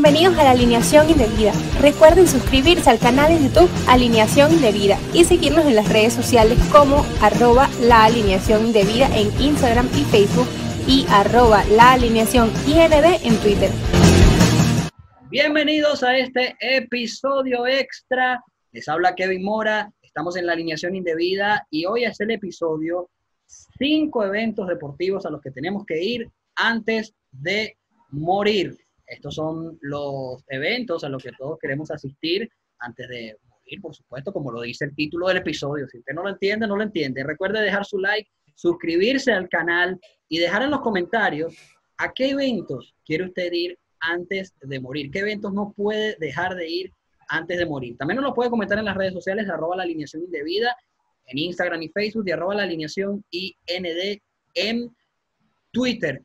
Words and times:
Bienvenidos 0.00 0.38
a 0.38 0.44
la 0.44 0.50
Alineación 0.52 1.10
Indebida. 1.10 1.50
Recuerden 1.80 2.28
suscribirse 2.28 2.88
al 2.88 3.00
canal 3.00 3.36
de 3.36 3.42
YouTube 3.42 3.68
Alineación 3.88 4.52
Indebida 4.52 4.96
y 5.12 5.24
seguirnos 5.24 5.66
en 5.66 5.74
las 5.74 5.88
redes 5.92 6.12
sociales 6.12 6.56
como 6.70 7.04
arroba 7.20 7.68
la 7.80 8.08
indebida 8.08 9.08
en 9.08 9.28
Instagram 9.40 9.88
y 9.96 10.04
Facebook 10.04 10.46
y 10.86 11.04
arroba 11.10 11.64
la 11.64 11.94
alineación 11.94 12.48
IND 12.68 12.92
en 13.24 13.40
Twitter. 13.40 13.70
Bienvenidos 15.30 16.04
a 16.04 16.16
este 16.16 16.56
episodio 16.60 17.66
extra. 17.66 18.40
Les 18.70 18.88
habla 18.88 19.16
Kevin 19.16 19.42
Mora. 19.42 19.92
Estamos 20.00 20.36
en 20.36 20.46
la 20.46 20.52
alineación 20.52 20.94
indebida 20.94 21.66
y 21.70 21.86
hoy 21.86 22.04
es 22.04 22.20
el 22.20 22.30
episodio 22.30 23.10
cinco 23.76 24.24
eventos 24.24 24.68
deportivos 24.68 25.26
a 25.26 25.30
los 25.30 25.40
que 25.40 25.50
tenemos 25.50 25.84
que 25.84 26.00
ir 26.00 26.30
antes 26.54 27.12
de 27.32 27.76
morir. 28.10 28.78
Estos 29.08 29.34
son 29.34 29.78
los 29.80 30.44
eventos 30.48 31.02
a 31.02 31.08
los 31.08 31.22
que 31.22 31.32
todos 31.38 31.58
queremos 31.58 31.90
asistir 31.90 32.48
antes 32.78 33.08
de 33.08 33.36
morir, 33.42 33.80
por 33.80 33.94
supuesto, 33.94 34.32
como 34.32 34.52
lo 34.52 34.60
dice 34.60 34.84
el 34.84 34.94
título 34.94 35.28
del 35.28 35.38
episodio. 35.38 35.88
Si 35.88 35.98
usted 35.98 36.12
no 36.14 36.22
lo 36.22 36.28
entiende, 36.28 36.66
no 36.66 36.76
lo 36.76 36.82
entiende. 36.82 37.24
Recuerde 37.24 37.62
dejar 37.62 37.84
su 37.84 37.98
like, 37.98 38.30
suscribirse 38.54 39.32
al 39.32 39.48
canal 39.48 39.98
y 40.28 40.38
dejar 40.38 40.62
en 40.62 40.70
los 40.70 40.80
comentarios 40.80 41.56
a 41.96 42.12
qué 42.12 42.30
eventos 42.30 42.94
quiere 43.04 43.24
usted 43.24 43.50
ir 43.52 43.78
antes 44.00 44.54
de 44.60 44.78
morir, 44.78 45.10
qué 45.10 45.20
eventos 45.20 45.52
no 45.52 45.72
puede 45.76 46.16
dejar 46.20 46.54
de 46.54 46.68
ir 46.68 46.92
antes 47.28 47.58
de 47.58 47.66
morir. 47.66 47.96
También 47.96 48.16
nos 48.16 48.26
lo 48.26 48.34
puede 48.34 48.50
comentar 48.50 48.78
en 48.78 48.84
las 48.84 48.96
redes 48.96 49.14
sociales, 49.14 49.48
arroba 49.48 49.76
la 49.76 49.82
alineación 49.82 50.22
indebida, 50.22 50.76
en 51.26 51.38
Instagram 51.38 51.82
y 51.82 51.88
Facebook, 51.88 52.24
y 52.26 52.30
arroba 52.30 52.54
la 52.54 52.62
alineación 52.62 53.24
IND 53.30 54.20
en 54.54 54.96
Twitter. 55.72 56.22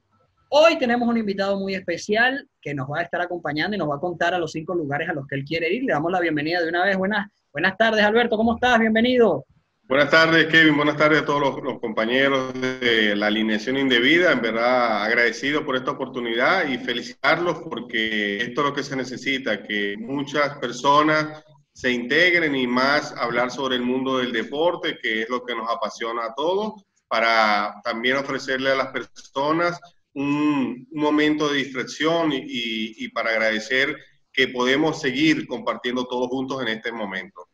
Hoy 0.49 0.77
tenemos 0.77 1.07
un 1.07 1.17
invitado 1.17 1.59
muy 1.59 1.75
especial 1.75 2.47
que 2.63 2.73
nos 2.73 2.89
va 2.89 2.99
a 2.99 3.03
estar 3.03 3.19
acompañando 3.19 3.75
y 3.75 3.79
nos 3.79 3.89
va 3.89 3.95
a 3.95 3.99
contar 3.99 4.33
a 4.33 4.39
los 4.39 4.51
cinco 4.51 4.73
lugares 4.73 5.09
a 5.09 5.13
los 5.13 5.27
que 5.27 5.35
él 5.35 5.43
quiere 5.43 5.71
ir. 5.71 5.83
Le 5.83 5.91
damos 5.91 6.11
la 6.11 6.21
bienvenida 6.21 6.61
de 6.61 6.69
una 6.69 6.85
vez. 6.85 6.97
Buenas, 6.97 7.27
buenas 7.51 7.77
tardes, 7.77 8.03
Alberto. 8.03 8.37
¿Cómo 8.37 8.55
estás? 8.55 8.79
Bienvenido. 8.79 9.45
Buenas 9.85 10.09
tardes, 10.09 10.47
Kevin. 10.47 10.77
Buenas 10.77 10.95
tardes 10.95 11.21
a 11.21 11.25
todos 11.25 11.61
los, 11.61 11.79
compañeros 11.81 12.53
de 12.53 13.15
la 13.17 13.27
alineación 13.27 13.77
indebida. 13.77 14.31
En 14.31 14.41
verdad, 14.41 15.03
agradecido 15.03 15.65
por 15.65 15.75
esta 15.75 15.91
oportunidad 15.91 16.65
y 16.69 16.77
felicitarlos 16.77 17.59
porque 17.69 18.37
esto 18.37 18.61
es 18.61 18.67
lo 18.67 18.73
que 18.73 18.83
se 18.83 18.95
necesita, 18.95 19.61
que 19.61 19.95
muchas 19.99 20.57
personas 20.57 21.43
se 21.73 21.91
integren 21.91 22.55
y 22.55 22.65
más 22.65 23.13
hablar 23.17 23.51
sobre 23.51 23.75
el 23.75 23.81
mundo 23.81 24.19
del 24.19 24.31
deporte, 24.31 24.97
que 25.01 25.23
es 25.23 25.29
lo 25.29 25.43
que 25.43 25.53
nos 25.53 25.69
apasiona 25.69 26.27
a 26.27 26.33
todos, 26.33 26.85
para 27.09 27.81
también 27.83 28.15
ofrecerle 28.15 28.71
a 28.71 28.75
las 28.75 28.87
personas 28.87 29.81
un, 30.13 30.87
momento 30.91 31.49
de 31.49 31.57
distracción 31.57 32.31
y, 32.33 33.07
para 33.09 33.31
agradecer 33.31 33.95
que 34.31 34.47
podemos 34.47 34.99
seguir 34.99 35.47
compartiendo 35.47 36.05
todos 36.05 36.27
juntos 36.27 36.61
en 36.61 36.69
este 36.69 36.91
momento. 36.91 37.47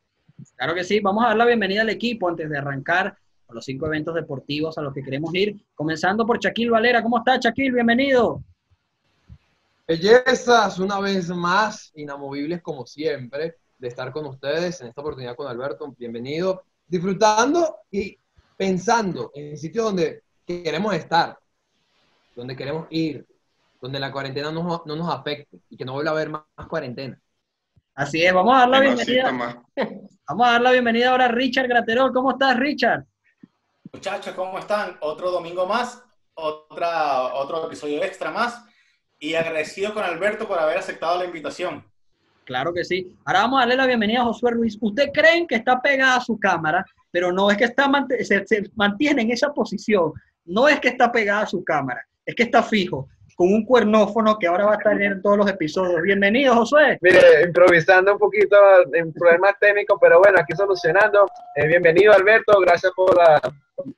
Claro 0.56 0.74
que 0.74 0.84
sí, 0.84 1.00
vamos 1.00 1.26
a 1.26 1.30
dar 1.30 1.38
la 1.38 1.46
bienvenida 1.46 1.82
al 1.82 1.90
equipo 1.90 2.30
antes 2.30 2.50
de 2.50 2.58
arrancar 2.58 3.18
con 3.46 3.56
los 3.56 3.66
cinco 3.66 3.88
eventos 3.88 4.14
deportivos 4.16 4.78
a 4.78 4.82
los 4.82 4.94
que 4.94 5.02
queremos 5.02 5.34
ir, 5.34 5.60
comenzando 5.74 6.26
por 6.26 6.40
Chaquil 6.40 6.70
Valera. 6.70 7.02
¿Cómo 7.02 7.18
está 7.18 7.40
Chaquil? 7.40 7.74
Bienvenido. 7.74 8.44
Bellezas, 9.88 10.78
una 10.78 11.00
vez 11.00 11.30
más, 11.30 11.92
inamovibles 11.96 12.62
como 12.62 12.86
siempre, 12.86 13.56
de 13.80 13.88
estar 13.88 14.12
con 14.12 14.28
ustedes 14.28 14.80
en 14.82 14.88
esta 14.88 15.02
oportunidad 15.02 15.36
con 15.36 15.48
Alberto. 15.48 15.96
Bienvenido, 15.98 16.62
disfrutando 16.88 17.78
y 17.90 18.16
pensando 18.56 19.32
en 19.34 19.54
el 19.54 19.58
sitio 19.58 19.86
donde 19.86 20.22
queremos 20.46 20.94
estar, 20.94 21.39
donde 22.36 22.56
queremos 22.56 22.88
ir, 22.90 23.26
donde 23.82 24.00
la 24.00 24.12
cuarentena 24.12 24.52
no, 24.52 24.84
no 24.86 24.96
nos 24.96 25.10
afecte 25.10 25.60
y 25.70 25.78
que 25.78 25.86
no 25.86 25.94
vuelva 25.94 26.12
a 26.12 26.14
haber 26.14 26.30
más, 26.30 26.44
cuarentena. 26.68 27.20
Así 27.96 28.24
es, 28.24 28.34
vamos 28.34 28.56
a 28.56 28.60
dar 28.60 28.70
la 28.70 28.80
bienvenida. 28.80 29.64
Vamos 30.30 30.48
a 30.48 30.52
dar 30.52 30.62
la 30.62 30.72
bienvenida 30.72 31.10
ahora 31.10 31.26
a 31.26 31.30
Richard 31.30 31.68
Graterol. 31.68 32.14
¿Cómo 32.14 32.30
estás, 32.30 32.56
Richard? 32.56 33.04
Muchachos, 33.92 34.36
¿cómo 34.36 34.60
están? 34.60 34.96
Otro 35.00 35.32
domingo 35.32 35.66
más, 35.66 36.04
otra, 36.36 37.34
otro 37.34 37.66
episodio 37.66 38.04
extra 38.04 38.30
más. 38.30 38.64
Y 39.18 39.34
agradecido 39.34 39.92
con 39.92 40.04
Alberto 40.04 40.48
por 40.48 40.60
haber 40.60 40.78
aceptado 40.78 41.18
la 41.18 41.26
invitación. 41.26 41.84
Claro 42.46 42.72
que 42.72 42.86
sí. 42.86 43.12
Ahora 43.26 43.42
vamos 43.42 43.58
a 43.58 43.62
darle 43.62 43.76
la 43.76 43.88
bienvenida 43.88 44.22
a 44.22 44.26
Josué 44.26 44.52
Ruiz. 44.52 44.78
¿Usted 44.80 45.10
creen 45.12 45.48
que 45.48 45.56
está 45.56 45.82
pegada 45.82 46.18
a 46.18 46.22
su 46.22 46.40
cámara, 46.40 46.86
pero 47.10 47.32
no 47.32 47.50
es 47.50 47.58
que 47.58 47.66
está 47.66 47.92
se, 48.20 48.46
se 48.46 48.72
mantiene 48.76 49.24
en 49.24 49.32
esa 49.32 49.52
posición? 49.52 50.14
No 50.46 50.70
es 50.70 50.80
que 50.80 50.90
está 50.90 51.12
pegada 51.12 51.42
a 51.42 51.48
su 51.48 51.64
cámara 51.64 52.08
es 52.30 52.36
que 52.36 52.44
está 52.44 52.62
fijo, 52.62 53.08
con 53.36 53.52
un 53.52 53.66
cuernófono 53.66 54.38
que 54.38 54.46
ahora 54.46 54.66
va 54.68 54.74
a 54.74 54.76
estar 54.76 55.02
en 55.02 55.20
todos 55.20 55.36
los 55.36 55.50
episodios. 55.50 56.00
Bienvenido, 56.04 56.54
Josué. 56.54 57.00
Mire, 57.02 57.42
improvisando 57.44 58.14
un 58.14 58.20
poquito 58.20 58.56
en 58.94 59.12
problemas 59.14 59.56
técnicos, 59.60 59.98
pero 60.00 60.20
bueno, 60.20 60.38
aquí 60.40 60.56
solucionando. 60.56 61.26
Eh, 61.56 61.66
bienvenido, 61.66 62.14
Alberto, 62.14 62.60
gracias 62.60 62.92
por 62.96 63.18
la, 63.18 63.42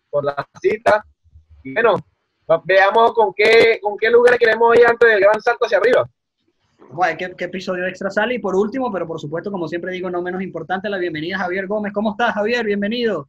por 0.10 0.24
la 0.24 0.48
cita. 0.62 1.04
Y 1.62 1.74
bueno, 1.74 1.96
veamos 2.64 3.14
con 3.14 3.34
qué, 3.34 3.80
con 3.82 3.98
qué 3.98 4.10
lugar 4.10 4.38
queremos 4.38 4.78
ir 4.78 4.88
antes 4.88 5.10
del 5.10 5.20
gran 5.20 5.42
salto 5.42 5.66
hacia 5.66 5.80
arriba. 5.80 6.10
Bueno, 6.92 7.18
¿qué, 7.18 7.34
¿qué, 7.36 7.46
episodio 7.46 7.86
extra 7.88 8.10
sale? 8.10 8.36
Y 8.36 8.40
por 8.40 8.56
último, 8.56 8.90
pero 8.94 9.06
por 9.06 9.20
supuesto, 9.20 9.52
como 9.52 9.68
siempre 9.68 9.92
digo, 9.92 10.10
no 10.10 10.22
menos 10.22 10.42
importante, 10.42 10.88
la 10.88 10.98
bienvenida 10.98 11.36
a 11.36 11.40
Javier 11.40 11.68
Gómez. 11.68 11.92
¿Cómo 11.92 12.12
estás, 12.12 12.34
Javier? 12.34 12.66
Bienvenido. 12.66 13.28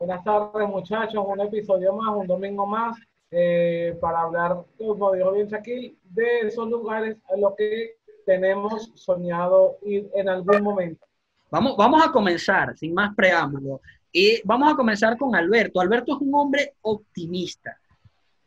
Buenas 0.00 0.24
tardes, 0.24 0.66
muchachos. 0.66 1.24
Un 1.24 1.40
episodio 1.42 1.92
más, 1.92 2.16
un 2.16 2.26
domingo 2.26 2.66
más. 2.66 2.98
Eh, 3.34 3.96
para 3.98 4.20
hablar, 4.20 4.58
como 4.76 5.12
dijo 5.12 5.32
bien 5.32 5.48
Shaquille, 5.48 5.96
de 6.04 6.40
esos 6.40 6.68
lugares 6.68 7.16
a 7.32 7.36
los 7.38 7.54
que 7.56 7.96
tenemos 8.26 8.92
soñado 8.94 9.78
ir 9.82 10.10
en 10.14 10.28
algún 10.28 10.62
momento. 10.62 11.06
Vamos, 11.50 11.74
vamos 11.78 12.06
a 12.06 12.12
comenzar, 12.12 12.76
sin 12.76 12.92
más 12.92 13.14
preámbulo, 13.14 13.80
y 14.12 14.42
vamos 14.44 14.70
a 14.70 14.76
comenzar 14.76 15.16
con 15.16 15.34
Alberto. 15.34 15.80
Alberto 15.80 16.14
es 16.14 16.20
un 16.20 16.34
hombre 16.34 16.74
optimista. 16.82 17.74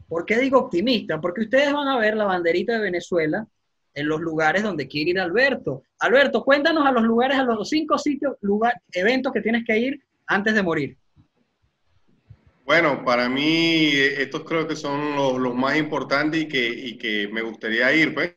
¿Por 0.07 0.23
qué 0.23 0.37
digo 0.37 0.59
optimista? 0.59 1.19
Porque 1.19 1.41
ustedes 1.41 1.73
van 1.73 1.87
a 1.87 1.97
ver 1.97 2.15
la 2.15 2.25
banderita 2.25 2.73
de 2.73 2.79
Venezuela 2.79 3.47
en 3.95 4.07
los 4.07 4.21
lugares 4.21 4.61
donde 4.61 4.87
quiere 4.87 5.11
ir 5.11 5.19
Alberto. 5.19 5.81
Alberto, 5.99 6.43
cuéntanos 6.43 6.85
a 6.85 6.91
los 6.91 7.03
lugares, 7.03 7.37
a 7.37 7.43
los 7.43 7.67
cinco 7.69 7.97
sitios, 7.97 8.35
lugar, 8.41 8.79
eventos 8.91 9.33
que 9.33 9.41
tienes 9.41 9.65
que 9.65 9.77
ir 9.79 9.99
antes 10.27 10.53
de 10.53 10.61
morir. 10.61 10.97
Bueno, 12.65 13.05
para 13.05 13.29
mí 13.29 13.91
estos 13.93 14.43
creo 14.43 14.67
que 14.67 14.75
son 14.75 15.15
los, 15.15 15.53
más 15.53 15.77
importantes 15.77 16.41
y 16.41 16.47
que, 16.47 16.67
y 16.67 16.97
que, 16.97 17.27
me 17.27 17.43
gustaría 17.43 17.93
ir. 17.93 18.15
Pues. 18.15 18.33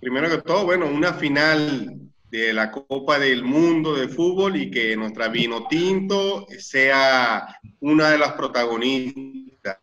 Primero 0.00 0.28
que 0.28 0.38
todo, 0.38 0.64
bueno, 0.64 0.86
una 0.86 1.14
final 1.14 1.96
de 2.28 2.52
la 2.52 2.72
Copa 2.72 3.20
del 3.20 3.44
Mundo 3.44 3.94
de 3.94 4.08
Fútbol 4.08 4.56
y 4.56 4.68
que 4.68 4.96
nuestra 4.96 5.28
Vino 5.28 5.68
Tinto 5.68 6.48
sea 6.58 7.56
una 7.78 8.10
de 8.10 8.18
las 8.18 8.32
protagonistas. 8.32 9.78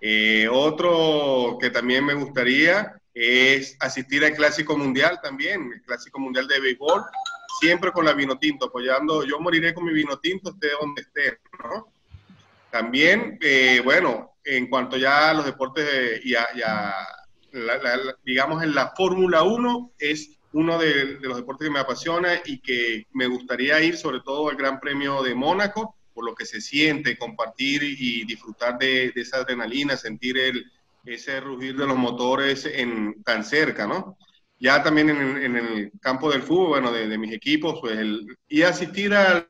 Eh, 0.00 0.48
otro 0.50 1.56
que 1.60 1.70
también 1.70 2.04
me 2.04 2.14
gustaría 2.14 3.00
es 3.14 3.76
asistir 3.78 4.24
al 4.24 4.34
Clásico 4.34 4.76
Mundial 4.76 5.20
también, 5.22 5.70
el 5.72 5.82
Clásico 5.82 6.18
Mundial 6.18 6.48
de 6.48 6.60
Béisbol, 6.60 7.02
siempre 7.60 7.92
con 7.92 8.04
la 8.04 8.12
Vino 8.12 8.38
Tinto, 8.38 8.66
apoyando, 8.66 9.24
yo 9.24 9.38
moriré 9.38 9.72
con 9.72 9.84
mi 9.84 9.92
Vino 9.92 10.18
Tinto, 10.18 10.50
esté 10.50 10.68
donde 10.80 11.02
esté, 11.02 11.38
¿no? 11.62 11.95
También, 12.76 13.38
eh, 13.40 13.80
bueno, 13.82 14.36
en 14.44 14.68
cuanto 14.68 14.98
ya 14.98 15.30
a 15.30 15.32
los 15.32 15.46
deportes 15.46 16.20
y 16.22 16.34
a, 16.34 16.94
digamos, 18.22 18.62
en 18.62 18.74
la 18.74 18.92
Fórmula 18.94 19.44
1 19.44 19.92
es 19.98 20.38
uno 20.52 20.78
de, 20.78 21.18
los 21.22 21.38
deportes 21.38 21.68
que 21.68 21.72
me 21.72 21.78
apasiona 21.78 22.34
y 22.44 22.60
que 22.60 23.06
me 23.14 23.28
gustaría 23.28 23.80
ir 23.80 23.96
sobre 23.96 24.20
todo 24.20 24.50
al 24.50 24.56
Gran 24.56 24.78
Premio 24.78 25.22
de 25.22 25.34
Mónaco, 25.34 25.96
por 26.12 26.26
lo 26.26 26.34
que 26.34 26.44
se 26.44 26.60
siente, 26.60 27.16
compartir 27.16 27.82
y 27.82 28.26
disfrutar 28.26 28.76
de, 28.76 29.10
esa 29.16 29.38
adrenalina, 29.38 29.96
sentir 29.96 30.36
el, 30.36 30.70
ese 31.06 31.40
rugir 31.40 31.78
de 31.78 31.86
los 31.86 31.96
motores 31.96 32.66
en, 32.66 33.22
tan 33.22 33.42
cerca, 33.42 33.86
¿no? 33.86 34.18
Ya 34.58 34.82
también 34.82 35.08
en, 35.08 35.56
el 35.56 35.92
campo 35.98 36.30
del 36.30 36.42
fútbol, 36.42 36.68
bueno, 36.68 36.92
de, 36.92 37.08
de 37.08 37.16
mis 37.16 37.32
equipos, 37.32 37.78
pues 37.80 37.96
el, 37.96 38.36
y 38.48 38.60
asistir 38.60 39.14
al, 39.14 39.48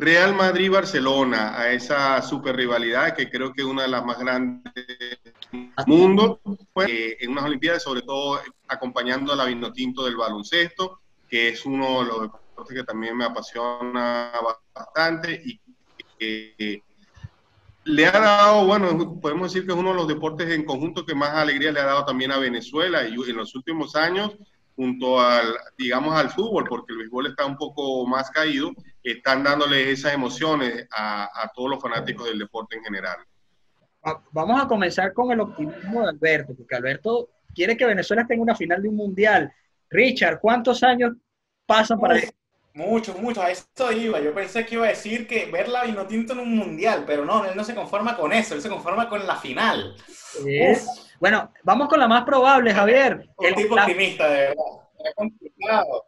Real 0.00 0.34
Madrid-Barcelona, 0.34 1.60
a 1.60 1.72
esa 1.72 2.22
super 2.22 2.56
rivalidad 2.56 3.14
que 3.14 3.28
creo 3.28 3.52
que 3.52 3.60
es 3.60 3.66
una 3.66 3.82
de 3.82 3.88
las 3.88 4.02
más 4.02 4.18
grandes 4.18 4.72
del 4.74 5.74
mundo, 5.86 6.40
eh, 6.88 7.18
en 7.20 7.32
unas 7.32 7.44
Olimpiadas, 7.44 7.82
sobre 7.82 8.00
todo 8.00 8.40
acompañando 8.66 9.30
a 9.30 9.36
la 9.36 9.44
Vinotinto 9.44 10.04
del 10.04 10.16
baloncesto, 10.16 11.00
que 11.28 11.50
es 11.50 11.66
uno 11.66 12.00
de 12.02 12.06
los 12.06 12.22
deportes 12.22 12.76
que 12.76 12.84
también 12.84 13.14
me 13.14 13.26
apasiona 13.26 14.32
bastante 14.74 15.42
y 15.44 15.60
que 16.18 16.82
le 17.84 18.06
ha 18.06 18.12
dado, 18.12 18.64
bueno, 18.64 19.20
podemos 19.20 19.52
decir 19.52 19.66
que 19.66 19.72
es 19.72 19.78
uno 19.78 19.90
de 19.90 19.96
los 19.96 20.08
deportes 20.08 20.48
en 20.48 20.64
conjunto 20.64 21.04
que 21.04 21.14
más 21.14 21.34
alegría 21.34 21.72
le 21.72 21.80
ha 21.80 21.84
dado 21.84 22.06
también 22.06 22.32
a 22.32 22.38
Venezuela 22.38 23.06
y 23.06 23.12
en 23.12 23.36
los 23.36 23.54
últimos 23.54 23.94
años 23.96 24.32
junto 24.80 25.20
al, 25.20 25.44
digamos, 25.76 26.14
al 26.14 26.30
fútbol, 26.30 26.64
porque 26.66 26.94
el 26.94 27.00
béisbol 27.00 27.26
está 27.26 27.44
un 27.44 27.58
poco 27.58 28.06
más 28.06 28.30
caído, 28.30 28.72
están 29.02 29.44
dándole 29.44 29.90
esas 29.90 30.14
emociones 30.14 30.88
a, 30.90 31.50
todos 31.54 31.68
los 31.68 31.82
fanáticos 31.82 32.26
del 32.26 32.38
deporte 32.38 32.76
en 32.76 32.84
general. 32.84 33.18
Vamos 34.32 34.58
a 34.58 34.66
comenzar 34.66 35.12
con 35.12 35.30
el 35.32 35.40
optimismo 35.40 36.00
de 36.00 36.08
Alberto, 36.08 36.54
porque 36.56 36.76
Alberto 36.76 37.28
quiere 37.54 37.76
que 37.76 37.84
Venezuela 37.84 38.24
en 38.26 38.40
una 38.40 38.56
final 38.56 38.80
de 38.80 38.88
un 38.88 38.96
mundial. 38.96 39.52
Richard, 39.90 40.40
¿cuántos 40.40 40.82
años 40.82 41.12
pasan 41.66 42.00
para 42.00 42.14
Uf, 42.14 42.30
Mucho, 42.72 43.12
mucho, 43.18 43.42
a 43.42 43.50
eso 43.50 43.92
iba. 43.94 44.18
Yo 44.18 44.32
pensé 44.32 44.64
que 44.64 44.76
iba 44.76 44.86
a 44.86 44.90
decir 44.90 45.26
que 45.26 45.44
ver 45.44 45.68
la 45.68 45.84
Vinotinto 45.84 46.32
en 46.32 46.38
un 46.38 46.56
mundial, 46.56 47.04
pero 47.06 47.26
no, 47.26 47.44
él 47.44 47.54
no 47.54 47.64
se 47.64 47.74
conforma 47.74 48.16
con 48.16 48.32
eso, 48.32 48.54
él 48.54 48.62
se 48.62 48.70
conforma 48.70 49.10
con 49.10 49.26
la 49.26 49.36
final. 49.36 49.94
Es- 50.42 51.09
Bueno, 51.20 51.52
vamos 51.62 51.88
con 51.88 52.00
la 52.00 52.08
más 52.08 52.24
probable, 52.24 52.72
Javier. 52.72 53.28
Un 53.36 53.46
El- 53.46 53.54
tipo 53.54 53.76
la, 53.76 53.82
optimista, 53.84 54.26
de 54.28 54.38
verdad. 54.38 54.64
Es 55.04 55.14
complicado. 55.14 56.04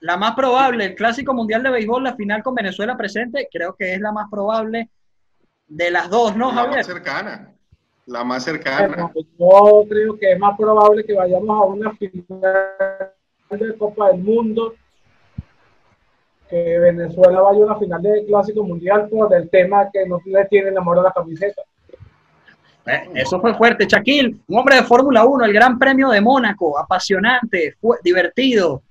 la 0.00 0.16
más 0.16 0.34
probable, 0.34 0.84
el 0.84 0.94
Clásico 0.94 1.34
Mundial 1.34 1.62
de 1.62 1.70
Béisbol, 1.70 2.04
la 2.04 2.14
final 2.14 2.42
con 2.42 2.54
Venezuela 2.54 2.96
presente, 2.96 3.48
creo 3.50 3.74
que 3.74 3.94
es 3.94 4.00
la 4.00 4.12
más 4.12 4.28
probable 4.30 4.90
de 5.66 5.90
las 5.90 6.08
dos, 6.10 6.36
¿no, 6.36 6.48
la 6.48 6.54
Javier? 6.62 6.76
más 6.76 6.86
cercana. 6.86 7.54
La 8.06 8.22
más 8.24 8.44
cercana. 8.44 9.10
Bueno, 9.12 9.12
yo 9.38 9.84
creo 9.88 10.18
que 10.18 10.32
es 10.32 10.38
más 10.38 10.56
probable 10.58 11.04
que 11.04 11.14
vayamos 11.14 11.50
a 11.50 11.64
una 11.66 11.92
final 11.94 13.12
de 13.50 13.78
Copa 13.78 14.08
del 14.08 14.18
Mundo 14.22 14.74
que 16.48 16.78
Venezuela 16.80 17.40
vaya 17.42 17.60
a 17.60 17.64
una 17.66 17.78
final 17.78 18.02
de 18.02 18.24
Clásico 18.26 18.64
Mundial 18.64 19.08
por 19.08 19.32
el 19.34 19.48
tema 19.48 19.88
que 19.92 20.04
no 20.06 20.18
le 20.24 20.44
tiene 20.46 20.76
amor 20.76 20.98
a 20.98 21.02
la 21.02 21.12
camiseta. 21.12 21.62
Eh, 22.86 23.10
Eso 23.14 23.40
fue 23.40 23.54
fuerte. 23.54 23.86
Shaquille, 23.86 24.36
un 24.46 24.58
hombre 24.58 24.76
de 24.76 24.82
Fórmula 24.84 25.24
1, 25.24 25.44
el 25.44 25.52
Gran 25.52 25.78
Premio 25.78 26.08
de 26.08 26.20
Mónaco, 26.20 26.78
apasionante, 26.78 27.76
fue 27.80 27.98
divertido. 28.02 28.82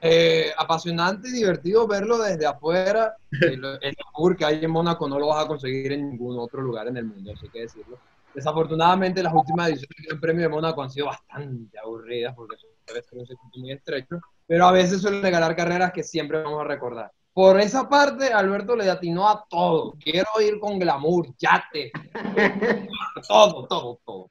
Eh, 0.00 0.50
apasionante 0.58 1.28
y 1.28 1.32
divertido 1.32 1.86
verlo 1.86 2.18
desde 2.18 2.44
afuera. 2.46 3.14
El, 3.40 3.64
el 3.80 3.96
tour 4.14 4.36
que 4.36 4.44
hay 4.44 4.64
en 4.64 4.70
Mónaco 4.70 5.08
no 5.08 5.18
lo 5.18 5.28
vas 5.28 5.44
a 5.44 5.48
conseguir 5.48 5.92
en 5.92 6.10
ningún 6.10 6.38
otro 6.38 6.60
lugar 6.60 6.88
en 6.88 6.96
el 6.96 7.04
mundo, 7.04 7.32
hay 7.40 7.48
que 7.48 7.60
decirlo. 7.60 7.98
Desafortunadamente, 8.34 9.22
las 9.22 9.32
últimas 9.32 9.68
ediciones 9.68 9.96
del 9.98 10.06
Gran 10.06 10.20
Premio 10.20 10.42
de 10.42 10.48
Mónaco 10.48 10.82
han 10.82 10.90
sido 10.90 11.06
bastante 11.06 11.78
aburridas 11.78 12.34
porque 12.34 12.56
ser 12.86 13.18
un 13.18 13.26
circuito 13.26 13.58
muy 13.60 13.72
estrecho, 13.72 14.20
pero 14.46 14.66
a 14.66 14.72
veces 14.72 15.00
suelen 15.00 15.22
regalar 15.22 15.54
carreras 15.56 15.92
que 15.92 16.02
siempre 16.02 16.42
vamos 16.42 16.60
a 16.60 16.64
recordar. 16.64 17.10
Por 17.34 17.58
esa 17.60 17.88
parte, 17.88 18.32
Alberto 18.32 18.76
le 18.76 18.90
atinó 18.90 19.28
a 19.28 19.44
todo. 19.48 19.94
Quiero 19.98 20.28
ir 20.40 20.58
con 20.60 20.78
glamour, 20.78 21.28
yate, 21.38 21.90
todo, 23.28 23.66
todo, 23.66 24.00
todo. 24.04 24.30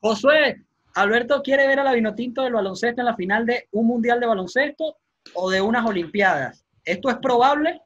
Josué, 0.00 0.62
Alberto 0.94 1.42
quiere 1.42 1.66
ver 1.66 1.80
a 1.80 1.84
la 1.84 1.94
Vinotinto 1.94 2.42
del 2.42 2.52
baloncesto 2.52 3.00
en 3.00 3.06
la 3.06 3.16
final 3.16 3.46
de 3.46 3.68
un 3.72 3.86
mundial 3.86 4.20
de 4.20 4.26
baloncesto 4.26 4.98
o 5.32 5.50
de 5.50 5.62
unas 5.62 5.86
Olimpiadas. 5.86 6.64
¿Esto 6.84 7.08
es 7.08 7.16
probable? 7.16 7.80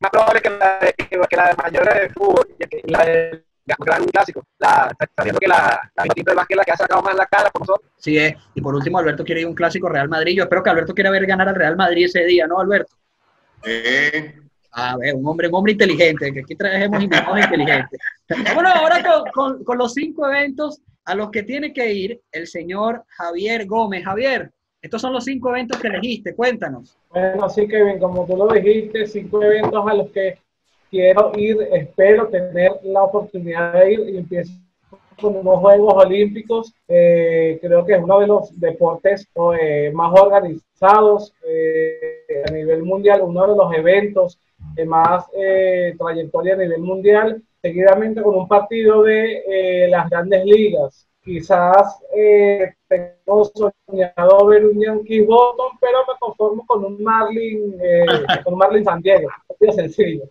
más 0.00 0.12
probable 0.12 0.40
que 0.40 0.50
la 0.50 0.78
de, 0.78 0.92
que, 0.92 1.36
la 1.36 1.48
de 1.48 1.54
mayores 1.56 1.94
de 1.94 2.08
fútbol 2.10 2.48
y 2.56 2.92
la 2.92 3.04
de 3.04 3.44
gran 3.80 4.04
clásico. 4.04 4.44
La, 4.58 4.94
está 4.96 5.24
viendo 5.24 5.40
que 5.40 5.48
la, 5.48 5.90
la 5.96 6.02
Vinotinto 6.04 6.30
del 6.30 6.36
básquet 6.36 6.54
es 6.54 6.58
la 6.58 6.64
que 6.64 6.70
ha 6.70 6.76
sacado 6.76 7.02
más 7.02 7.16
la 7.16 7.26
cara 7.26 7.50
por 7.50 7.62
nosotros. 7.62 7.90
Sí 7.96 8.16
es. 8.16 8.36
Y 8.54 8.60
por 8.60 8.76
último, 8.76 8.98
Alberto 8.98 9.24
quiere 9.24 9.40
ir 9.40 9.46
a 9.46 9.50
un 9.50 9.56
clásico 9.56 9.88
Real 9.88 10.08
Madrid. 10.08 10.36
Yo 10.36 10.44
espero 10.44 10.62
que 10.62 10.70
Alberto 10.70 10.94
quiera 10.94 11.10
ver 11.10 11.26
ganar 11.26 11.48
al 11.48 11.56
Real 11.56 11.76
Madrid 11.76 12.04
ese 12.06 12.24
día, 12.24 12.46
¿no, 12.46 12.60
Alberto? 12.60 12.94
Eh, 13.64 14.34
A 14.72 14.96
ver, 14.96 15.14
un 15.14 15.26
hombre, 15.26 15.48
un 15.48 15.54
hombre 15.54 15.72
inteligente, 15.72 16.32
que 16.32 16.40
aquí 16.40 16.54
traemos 16.54 17.02
invitados 17.02 17.38
inteligentes. 17.40 17.98
Bueno, 18.54 18.68
ahora 18.70 19.02
con, 19.02 19.30
con- 19.32 19.64
con 19.64 19.78
los 19.78 19.94
cinco 19.94 20.26
eventos 20.28 20.80
a 21.04 21.14
los 21.14 21.30
que 21.30 21.42
tiene 21.42 21.72
que 21.72 21.92
ir 21.92 22.20
el 22.30 22.46
señor 22.46 23.02
Javier 23.08 23.66
Gómez. 23.66 24.04
Javier, 24.04 24.50
estos 24.80 25.00
son 25.00 25.12
los 25.14 25.24
cinco 25.24 25.48
eventos 25.50 25.78
que 25.80 25.88
elegiste, 25.88 26.34
cuéntanos. 26.34 26.96
Bueno, 27.10 27.48
sí, 27.48 27.66
Kevin, 27.66 27.98
como 27.98 28.26
tú 28.26 28.36
lo 28.36 28.46
dijiste, 28.48 29.06
cinco 29.06 29.42
eventos 29.42 29.84
a 29.88 29.94
los 29.94 30.10
que 30.10 30.38
quiero 30.90 31.32
ir, 31.36 31.56
espero 31.72 32.28
tener 32.28 32.72
la 32.84 33.02
oportunidad 33.02 33.72
de 33.72 33.92
ir 33.94 34.00
y 34.10 34.18
empiezo 34.18 34.52
unos 35.22 35.58
Juegos 35.58 35.94
Olímpicos. 36.04 36.72
Eh, 36.86 37.58
creo 37.60 37.84
que 37.84 37.94
es 37.94 38.02
uno 38.02 38.20
de 38.20 38.26
los 38.26 38.58
deportes 38.58 39.28
eh, 39.60 39.90
más 39.92 40.18
organizados 40.20 41.34
eh, 41.46 42.44
a 42.48 42.52
nivel 42.52 42.82
mundial, 42.82 43.22
uno 43.22 43.46
de 43.46 43.56
los 43.56 43.72
eventos 43.74 44.38
de 44.74 44.84
más 44.84 45.26
eh, 45.34 45.94
trayectoria 45.98 46.54
a 46.54 46.58
nivel 46.58 46.80
mundial, 46.80 47.42
seguidamente 47.62 48.22
con 48.22 48.34
un 48.34 48.48
partido 48.48 49.02
de 49.02 49.42
eh, 49.46 49.88
las 49.88 50.08
grandes 50.08 50.44
ligas. 50.44 51.06
Quizás 51.22 52.00
eh, 52.16 52.72
tengo 52.88 53.44
soñado 53.44 54.46
ver 54.46 54.66
un 54.66 54.80
Yankee 54.80 55.20
Boston, 55.20 55.72
pero 55.80 55.98
me 56.08 56.14
conformo 56.18 56.64
con 56.66 56.84
un 56.84 57.02
Marlin, 57.02 57.76
con 58.44 58.54
un 58.54 58.58
Marlin 58.58 58.84
San 58.84 59.02
Diego. 59.02 59.28
Sencillo. 59.74 60.24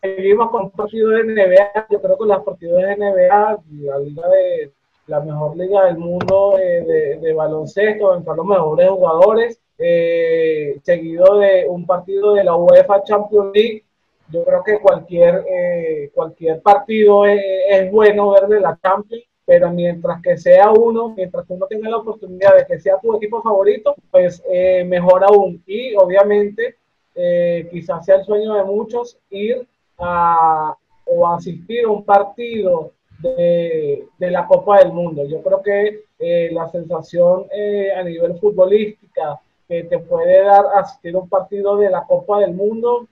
Seguimos 0.00 0.50
con 0.50 0.64
un 0.64 0.70
partido 0.70 1.10
de 1.10 1.24
NBA. 1.24 1.86
Yo 1.90 2.00
creo 2.00 2.18
que 2.18 2.26
los 2.26 2.44
partidos 2.44 2.82
de 2.82 2.96
NBA, 2.96 3.62
la 3.82 3.98
liga 3.98 4.28
de 4.28 4.72
la 5.06 5.20
mejor 5.20 5.56
liga 5.56 5.86
del 5.86 5.98
mundo 5.98 6.56
eh, 6.58 7.18
de, 7.20 7.32
baloncesto, 7.32 8.16
están 8.16 8.36
los 8.36 8.46
mejores 8.46 8.88
jugadores, 8.90 9.60
eh, 9.78 10.78
seguido 10.84 11.38
de 11.38 11.66
un 11.68 11.84
partido 11.84 12.34
de 12.34 12.44
la 12.44 12.54
UEFA 12.56 13.02
Champions 13.02 13.50
League. 13.54 13.84
Yo 14.30 14.44
creo 14.44 14.62
que 14.62 14.78
cualquier, 14.78 15.44
eh, 15.50 16.10
cualquier 16.14 16.62
partido 16.62 17.26
es, 17.26 17.42
es 17.68 17.90
bueno 17.90 18.30
ver 18.30 18.46
de 18.46 18.60
la 18.60 18.78
Champions, 18.80 19.24
pero 19.50 19.72
mientras 19.72 20.22
que 20.22 20.38
sea 20.38 20.70
uno, 20.70 21.12
mientras 21.16 21.44
que 21.44 21.54
uno 21.54 21.66
tenga 21.66 21.90
la 21.90 21.96
oportunidad 21.96 22.56
de 22.56 22.66
que 22.66 22.78
sea 22.78 23.00
tu 23.02 23.16
equipo 23.16 23.42
favorito, 23.42 23.96
pues 24.08 24.40
eh, 24.48 24.84
mejor 24.84 25.24
aún. 25.24 25.60
Y 25.66 25.92
obviamente, 25.96 26.76
eh, 27.16 27.66
quizás 27.68 28.04
sea 28.04 28.14
el 28.14 28.24
sueño 28.24 28.54
de 28.54 28.62
muchos 28.62 29.18
ir 29.28 29.66
o 30.00 31.28
asistir 31.28 31.84
a 31.84 31.90
un 31.90 32.04
partido 32.04 32.92
de, 33.18 34.06
de 34.18 34.30
la 34.30 34.46
Copa 34.46 34.78
del 34.78 34.92
Mundo. 34.92 35.26
Yo 35.26 35.42
creo 35.42 35.62
que 35.62 36.04
eh, 36.18 36.50
la 36.52 36.68
sensación 36.68 37.46
eh, 37.50 37.92
a 37.92 38.02
nivel 38.02 38.38
futbolística 38.38 39.40
que 39.68 39.84
te 39.84 39.98
puede 39.98 40.42
dar 40.42 40.64
asistir 40.76 41.14
a 41.14 41.18
un 41.18 41.28
partido 41.28 41.76
de 41.76 41.90
la 41.90 42.04
Copa 42.04 42.40
del 42.40 42.54
Mundo, 42.54 43.06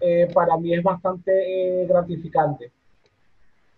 eh, 0.00 0.28
para 0.32 0.56
mí 0.56 0.74
es 0.74 0.82
bastante 0.82 1.86
gratificante. 1.86 2.70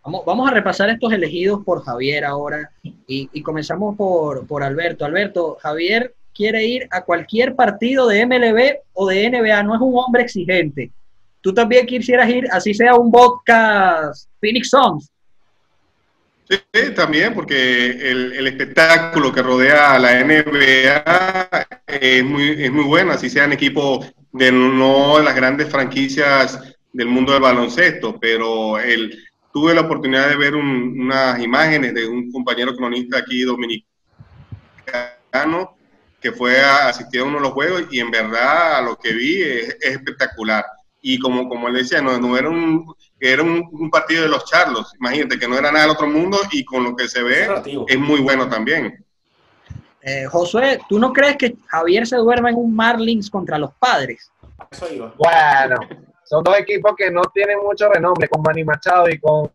Vamos, 0.05 0.25
vamos 0.25 0.51
a 0.51 0.55
repasar 0.55 0.91
estos 0.91 1.13
elegidos 1.13 1.65
por 1.65 1.83
Javier 1.83 2.25
ahora 2.25 2.71
y, 2.83 3.29
y 3.33 3.43
comenzamos 3.43 3.97
por, 3.97 4.47
por 4.47 4.63
Alberto. 4.63 5.05
Alberto, 5.05 5.57
Javier 5.61 6.15
quiere 6.35 6.65
ir 6.65 6.89
a 6.91 7.05
cualquier 7.05 7.57
partido 7.57 8.07
de 8.07 8.25
MLB 8.25 8.79
o 8.95 9.09
de 9.09 9.29
NBA, 9.29 9.63
no 9.65 9.75
es 9.75 9.81
un 9.81 9.97
hombre 9.97 10.23
exigente. 10.23 10.93
Tú 11.41 11.53
también 11.55 11.87
quisieras 11.87 12.29
ir, 12.29 12.45
así 12.51 12.75
sea 12.75 12.95
un 12.97 13.11
podcast 13.11 14.29
Phoenix 14.41 14.71
Suns. 14.71 15.11
sí, 16.49 16.59
también, 16.95 17.35
porque 17.35 17.87
el, 18.11 18.33
el 18.33 18.47
espectáculo 18.47 19.33
que 19.33 19.43
rodea 19.43 19.95
a 19.95 19.99
la 19.99 20.21
NBA 20.25 21.67
es 21.87 22.25
muy, 22.25 22.65
es 22.65 22.73
muy 22.73 22.85
bueno, 22.85 23.13
así 23.13 23.29
sean 23.31 23.53
equipos 23.53 24.07
de 24.33 24.51
no 24.53 25.21
las 25.21 25.35
grandes 25.35 25.69
franquicias 25.69 26.59
del 26.93 27.07
mundo 27.09 27.33
del 27.33 27.43
baloncesto, 27.43 28.19
pero 28.19 28.79
el, 28.79 29.17
tuve 29.53 29.75
la 29.75 29.83
oportunidad 29.83 30.29
de 30.29 30.37
ver 30.37 30.55
un- 30.55 31.01
unas 31.01 31.39
imágenes 31.41 31.95
de 31.95 32.07
un 32.09 32.31
compañero 32.33 32.75
cronista 32.75 33.19
aquí 33.19 33.43
dominicano 33.43 33.85
que 36.21 36.33
fue 36.33 36.61
a 36.61 36.89
asistir 36.89 37.21
a 37.21 37.25
uno 37.25 37.37
de 37.37 37.43
los 37.43 37.53
juegos 37.53 37.85
y 37.91 38.01
en 38.01 38.11
verdad 38.11 38.85
lo 38.85 38.97
que 38.97 39.13
vi 39.13 39.43
es, 39.43 39.69
es 39.81 39.91
espectacular. 39.97 40.65
Y 41.01 41.19
como, 41.19 41.49
como 41.49 41.69
él 41.69 41.75
decía, 41.75 42.03
no, 42.03 42.19
no 42.19 42.37
era, 42.37 42.49
un, 42.49 42.93
era 43.21 43.43
un, 43.43 43.69
un 43.71 43.91
partido 43.91 44.23
de 44.23 44.29
los 44.29 44.45
Charlos, 44.47 44.93
imagínate 44.99 45.39
que 45.39 45.47
no 45.47 45.57
era 45.57 45.71
nada 45.71 45.85
del 45.85 45.95
otro 45.95 46.09
mundo 46.09 46.39
y 46.51 46.65
con 46.65 46.83
lo 46.83 46.97
que 46.97 47.09
se 47.09 47.23
ve 47.23 47.49
es 47.87 47.99
muy 47.99 48.21
bueno 48.21 48.49
también. 48.49 49.05
Eh, 50.01 50.27
Josué, 50.27 50.81
¿tú 50.89 50.99
no 50.99 51.13
crees 51.13 51.37
que 51.37 51.57
Javier 51.67 52.07
se 52.07 52.17
duerma 52.17 52.51
en 52.51 52.57
un 52.57 52.75
Marlins 52.75 53.31
contra 53.31 53.59
los 53.59 53.75
padres? 53.75 54.31
Eso 54.71 54.93
iba. 54.93 55.15
Bueno, 55.17 55.77
son 56.25 56.45
dos 56.45 56.59
equipos 56.59 56.95
que 56.97 57.11
no 57.11 57.23
tienen 57.35 57.59
mucho 57.63 57.89
renombre, 57.89 58.29
con 58.29 58.43
Manny 58.43 58.65
Machado 58.65 59.09
y 59.09 59.19
con, 59.19 59.51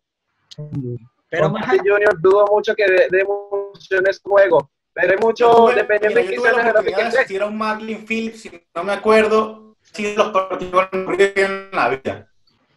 Pero 1.28 1.44
con 1.44 1.52
más, 1.52 1.66
Tati 1.66 1.78
Junior. 1.78 2.20
Dudo 2.20 2.46
mucho 2.50 2.74
que 2.74 2.84
dé 2.84 3.24
mucho 3.24 3.96
en 3.98 4.06
ese 4.06 4.20
juego, 4.22 4.70
pero 4.92 5.14
es 5.14 5.20
mucho 5.20 5.68
mira, 5.68 5.82
de 5.82 5.98
yo 5.98 6.10
quién 6.10 6.34
tuve 6.34 6.50
sea 6.50 6.52
la 6.52 6.64
la 6.64 6.70
oportunidad 6.70 6.96
de 6.96 7.10
que 7.10 7.16
asistir 7.18 7.42
a 7.42 7.46
un 7.46 7.58
Marlin 7.58 8.06
Phillips, 8.06 8.40
si 8.42 8.50
no 8.74 8.84
me 8.84 8.92
acuerdo, 8.92 9.73
si 9.94 10.14
los 10.14 10.28
partidos 10.30 10.88
en 10.92 11.70
la 11.72 11.88
vida. 11.88 12.28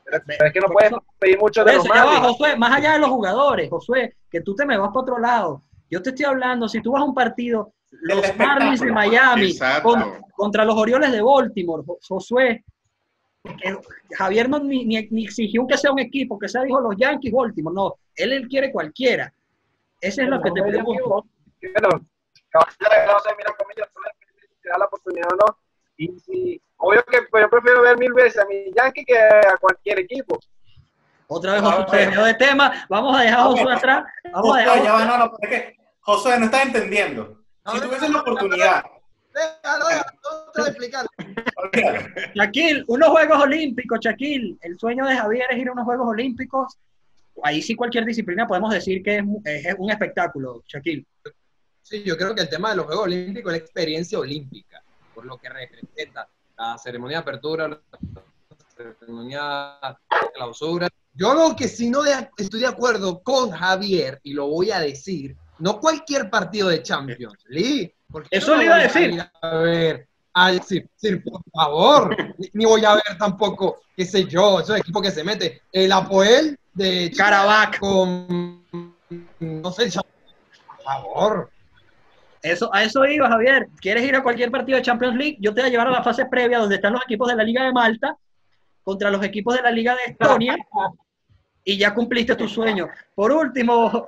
Pero 0.05 0.45
es 0.45 0.53
que 0.53 0.59
no 0.61 0.67
puedes 0.67 0.91
pedir 1.19 1.37
mucho 1.39 1.63
de 1.65 1.73
los 1.75 1.85
eso, 1.85 1.93
ya 1.93 2.05
va. 2.05 2.19
Josué, 2.21 2.55
más 2.55 2.71
allá 2.73 2.93
de 2.93 2.99
los 2.99 3.09
jugadores, 3.09 3.69
Josué, 3.69 4.15
que 4.31 4.41
tú 4.41 4.55
te 4.55 4.65
me 4.65 4.77
vas 4.77 4.89
para 4.89 5.01
otro 5.01 5.19
lado. 5.19 5.63
Yo 5.89 6.01
te 6.01 6.09
estoy 6.11 6.25
hablando, 6.25 6.67
si 6.69 6.81
tú 6.81 6.91
vas 6.93 7.01
a 7.01 7.05
un 7.05 7.13
partido, 7.13 7.73
los. 7.91 8.35
Marlins 8.37 8.79
de 8.81 8.91
Miami 8.91 9.53
con- 9.81 10.21
contra 10.35 10.63
los 10.63 10.75
Orioles 10.77 11.11
de 11.11 11.21
Baltimore, 11.21 11.83
Jo- 11.85 11.97
Josué, 12.07 12.63
que 13.43 13.77
Javier 14.15 14.49
no 14.49 14.59
ni, 14.59 14.85
ni- 14.85 15.07
ni 15.09 15.23
exigió 15.25 15.65
que 15.67 15.77
sea 15.77 15.91
un 15.91 15.99
equipo, 15.99 16.37
que 16.37 16.47
sea 16.49 16.63
dijo 16.63 16.79
los 16.79 16.95
Yankees, 16.97 17.31
Baltimore, 17.33 17.73
no, 17.73 17.95
él, 18.15 18.33
él 18.33 18.47
quiere 18.47 18.71
cualquiera. 18.71 19.33
Ese 19.99 20.23
es 20.23 20.29
lo 20.29 20.41
que 20.41 20.51
te 20.51 20.61
pregunto. 20.61 21.25
Bueno, 21.73 21.89
mira, 23.37 23.55
comillas, 23.57 23.89
te 24.61 24.69
da 24.69 24.77
la 24.77 24.85
oportunidad 24.85 25.27
o 25.33 25.35
no. 25.35 25.57
Y 25.97 26.07
si, 26.19 26.61
obvio 26.77 27.03
que 27.05 27.21
pues, 27.29 27.43
yo 27.43 27.49
prefiero 27.49 27.81
ver 27.81 27.97
mil 27.97 28.13
veces 28.13 28.41
a 28.41 28.45
mi 28.45 28.71
Yankee 28.75 29.05
que 29.05 29.17
a 29.17 29.57
cualquier 29.59 29.99
equipo. 29.99 30.39
Otra 31.27 31.53
vez 31.53 31.61
Josué 31.61 32.13
se 32.13 32.21
de 32.21 32.33
tema, 32.35 32.85
vamos 32.89 33.17
a 33.17 33.21
dejar 33.21 33.39
a 33.39 33.43
Josué 33.43 33.73
atrás, 33.73 34.05
vamos 34.31 34.35
a 34.35 34.41
Justo, 34.41 34.57
dejar 34.57 34.83
ya 34.83 34.93
va, 34.93 35.05
no, 35.05 35.17
no, 35.17 35.37
es 35.41 35.49
que 35.49 35.77
Josué, 35.99 36.39
no 36.39 36.45
estás 36.45 36.65
entendiendo. 36.65 37.37
Si 37.69 37.81
tuvieses 37.81 38.09
la 38.09 38.21
oportunidad, 38.21 38.83
Déjalo, 39.33 39.87
déjalo, 39.87 40.11
no 40.23 40.51
te 40.51 40.61
voy 40.61 40.67
a 40.67 40.71
explicar. 40.71 41.05
olvídalo. 41.57 41.99
Shaquille, 42.33 42.83
unos 42.87 43.09
Juegos 43.09 43.43
Olímpicos, 43.43 43.99
Shaquille. 43.99 44.57
El 44.61 44.79
sueño 44.79 45.05
de 45.05 45.15
Javier 45.15 45.45
es 45.51 45.57
ir 45.57 45.69
a 45.69 45.73
unos 45.73 45.85
Juegos 45.85 46.07
Olímpicos. 46.07 46.77
Ahí 47.43 47.61
sí 47.61 47.75
cualquier 47.75 48.05
disciplina 48.05 48.47
podemos 48.47 48.73
decir 48.73 49.03
que 49.03 49.17
es, 49.17 49.23
es 49.65 49.75
un 49.77 49.91
espectáculo, 49.91 50.63
Shaquille. 50.65 51.05
Sí, 51.83 52.03
yo 52.03 52.17
creo 52.17 52.33
que 52.33 52.41
el 52.41 52.49
tema 52.49 52.71
de 52.71 52.77
los 52.77 52.85
Juegos 52.87 53.05
Olímpicos 53.05 53.53
es 53.53 53.59
la 53.59 53.63
experiencia 53.63 54.17
olímpica, 54.17 54.81
por 55.13 55.25
lo 55.25 55.37
que 55.37 55.49
representa 55.49 56.27
la 56.57 56.77
ceremonia 56.77 57.17
de 57.17 57.21
apertura, 57.21 57.67
la 57.67 57.79
ceremonia 58.99 59.77
de 59.81 60.31
clausura. 60.33 60.89
Yo 61.13 61.33
lo 61.33 61.55
que 61.55 61.67
sí 61.67 61.89
no 61.89 62.03
de- 62.03 62.29
estoy 62.37 62.61
de 62.61 62.67
acuerdo 62.67 63.19
con 63.21 63.51
Javier, 63.51 64.19
y 64.23 64.33
lo 64.33 64.47
voy 64.47 64.71
a 64.71 64.79
decir, 64.79 65.35
no 65.59 65.79
cualquier 65.79 66.29
partido 66.29 66.69
de 66.69 66.83
Champions 66.83 67.43
League. 67.47 67.95
Porque 68.11 68.29
Eso 68.31 68.51
no 68.51 68.57
le 68.57 68.65
iba 68.65 68.75
a 68.75 68.79
decir. 68.79 69.11
ir 69.13 69.31
A 69.41 69.55
ver, 69.57 70.07
al 70.33 70.61
Sir, 70.63 71.23
por 71.23 71.41
favor, 71.51 72.15
ni, 72.37 72.49
ni 72.53 72.65
voy 72.65 72.85
a 72.85 72.93
ver 72.93 73.17
tampoco, 73.17 73.81
qué 73.95 74.05
sé 74.05 74.25
yo, 74.25 74.59
esos 74.59 74.77
equipos 74.77 75.01
que 75.01 75.11
se 75.11 75.23
mete. 75.23 75.63
El 75.71 75.91
Apoel 75.91 76.57
de 76.73 77.11
Karabakh. 77.15 77.79
con, 77.79 78.63
no 79.39 79.71
sé, 79.71 79.89
por 79.91 80.83
favor. 80.83 81.49
Eso, 82.41 82.73
a 82.73 82.83
eso 82.83 83.05
iba, 83.05 83.29
Javier. 83.29 83.67
¿Quieres 83.79 84.03
ir 84.03 84.15
a 84.15 84.23
cualquier 84.23 84.51
partido 84.51 84.77
de 84.77 84.83
Champions 84.83 85.15
League? 85.15 85.37
Yo 85.39 85.53
te 85.53 85.61
voy 85.61 85.69
a 85.69 85.71
llevar 85.71 85.87
a 85.87 85.91
la 85.91 86.03
fase 86.03 86.25
previa 86.25 86.59
donde 86.59 86.75
están 86.75 86.93
los 86.93 87.03
equipos 87.03 87.27
de 87.29 87.35
la 87.35 87.43
Liga 87.43 87.63
de 87.63 87.71
Malta 87.71 88.15
contra 88.83 89.09
los 89.09 89.23
equipos 89.23 89.55
de 89.55 89.61
la 89.61 89.71
Liga 89.71 89.95
de 89.95 90.11
Estonia 90.11 90.57
y 91.63 91.77
ya 91.77 91.93
cumpliste 91.93 92.35
tu 92.35 92.47
sueño. 92.47 92.87
Por 93.13 93.31
último, 93.31 94.07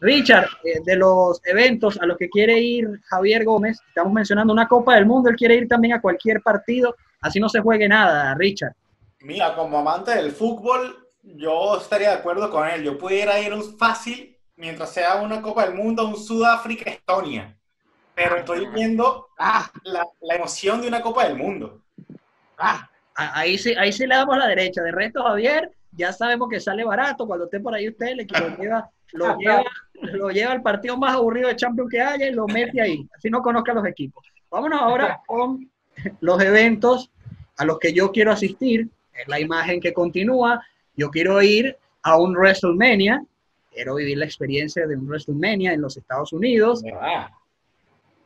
Richard, 0.00 0.48
eh, 0.64 0.80
de 0.84 0.96
los 0.96 1.40
eventos 1.44 2.00
a 2.00 2.06
los 2.06 2.16
que 2.16 2.28
quiere 2.28 2.58
ir 2.58 2.88
Javier 3.04 3.44
Gómez, 3.44 3.78
estamos 3.86 4.12
mencionando 4.12 4.52
una 4.52 4.66
Copa 4.66 4.94
del 4.94 5.06
Mundo, 5.06 5.30
él 5.30 5.36
quiere 5.36 5.54
ir 5.54 5.68
también 5.68 5.94
a 5.94 6.00
cualquier 6.00 6.40
partido, 6.42 6.96
así 7.20 7.38
no 7.38 7.48
se 7.48 7.60
juegue 7.60 7.86
nada, 7.86 8.34
Richard. 8.34 8.74
Mira, 9.20 9.54
como 9.54 9.78
amante 9.78 10.12
del 10.12 10.32
fútbol, 10.32 11.08
yo 11.22 11.76
estaría 11.76 12.10
de 12.10 12.16
acuerdo 12.16 12.50
con 12.50 12.66
él. 12.66 12.82
Yo 12.82 12.96
pudiera 12.96 13.38
ir 13.38 13.52
un 13.52 13.76
fácil, 13.76 14.36
mientras 14.60 14.92
sea 14.92 15.16
una 15.16 15.40
Copa 15.40 15.64
del 15.64 15.74
Mundo, 15.74 16.06
un 16.06 16.16
Sudáfrica-Estonia. 16.16 17.56
Pero 18.14 18.36
estoy 18.36 18.66
viendo 18.66 19.28
Ah, 19.38 19.70
la, 19.84 20.06
la 20.20 20.34
emoción 20.34 20.82
de 20.82 20.88
una 20.88 21.00
Copa 21.00 21.24
del 21.26 21.36
Mundo. 21.36 21.80
ah. 22.58 22.86
Ahí 23.14 23.58
sí, 23.58 23.74
ahí 23.76 23.92
sí 23.92 24.06
le 24.06 24.14
damos 24.14 24.38
la 24.38 24.46
derecha. 24.46 24.82
De 24.82 24.92
resto, 24.92 25.22
Javier, 25.22 25.70
ya 25.92 26.10
sabemos 26.12 26.48
que 26.48 26.58
sale 26.60 26.84
barato. 26.84 27.26
Cuando 27.26 27.46
esté 27.46 27.60
por 27.60 27.74
ahí 27.74 27.88
usted, 27.88 28.14
le 28.14 28.24
lo 28.24 28.56
lleva, 28.56 28.90
lo 29.12 29.36
lleva, 29.38 29.62
lo 29.94 30.30
lleva 30.30 30.52
al 30.52 30.62
partido 30.62 30.96
más 30.96 31.14
aburrido 31.16 31.48
de 31.48 31.56
Champions 31.56 31.90
que 31.90 32.00
haya 32.00 32.28
y 32.28 32.32
lo 32.32 32.46
mete 32.46 32.80
ahí. 32.80 33.06
Así 33.14 33.28
no 33.28 33.42
conozca 33.42 33.74
los 33.74 33.84
equipos. 33.86 34.24
Vámonos 34.50 34.80
ahora 34.80 35.20
con 35.26 35.70
los 36.20 36.40
eventos 36.42 37.10
a 37.58 37.64
los 37.66 37.78
que 37.78 37.92
yo 37.92 38.10
quiero 38.10 38.32
asistir. 38.32 38.88
Es 39.12 39.28
la 39.28 39.38
imagen 39.40 39.80
que 39.80 39.92
continúa. 39.92 40.64
Yo 40.94 41.10
quiero 41.10 41.42
ir 41.42 41.76
a 42.02 42.16
un 42.16 42.34
WrestleMania. 42.34 43.22
Quiero 43.72 43.94
vivir 43.94 44.18
la 44.18 44.24
experiencia 44.24 44.86
de 44.86 44.96
un 44.96 45.06
WrestleMania 45.06 45.72
en 45.72 45.80
los 45.80 45.96
Estados 45.96 46.32
Unidos. 46.32 46.82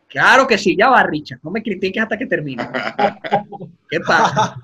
Claro 0.09 0.47
que 0.47 0.57
sí, 0.59 0.77
ya 0.77 0.89
va, 0.91 1.03
Richard. 1.03 1.41
No 1.43 1.51
me 1.51 1.63
critiques 1.63 2.03
hasta 2.03 2.17
que 2.17 2.27
termine. 2.27 2.67
¿Qué 3.91 4.01
pasa? 4.01 4.57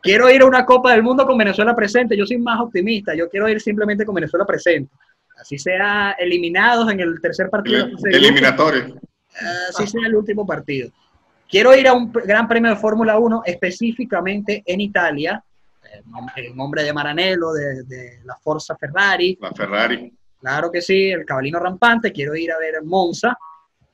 Quiero 0.00 0.30
ir 0.30 0.42
a 0.42 0.46
una 0.46 0.64
Copa 0.64 0.92
del 0.92 1.02
Mundo 1.02 1.26
con 1.26 1.36
Venezuela 1.38 1.74
presente. 1.74 2.16
Yo 2.16 2.26
soy 2.26 2.38
más 2.38 2.60
optimista. 2.60 3.14
Yo 3.14 3.28
quiero 3.28 3.48
ir 3.48 3.60
simplemente 3.60 4.04
con 4.04 4.14
Venezuela 4.14 4.44
presente. 4.44 4.90
Así 5.38 5.58
sea 5.58 6.12
eliminados 6.18 6.90
en 6.90 7.00
el 7.00 7.20
tercer 7.20 7.50
partido. 7.50 7.84
así 7.94 7.96
sea- 8.02 8.10
Eliminatorio. 8.18 9.00
Así 9.70 9.86
sea 9.86 10.06
el 10.06 10.14
último 10.14 10.46
partido. 10.46 10.90
Quiero 11.48 11.76
ir 11.76 11.86
a 11.88 11.92
un 11.92 12.10
Gran 12.12 12.48
Premio 12.48 12.70
de 12.70 12.76
Fórmula 12.76 13.18
1 13.18 13.42
específicamente 13.44 14.62
en 14.66 14.80
Italia. 14.80 15.42
eh, 15.94 16.02
En 16.36 16.56
nombre 16.56 16.82
de 16.82 16.92
Maranello, 16.92 17.52
de, 17.52 17.82
de 17.84 18.20
la 18.24 18.36
Forza 18.36 18.76
Ferrari. 18.76 19.36
La 19.40 19.52
Ferrari. 19.52 20.12
Claro 20.44 20.70
que 20.70 20.82
sí, 20.82 21.10
el 21.10 21.24
cabalino 21.24 21.58
rampante. 21.58 22.12
Quiero 22.12 22.34
ir 22.36 22.52
a 22.52 22.58
ver 22.58 22.82
Monza. 22.82 23.34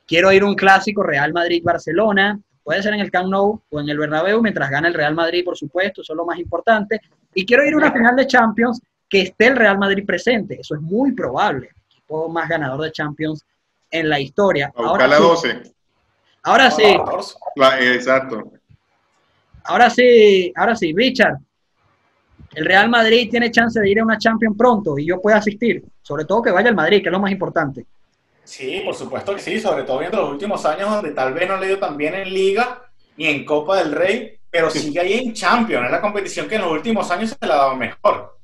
Quiero 0.05 0.33
ir 0.33 0.41
a 0.41 0.45
un 0.47 0.55
clásico 0.55 1.01
Real 1.01 1.31
Madrid-Barcelona. 1.31 2.37
Puede 2.61 2.83
ser 2.83 2.93
en 2.93 2.99
el 2.99 3.09
Camp 3.09 3.29
Nou 3.29 3.61
o 3.69 3.79
en 3.79 3.87
el 3.87 3.97
Bernabéu, 3.97 4.41
mientras 4.41 4.69
gana 4.69 4.89
el 4.89 4.93
Real 4.93 5.15
Madrid, 5.15 5.45
por 5.45 5.55
supuesto. 5.57 6.01
Eso 6.01 6.11
es 6.11 6.17
lo 6.17 6.25
más 6.25 6.37
importante. 6.37 6.99
Y 7.33 7.45
quiero 7.45 7.65
ir 7.65 7.73
a 7.73 7.77
una 7.77 7.93
final 7.93 8.17
de 8.17 8.27
Champions 8.27 8.81
que 9.07 9.21
esté 9.21 9.47
el 9.47 9.55
Real 9.55 9.77
Madrid 9.77 10.05
presente. 10.05 10.59
Eso 10.59 10.75
es 10.75 10.81
muy 10.81 11.13
probable. 11.13 11.69
El 11.69 11.85
equipo 11.95 12.27
más 12.27 12.49
ganador 12.49 12.81
de 12.81 12.91
Champions 12.91 13.45
en 13.89 14.09
la 14.09 14.19
historia. 14.19 14.73
A 14.75 14.81
buscar 14.81 15.07
la 15.07 15.15
sí, 15.17 15.23
12. 15.23 15.61
ahora 16.43 16.69
sí, 16.69 16.97
La- 17.55 17.79
exacto. 17.93 18.51
ahora 19.63 19.89
sí, 19.89 20.51
ahora 20.57 20.75
sí, 20.75 20.93
Richard. 20.93 21.37
El 22.53 22.65
Real 22.65 22.89
Madrid 22.89 23.29
tiene 23.29 23.49
chance 23.49 23.79
de 23.79 23.89
ir 23.89 23.99
a 23.99 24.03
una 24.03 24.17
Champions 24.17 24.57
pronto 24.57 24.97
y 24.97 25.05
yo 25.05 25.21
puedo 25.21 25.37
asistir. 25.37 25.83
Sobre 26.01 26.25
todo 26.25 26.41
que 26.41 26.51
vaya 26.51 26.69
al 26.69 26.75
Madrid, 26.75 27.01
que 27.01 27.09
es 27.09 27.11
lo 27.11 27.19
más 27.19 27.31
importante. 27.31 27.85
Sí, 28.43 28.81
por 28.83 28.93
supuesto 28.93 29.33
que 29.33 29.41
sí, 29.41 29.59
sobre 29.59 29.83
todo 29.83 29.99
viendo 29.99 30.17
los 30.17 30.31
últimos 30.31 30.65
años 30.65 30.89
donde 30.89 31.11
tal 31.11 31.33
vez 31.33 31.47
no 31.47 31.57
le 31.57 31.67
dio 31.67 31.79
tan 31.79 31.95
bien 31.95 32.15
en 32.15 32.33
Liga 32.33 32.81
ni 33.15 33.27
en 33.27 33.45
Copa 33.45 33.77
del 33.77 33.93
Rey, 33.93 34.37
pero 34.49 34.69
sigue 34.69 34.99
ahí 34.99 35.13
en 35.13 35.33
Champions, 35.33 35.85
es 35.85 35.91
la 35.91 36.01
competición 36.01 36.47
que 36.47 36.55
en 36.55 36.61
los 36.61 36.71
últimos 36.71 37.09
años 37.11 37.29
se 37.29 37.45
le 37.45 37.53
ha 37.53 37.57
dado 37.57 37.75
mejor. 37.75 38.37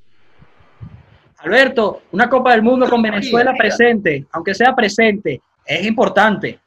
Alberto, 1.40 2.04
una 2.12 2.30
Copa 2.30 2.52
del 2.52 2.62
Mundo 2.62 2.90
con 2.90 3.02
Venezuela 3.02 3.54
presente, 3.58 4.26
aunque 4.32 4.56
sea 4.56 4.74
presente, 4.76 5.42
es 5.66 5.86
importante. 5.86 6.60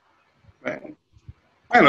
Bueno, 0.61 0.97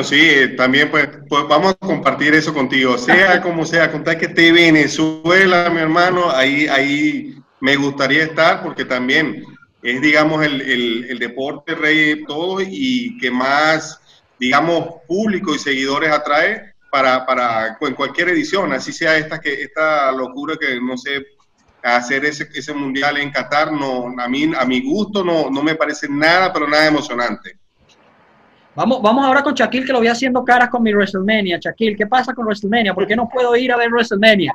sí, 0.03 0.19
eh, 0.19 0.47
también 0.49 0.91
pues, 0.91 1.09
pues 1.27 1.43
vamos 1.47 1.73
a 1.73 1.85
compartir 1.85 2.35
eso 2.35 2.53
contigo, 2.53 2.97
sea 2.97 3.41
como 3.43 3.65
sea, 3.65 3.91
contar 3.91 4.17
que 4.17 4.27
esté 4.27 4.51
Venezuela, 4.51 5.69
mi 5.69 5.79
hermano, 5.79 6.29
ahí, 6.29 6.67
ahí 6.67 7.35
me 7.59 7.75
gustaría 7.75 8.23
estar 8.23 8.61
porque 8.61 8.85
también 8.85 9.43
es, 9.81 10.01
digamos, 10.01 10.45
el, 10.45 10.61
el, 10.61 11.05
el 11.09 11.19
deporte 11.19 11.73
rey 11.73 12.15
de 12.15 12.25
todo 12.25 12.59
y 12.61 13.17
que 13.19 13.31
más, 13.31 13.99
digamos, 14.39 15.01
público 15.07 15.55
y 15.55 15.59
seguidores 15.59 16.11
atrae 16.11 16.73
para, 16.91 17.25
para 17.25 17.77
en 17.81 17.95
cualquier 17.95 18.29
edición, 18.29 18.73
así 18.73 18.91
sea 18.91 19.17
esta, 19.17 19.39
que, 19.39 19.63
esta 19.63 20.11
locura 20.11 20.57
que, 20.59 20.79
no 20.79 20.97
sé, 20.97 21.25
hacer 21.81 22.25
ese, 22.25 22.49
ese 22.53 22.73
mundial 22.73 23.17
en 23.17 23.31
Qatar, 23.31 23.71
no, 23.71 24.13
a, 24.21 24.27
mí, 24.27 24.51
a 24.55 24.65
mi 24.65 24.81
gusto 24.81 25.23
no, 25.23 25.49
no 25.49 25.63
me 25.63 25.75
parece 25.75 26.07
nada, 26.09 26.51
pero 26.53 26.67
nada 26.67 26.85
emocionante. 26.85 27.60
Vamos, 28.73 29.01
vamos 29.01 29.25
ahora 29.25 29.43
con 29.43 29.53
Shaquille, 29.53 29.85
que 29.85 29.91
lo 29.91 29.99
voy 29.99 30.07
haciendo 30.07 30.45
caras 30.45 30.69
con 30.69 30.81
mi 30.81 30.93
WrestleMania. 30.93 31.59
Shaquille, 31.61 31.95
¿qué 31.95 32.07
pasa 32.07 32.33
con 32.33 32.45
WrestleMania? 32.45 32.93
¿Por 32.93 33.05
qué 33.05 33.15
no 33.17 33.27
puedo 33.27 33.53
ir 33.57 33.71
a 33.71 33.77
ver 33.77 33.89
WrestleMania? 33.91 34.53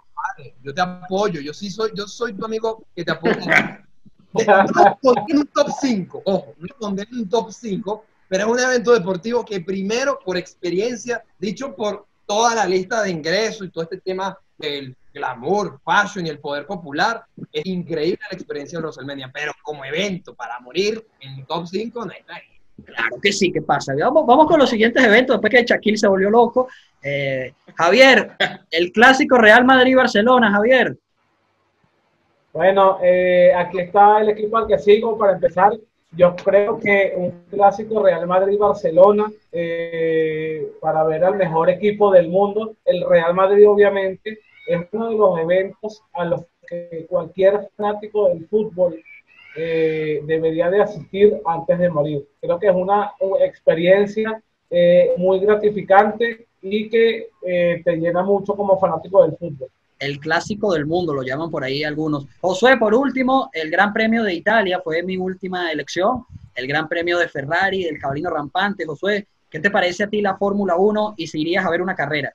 Yo 0.62 0.73
te 0.73 0.80
apoyo, 0.80 1.40
yo 1.40 1.52
sí 1.52 1.70
soy, 1.70 1.90
yo 1.94 2.06
soy 2.06 2.32
tu 2.32 2.44
amigo 2.44 2.85
que 2.94 3.04
te 3.04 3.12
apoya. 3.12 3.85
No 4.32 4.99
un 5.02 5.46
top 5.49 5.68
5, 5.80 6.23
ojo, 6.25 6.54
no 6.58 6.68
pondré 6.78 7.06
un 7.12 7.28
top 7.28 7.50
5, 7.50 8.04
pero 8.28 8.44
es 8.44 8.50
un 8.50 8.58
evento 8.58 8.92
deportivo 8.92 9.44
que 9.44 9.61
primero, 9.61 10.18
por 10.25 10.37
experiencia, 10.37 11.23
dicho 11.38 11.75
por 11.75 12.06
toda 12.26 12.54
la 12.54 12.66
lista 12.66 13.02
de 13.02 13.11
ingresos 13.11 13.66
y 13.66 13.70
todo 13.70 13.85
este 13.85 13.99
tema 13.99 14.37
del 14.58 14.96
glamour, 15.12 15.80
fashion 15.85 16.26
y 16.26 16.30
el 16.30 16.38
poder 16.38 16.66
popular, 16.66 17.25
es 17.52 17.64
increíble 17.66 18.20
la 18.30 18.37
experiencia 18.37 18.78
de 18.78 18.82
WrestleMania, 18.82 19.30
pero 19.32 19.52
como 19.62 19.85
evento 19.85 20.35
para 20.35 20.58
morir 20.61 21.06
en 21.20 21.35
un 21.35 21.46
top 21.46 21.66
5 21.66 22.04
no 22.04 22.12
hay 22.12 22.23
nadie. 22.26 22.56
Claro 22.85 23.16
que 23.21 23.33
sí, 23.33 23.50
¿qué 23.50 23.62
pasa? 23.62 23.95
Vamos, 23.99 24.47
con 24.47 24.59
los 24.59 24.68
siguientes 24.68 25.02
eventos, 25.02 25.37
después 25.37 25.52
que 25.52 25.64
Shaquille 25.64 25.97
se 25.97 26.09
volvió 26.09 26.30
loco. 26.30 26.68
Eh, 27.02 27.52
Javier, 27.75 28.33
el 28.71 28.92
clásico 28.92 29.38
Real 29.38 29.64
Madrid-Barcelona, 29.64 30.50
Javier. 30.50 30.97
Bueno, 32.52 32.99
eh, 33.02 33.52
aquí 33.54 33.80
está 33.80 34.21
el 34.21 34.30
equipo 34.30 34.56
al 34.56 34.66
que 34.66 34.78
sigo 34.78 35.16
para 35.18 35.35
empezar. 35.35 35.73
Yo 36.12 36.35
creo 36.37 36.78
que 36.78 37.12
un 37.16 37.45
clásico 37.50 38.02
Real 38.02 38.26
Madrid-Barcelona 38.26 39.30
eh, 39.52 40.66
para 40.80 41.04
ver 41.04 41.25
al 41.25 41.37
mejor 41.37 41.68
equipo 41.68 42.11
del 42.11 42.28
mundo. 42.28 42.75
El 42.85 43.06
Real 43.06 43.35
Madrid, 43.35 43.68
obviamente, 43.68 44.38
es 44.66 44.87
uno 44.92 45.11
de 45.11 45.16
los 45.16 45.38
eventos 45.38 46.02
a 46.14 46.25
los 46.25 46.45
que 46.66 47.06
cualquier 47.09 47.68
fanático 47.76 48.28
del 48.28 48.47
fútbol 48.49 49.02
eh, 49.57 50.21
debería 50.25 50.69
de 50.71 50.83
asistir 50.83 51.41
antes 51.47 51.79
de 51.79 51.89
morir. 51.89 52.27
Creo 52.41 52.59
que 52.59 52.67
es 52.67 52.75
una, 52.75 53.13
experiencia 53.41 54.43
eh, 54.71 55.13
muy 55.17 55.41
gratificante 55.41 56.47
y 56.61 56.89
que 56.91 57.31
eh, 57.43 57.81
te 57.85 57.97
llena 57.97 58.23
mucho 58.23 58.55
como 58.55 58.79
fanático 58.79 59.23
del 59.23 59.37
fútbol. 59.37 59.69
El 59.99 60.21
clásico 60.21 60.75
del 60.75 60.85
mundo, 60.85 61.15
lo 61.15 61.23
llaman 61.23 61.51
por 61.51 61.65
ahí 61.65 61.83
algunos. 61.83 62.27
Josué, 62.41 62.77
por 62.77 62.95
último, 62.95 63.49
el 63.53 63.71
Gran 63.71 63.95
Premio 63.95 64.25
de 64.25 64.35
Italia 64.35 64.81
fue 64.85 65.03
mi 65.03 65.17
última 65.17 65.73
elección. 65.73 66.27
El 66.55 66.67
Gran 66.67 66.87
Premio 66.87 67.19
de 67.19 67.29
Ferrari, 67.29 67.85
del 67.85 67.99
Cabalino 67.99 68.29
Rampante. 68.29 68.85
Josué, 68.85 69.27
¿qué 69.49 69.59
te 69.59 69.71
parece 69.71 70.05
a 70.05 70.09
ti 70.09 70.21
la 70.21 70.37
Fórmula 70.37 70.77
1 70.77 71.15
y 71.17 71.27
si 71.27 71.41
irías 71.41 71.65
a 71.65 71.71
ver 71.71 71.81
una 71.81 71.95
carrera? 71.95 72.35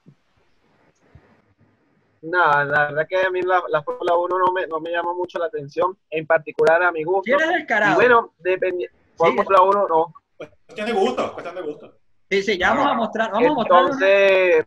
No, 2.22 2.63
la 2.63 2.86
verdad 2.88 3.08
que 3.10 3.18
a 3.18 3.30
mí 3.32 3.42
la, 3.42 3.63
la 3.70 3.82
Fórmula 3.82 4.16
1 4.16 4.38
no 4.38 4.51
me, 4.54 4.68
no 4.68 4.80
me 4.80 4.92
llama 4.92 5.13
mucho 5.13 5.40
la 5.40 5.48
atención, 5.48 5.98
en 6.10 6.25
particular 6.28 6.82
a 6.84 6.92
mi 6.92 7.04
gusto. 7.04 7.24
Si 7.25 7.32
eres 7.32 7.50
Y 7.50 7.54
descarado. 7.56 7.96
bueno, 7.96 8.34
dependi- 8.44 8.90
Fórmula 9.16 9.62
1 9.62 9.88
no. 9.88 10.13
Cuestión 10.38 10.88
de 10.88 10.94
gusto, 10.94 11.34
cuestión 11.34 11.56
de 11.56 11.62
gusto. 11.62 11.94
Sí, 12.30 12.44
sí, 12.44 12.58
ya 12.58 12.70
vamos 12.74 12.88
a 12.88 12.94
mostrar, 12.94 13.32
vamos 13.32 13.51
a 13.51 13.54
mostrar, 13.54 13.82
Entonces, 13.82 14.66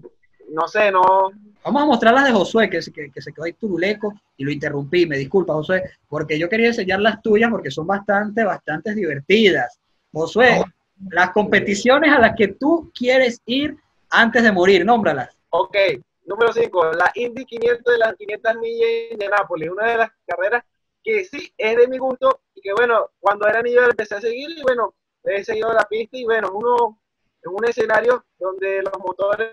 no 0.51 0.69
sé, 0.69 0.91
no. 0.91 1.31
vamos 1.65 1.83
a 1.83 1.87
mostrar 1.87 2.13
las 2.15 2.25
de 2.27 2.33
Josué, 2.33 2.69
que, 2.69 2.83
se- 2.83 2.93
que, 2.93 3.11
que 3.11 3.23
se 3.23 3.33
quedó 3.33 3.45
ahí 3.45 3.53
turuleco 3.55 4.13
y 4.37 4.45
lo 4.45 4.51
interrumpí, 4.51 5.07
me 5.07 5.17
disculpa 5.17 5.55
Josué, 5.55 5.83
porque 6.09 6.39
yo 6.39 6.49
quería 6.49 6.67
enseñar 6.69 7.01
las 7.01 7.23
tuyas 7.23 7.51
porque 7.51 7.71
son 7.71 7.87
bastante, 7.87 8.45
bastante 8.45 8.95
divertidas. 8.95 9.79
Josué, 10.13 10.63
las 11.11 11.31
competiciones 11.31 12.13
a 12.13 12.19
las 12.19 12.37
que 12.37 12.49
tú 12.49 12.91
quieres 12.97 13.41
ir 13.47 13.77
antes 14.11 14.43
de 14.43 14.53
morir, 14.53 14.85
nómbralas. 14.85 15.31
Ok, 15.51 15.77
número 16.25 16.53
5, 16.53 16.93
la 16.93 17.11
Indy 17.15 17.45
500 17.45 17.93
de 17.93 17.99
las 17.99 18.15
500 18.17 18.55
millas 18.57 19.19
de 19.19 19.29
Nápoles, 19.29 19.71
una 19.71 19.87
de 19.91 19.97
las 19.99 20.11
carreras 20.27 20.65
que 21.03 21.25
sí 21.25 21.53
es 21.59 21.77
de 21.77 21.87
mi 21.89 21.99
gusto 21.99 22.41
y 22.55 22.61
que 22.63 22.73
bueno, 22.73 23.11
cuando 23.21 23.47
era 23.47 23.61
niño 23.63 23.83
empecé 23.85 24.15
a 24.17 24.21
seguir 24.21 24.51
y 24.57 24.63
bueno, 24.63 24.95
he 25.25 25.45
seguido 25.45 25.73
la 25.73 25.85
pista 25.85 26.17
y 26.17 26.25
bueno, 26.25 26.51
uno 26.53 26.99
en 27.43 27.53
un 27.55 27.65
escenario 27.67 28.25
donde 28.39 28.83
los 28.83 28.99
motores 28.99 29.51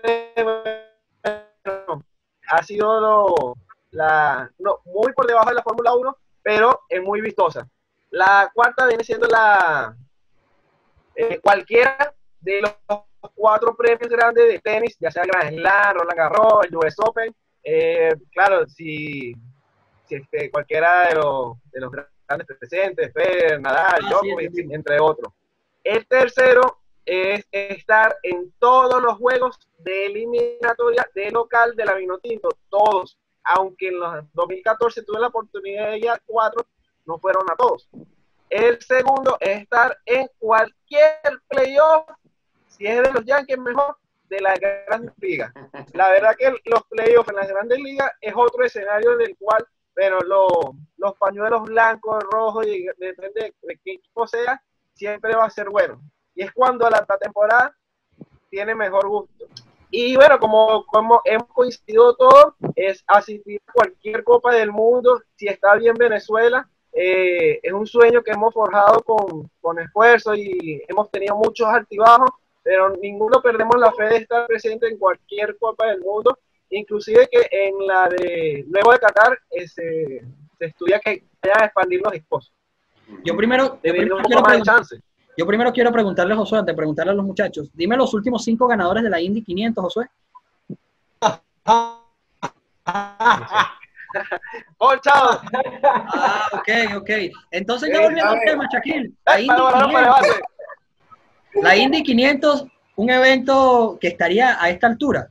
bueno, 1.22 2.04
ha 2.50 2.62
sido 2.62 3.00
lo- 3.00 3.54
la, 3.90 4.50
no, 4.58 4.80
muy 4.86 5.12
por 5.12 5.26
debajo 5.26 5.50
de 5.50 5.56
la 5.56 5.62
Fórmula 5.62 5.92
1, 5.94 6.16
pero 6.42 6.80
es 6.88 7.02
muy 7.02 7.20
vistosa. 7.20 7.68
La 8.10 8.50
cuarta 8.54 8.86
viene 8.86 9.04
siendo 9.04 9.26
la 9.26 9.94
eh, 11.14 11.38
cualquiera 11.40 12.14
de 12.40 12.62
los 12.62 12.72
cuatro 13.34 13.74
premios 13.76 14.08
grandes 14.08 14.48
de 14.48 14.58
tenis, 14.58 14.96
ya 14.98 15.10
sea 15.10 15.24
Grand 15.24 15.54
Slam, 15.54 15.94
Roland 15.96 16.16
Garros, 16.18 16.64
el 16.66 16.76
US 16.76 16.94
Open. 16.98 17.34
eh, 17.64 18.14
claro, 18.32 18.66
si, 18.66 19.32
si 20.06 20.14
este, 20.16 20.50
cualquiera 20.50 21.08
de 21.08 21.14
los, 21.14 21.56
de 21.70 21.80
los 21.80 21.90
grandes 22.26 22.58
presentes, 22.58 23.12
Federer, 23.12 23.60
Nadal, 23.60 24.00
Ah, 24.04 24.18
sí, 24.22 24.66
entre 24.70 25.00
otros. 25.00 25.32
El 25.84 26.06
tercero 26.06 26.78
es 27.04 27.44
estar 27.50 28.16
en 28.22 28.52
todos 28.58 29.02
los 29.02 29.16
juegos 29.18 29.58
de 29.78 30.06
eliminatoria 30.06 31.08
de 31.14 31.30
local 31.30 31.74
de 31.76 31.84
la 31.84 31.94
Vinotinto, 31.94 32.48
todos, 32.68 33.18
aunque 33.44 33.88
en 33.88 33.98
los 33.98 34.24
2014 34.32 35.02
tuve 35.02 35.20
la 35.20 35.26
oportunidad 35.28 35.90
de 35.90 35.98
ir 35.98 36.10
a 36.10 36.20
cuatro, 36.24 36.64
no 37.04 37.18
fueron 37.18 37.50
a 37.50 37.56
todos. 37.56 37.88
El 38.48 38.80
segundo 38.82 39.36
es 39.40 39.62
estar 39.62 39.96
en 40.04 40.28
cualquier 40.38 41.40
playoff, 41.48 42.08
si 42.76 42.86
es 42.86 43.02
de 43.02 43.12
los 43.12 43.24
Yankees 43.24 43.58
mejor, 43.58 43.96
de 44.28 44.40
las 44.40 44.58
grandes 44.58 45.12
ligas. 45.18 45.52
La 45.92 46.08
verdad 46.10 46.34
que 46.38 46.54
los 46.64 46.82
playoffs 46.88 47.28
en 47.28 47.36
las 47.36 47.48
grandes 47.48 47.78
ligas 47.78 48.10
es 48.20 48.32
otro 48.34 48.64
escenario 48.64 49.16
del 49.18 49.36
cual, 49.38 49.64
pero 49.94 50.20
lo- 50.20 50.74
los 50.96 51.16
pañuelos 51.18 51.64
blancos, 51.64 52.24
rojos, 52.30 52.66
y 52.66 52.86
depende 52.96 53.54
de 53.62 53.80
qué 53.84 53.92
equipo 53.92 54.26
sea, 54.26 54.62
siempre 54.94 55.34
va 55.36 55.44
a 55.44 55.50
ser 55.50 55.68
bueno. 55.68 56.00
Y 56.34 56.42
es 56.42 56.52
cuando 56.52 56.88
la 56.88 57.04
temporada 57.20 57.76
tiene 58.48 58.74
mejor 58.74 59.06
gusto. 59.08 59.46
Y 59.90 60.16
bueno, 60.16 60.38
como, 60.38 60.86
como 60.86 61.20
hemos 61.26 61.48
coincidido 61.48 62.16
todos, 62.16 62.54
es 62.74 63.04
asistir 63.06 63.60
a 63.66 63.72
cualquier 63.72 64.24
Copa 64.24 64.54
del 64.54 64.72
Mundo, 64.72 65.20
si 65.36 65.46
está 65.46 65.74
bien 65.74 65.94
Venezuela, 65.94 66.66
eh, 66.94 67.60
es 67.62 67.72
un 67.72 67.86
sueño 67.86 68.22
que 68.22 68.30
hemos 68.30 68.54
forjado 68.54 69.02
con, 69.02 69.50
con 69.60 69.78
esfuerzo 69.78 70.34
y 70.34 70.82
hemos 70.88 71.10
tenido 71.10 71.36
muchos 71.36 71.66
altibajos, 71.68 72.30
pero 72.62 72.96
ninguno 72.96 73.42
perdemos 73.42 73.76
la 73.78 73.92
fe 73.92 74.04
de 74.04 74.16
estar 74.18 74.46
presente 74.46 74.88
en 74.88 74.98
cualquier 74.98 75.58
Copa 75.58 75.88
del 75.88 76.00
Mundo, 76.00 76.38
inclusive 76.70 77.28
que 77.30 77.48
en 77.50 77.86
la 77.86 78.08
de 78.08 78.64
luego 78.68 78.92
de 78.92 78.98
Qatar 78.98 79.38
eh, 79.50 79.68
se, 79.68 80.22
se 80.58 80.64
estudia 80.64 80.98
que 81.00 81.24
vayan 81.42 81.62
a 81.62 81.66
expandir 81.66 82.00
los 82.02 82.12
dispositivos. 82.12 82.62
Yo 83.24 83.36
primero, 83.36 83.78
yo 83.82 83.92
primero 83.92 84.18
quiero 84.22 84.42
yo 85.36 85.46
primero 85.46 85.72
quiero 85.72 85.90
preguntarle 85.90 86.34
a 86.34 86.36
Josué, 86.36 86.58
antes 86.58 86.74
de 86.74 86.76
preguntarle 86.76 87.12
a 87.12 87.14
los 87.14 87.24
muchachos, 87.24 87.70
dime 87.72 87.96
los 87.96 88.12
últimos 88.12 88.44
cinco 88.44 88.66
ganadores 88.66 89.02
de 89.02 89.10
la 89.10 89.20
Indy 89.20 89.42
500, 89.42 89.82
Josué. 89.82 90.06
¡Oh, 94.76 94.94
chao! 94.96 95.40
Ah, 95.84 96.50
ok, 96.52 96.68
ok. 96.98 97.10
Entonces 97.50 97.90
ya 97.90 98.02
volviendo 98.02 98.30
al 98.30 98.40
tema, 98.44 98.68
Shaquille. 98.70 99.10
La 99.24 99.40
Indy, 99.40 99.56
para, 99.56 99.70
para, 99.70 99.88
para, 99.88 99.88
500, 99.88 100.02
debate. 100.02 100.28
La 101.60 101.76
Indy 101.76 102.02
500, 102.02 102.64
un 102.96 103.10
evento 103.10 103.98
que 104.00 104.08
estaría 104.08 104.62
a 104.62 104.70
esta 104.70 104.86
altura. 104.86 105.30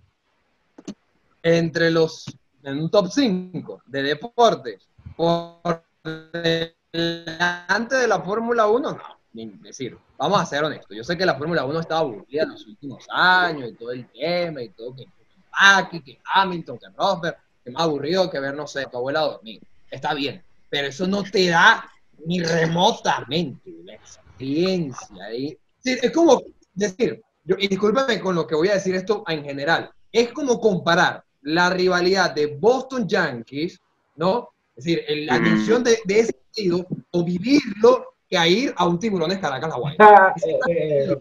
entre 1.44 1.90
los 1.90 2.26
en 2.64 2.80
un 2.80 2.92
top 2.92 3.08
5 3.12 3.82
de 3.88 4.04
deportes 4.04 4.88
por 5.16 5.84
delante 6.04 7.96
de 7.96 8.08
la 8.08 8.22
Fórmula 8.22 8.68
1, 8.68 8.92
no, 8.92 9.00
ni 9.34 9.48
decir, 9.48 9.98
vamos 10.18 10.40
a 10.40 10.46
ser 10.46 10.64
honestos. 10.64 10.96
Yo 10.96 11.04
sé 11.04 11.18
que 11.18 11.26
la 11.26 11.36
Fórmula 11.36 11.66
1 11.66 11.80
estaba 11.80 12.02
aburrida 12.02 12.44
en 12.44 12.50
los 12.50 12.68
últimos 12.68 13.06
años 13.10 13.70
y 13.70 13.74
todo 13.74 13.92
el 13.92 14.08
tema 14.10 14.62
y 14.62 14.70
todo 14.70 14.96
que 14.96 15.06
Paki, 15.52 16.02
que 16.02 16.20
Hamilton, 16.24 16.78
que 16.78 16.88
Rosberg, 16.96 17.38
que 17.64 17.72
más 17.72 17.84
aburrido 17.84 18.30
que 18.30 18.40
ver, 18.40 18.56
no 18.56 18.68
sé, 18.68 18.86
tu 18.86 18.98
abuela 18.98 19.22
dormir. 19.22 19.62
Está 19.90 20.14
bien, 20.14 20.44
pero 20.70 20.88
eso 20.88 21.08
no 21.08 21.24
te 21.24 21.50
da 21.50 21.86
ni 22.26 22.42
remotamente 22.42 23.72
la 23.84 23.96
experiencia. 23.96 25.32
¿eh? 25.32 25.58
Sí, 25.84 25.98
es 26.02 26.12
como 26.12 26.42
decir, 26.74 27.22
yo, 27.44 27.56
y 27.60 27.68
discúlpame 27.68 28.20
con 28.20 28.36
lo 28.36 28.46
que 28.46 28.56
voy 28.56 28.70
a 28.70 28.74
decir 28.76 28.96
esto 28.96 29.24
en 29.28 29.44
general, 29.44 29.90
es 30.12 30.32
como 30.32 30.60
comparar 30.60 31.24
la 31.42 31.70
rivalidad 31.70 32.32
de 32.36 32.56
Boston 32.58 33.08
Yankees, 33.08 33.80
¿no? 34.16 34.50
Es 34.76 34.86
decir, 34.86 35.04
el- 35.08 35.26
la 35.26 35.40
Mm. 35.40 35.44
tensión 35.44 35.84
de, 35.84 35.98
de 36.06 36.20
ese 36.20 36.34
partido, 36.34 36.86
o 37.12 37.24
vivirlo, 37.24 38.14
que 38.30 38.38
a 38.38 38.48
ir 38.48 38.74
a 38.78 38.86
un 38.88 39.00
tiburones 39.00 39.40
Caracas 39.40 39.74
Hawaii. 39.74 39.98
Ah, 40.00 40.34
eh, 40.46 40.60
eh, 40.70 41.18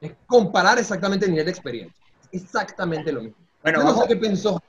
Es 0.00 0.12
comparar 0.26 0.78
exactamente 0.78 1.24
el 1.26 1.32
nivel 1.32 1.46
de 1.46 1.52
experiencia. 1.52 2.04
Exactamente 2.30 3.10
lo 3.12 3.22
mismo. 3.22 3.36
Bueno, 3.62 3.82
no 3.82 3.94
sé 4.02 4.08
qué 4.08 4.16
pensó. 4.16 4.62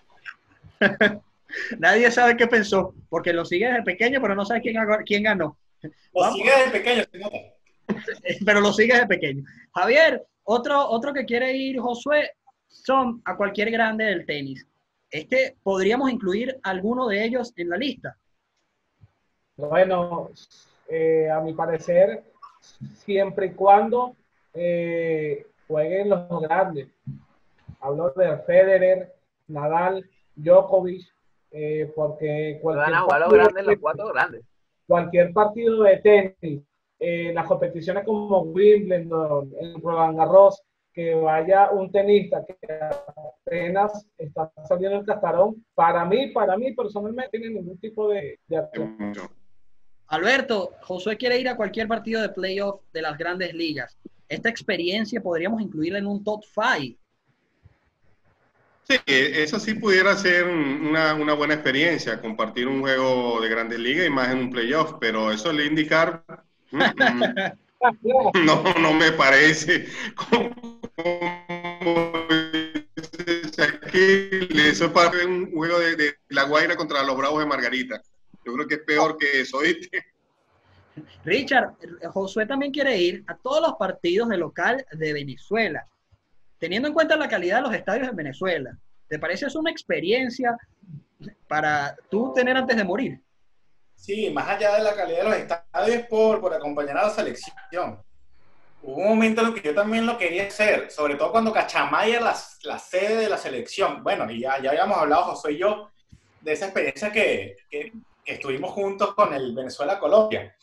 nadie 1.80 2.10
sabe 2.12 2.36
qué 2.38 2.48
pensó, 2.48 2.94
porque 3.10 3.34
lo 3.34 3.46
sigue 3.46 3.68
desde 3.68 3.84
pequeño, 3.84 4.22
pero 4.22 4.36
no 4.36 4.46
sabe 4.46 4.62
quién, 4.62 4.76
quién 5.06 5.24
ganó. 5.24 5.58
Lo 5.82 5.92
Vamos. 6.14 6.38
sigue 6.38 6.52
desde 6.52 6.72
pequeño, 6.72 7.04
se 7.12 7.18
nota. 7.20 7.38
pero 8.46 8.62
lo 8.62 8.74
sigue 8.74 8.94
desde 8.94 9.08
pequeño. 9.08 9.44
Javier, 9.74 10.26
otro, 10.44 10.88
otro 10.90 11.14
que 11.14 11.26
quiere 11.26 11.54
ir, 11.56 11.80
Josué, 11.80 12.32
son 12.68 13.22
a 13.26 13.36
cualquier 13.36 13.72
grande 13.72 14.06
del 14.06 14.26
tenis. 14.26 14.66
Este, 15.10 15.56
¿podríamos 15.64 16.12
incluir 16.12 16.60
alguno 16.64 17.08
de 17.08 17.24
ellos 17.24 17.54
en 17.56 17.70
la 17.70 17.78
lista? 17.78 18.18
Bueno, 19.56 20.30
eh, 20.90 21.30
a 21.30 21.40
mi 21.42 21.54
parecer, 21.54 22.24
siempre 23.06 23.48
y 23.48 23.52
cuando 23.54 24.16
eh, 24.54 25.46
jueguen 25.68 26.10
los 26.10 26.42
grandes. 26.42 26.88
Hablo 27.80 28.12
de 28.12 28.38
Federer, 28.40 29.16
Nadal, 29.48 30.10
Djokovic, 30.36 31.08
eh, 31.52 31.92
porque 31.96 32.60
Van 32.64 32.76
cualquier 32.76 32.96
a 32.96 33.02
jugar 33.02 33.20
los 33.22 33.34
grandes, 33.34 33.66
los 33.66 33.78
cuatro 33.80 34.08
grandes. 34.08 34.46
cualquier 34.88 35.34
partido 35.34 35.84
de 35.84 35.98
tenis, 35.98 36.62
eh, 37.00 37.32
las 37.34 37.48
competiciones 37.48 38.04
como 38.06 38.42
Wimbledon, 38.42 39.52
el 39.60 39.82
Roland 39.82 40.18
Garros, 40.18 40.62
que 40.94 41.14
vaya 41.14 41.70
un 41.72 41.92
tenista 41.92 42.44
que 42.44 42.58
apenas 43.46 44.08
está 44.18 44.52
saliendo 44.68 45.00
el 45.00 45.06
cascarón, 45.06 45.64
para 45.76 46.04
mí, 46.06 46.28
para 46.32 46.58
mí 46.58 46.74
personalmente, 46.74 47.38
no 47.38 47.44
tiene 47.44 47.60
ningún 47.60 47.78
tipo 47.78 48.10
de, 48.10 48.40
de 48.48 48.58
acción. 48.58 49.14
Alberto, 50.08 50.72
Josué 50.82 51.18
quiere 51.18 51.40
ir 51.40 51.50
a 51.50 51.56
cualquier 51.56 51.88
partido 51.88 52.22
de 52.22 52.30
playoff 52.30 52.82
de 52.94 53.02
las 53.02 53.18
grandes 53.18 53.54
ligas. 53.54 53.98
Esta 54.30 54.50
experiencia 54.50 55.22
podríamos 55.22 55.62
incluirla 55.62 56.00
en 56.00 56.08
un 56.08 56.24
top 56.24 56.42
5. 56.46 57.00
Sí, 58.84 58.96
eso 59.06 59.60
sí 59.60 59.74
pudiera 59.74 60.16
ser 60.16 60.46
un- 60.46 60.88
una, 60.88 61.14
una 61.14 61.34
buena 61.34 61.56
experiencia, 61.56 62.22
compartir 62.22 62.68
un 62.70 62.80
juego 62.80 63.42
de 63.42 63.50
grandes 63.50 63.80
ligas 63.80 64.08
y 64.08 64.10
más 64.10 64.32
en 64.32 64.38
un 64.40 64.50
playoff, 64.50 64.94
pero 65.00 65.30
eso 65.32 65.52
le 65.52 65.66
indicar, 65.66 66.24
no, 68.46 68.64
no 68.80 68.94
me 68.94 69.12
parece. 69.12 69.88
Como, 70.16 70.52
eso 74.70 74.86
es 74.86 74.92
para 74.92 75.26
un 75.26 75.52
juego 75.52 75.80
de, 75.80 76.16
La 76.30 76.44
Guaira 76.44 76.76
contra 76.76 77.04
los 77.04 77.18
Bravos 77.18 77.40
de 77.40 77.46
Margarita. 77.46 78.02
Yo 78.46 78.54
creo 78.54 78.68
que 78.68 78.76
es 78.76 78.82
peor 78.82 79.18
que 79.18 79.42
eso, 79.42 79.60
¿viste? 79.60 80.06
Richard, 81.26 81.76
Josué 82.12 82.46
también 82.46 82.72
quiere 82.72 82.98
ir 82.98 83.24
a 83.28 83.36
todos 83.36 83.62
los 83.62 83.74
partidos 83.78 84.30
de 84.30 84.38
local 84.38 84.86
de 84.92 85.14
Venezuela, 85.14 85.86
teniendo 86.58 86.88
en 86.88 86.94
cuenta 86.94 87.16
la 87.16 87.28
calidad 87.28 87.58
de 87.58 87.64
los 87.64 87.74
estadios 87.74 88.08
en 88.08 88.16
Venezuela. 88.16 88.78
¿Te 89.08 89.20
parece 89.20 89.46
eso 89.46 89.60
una 89.60 89.72
experiencia 89.72 90.58
para 91.48 91.96
tú 92.10 92.34
tener 92.34 92.58
antes 92.58 92.76
de 92.76 92.84
morir? 92.84 93.22
Sí, 93.98 94.30
más 94.30 94.48
allá 94.48 94.76
de 94.76 94.84
la 94.84 94.96
calidad 94.96 95.18
de 95.18 95.30
los 95.30 95.36
estadios 95.36 96.08
por, 96.08 96.40
por 96.40 96.54
acompañar 96.54 96.98
a 96.98 97.08
la 97.08 97.10
selección. 97.10 98.00
Hubo 98.84 98.96
un 98.96 99.10
momento 99.10 99.42
en 99.42 99.48
el 99.48 99.54
que 99.56 99.68
yo 99.70 99.76
también 99.76 100.06
lo 100.06 100.18
quería 100.18 100.48
hacer, 100.48 100.90
sobre 100.92 101.16
todo 101.16 101.32
cuando 101.32 101.52
Cachamay 101.52 102.12
era 102.12 102.22
la, 102.22 102.36
la 102.64 102.80
sede 102.80 103.18
de 103.18 103.28
la 103.30 103.38
selección. 103.38 104.04
Bueno, 104.04 104.30
y 104.32 104.42
ya, 104.42 104.62
ya 104.62 104.70
habíamos 104.70 104.98
hablado, 105.00 105.24
José 105.24 105.54
y 105.54 105.58
yo, 105.58 105.90
de 106.42 106.54
esa 106.54 106.66
experiencia 106.66 107.12
que, 107.12 107.58
que- 107.70 107.92
que 108.24 108.34
estuvimos 108.34 108.72
juntos 108.72 109.14
con 109.16 109.34
el 109.34 109.54
Venezuela-Colombia. 109.56 110.56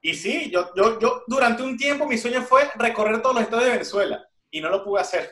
Y 0.00 0.14
sí, 0.14 0.50
yo, 0.50 0.70
yo, 0.74 0.98
yo 1.00 1.24
durante 1.26 1.62
un 1.62 1.76
tiempo 1.76 2.06
mi 2.06 2.16
sueño 2.16 2.42
fue 2.42 2.70
recorrer 2.76 3.20
todos 3.20 3.34
los 3.34 3.44
estados 3.44 3.64
de 3.64 3.72
Venezuela 3.72 4.24
y 4.50 4.60
no 4.60 4.70
lo 4.70 4.82
pude 4.84 5.00
hacer. 5.00 5.30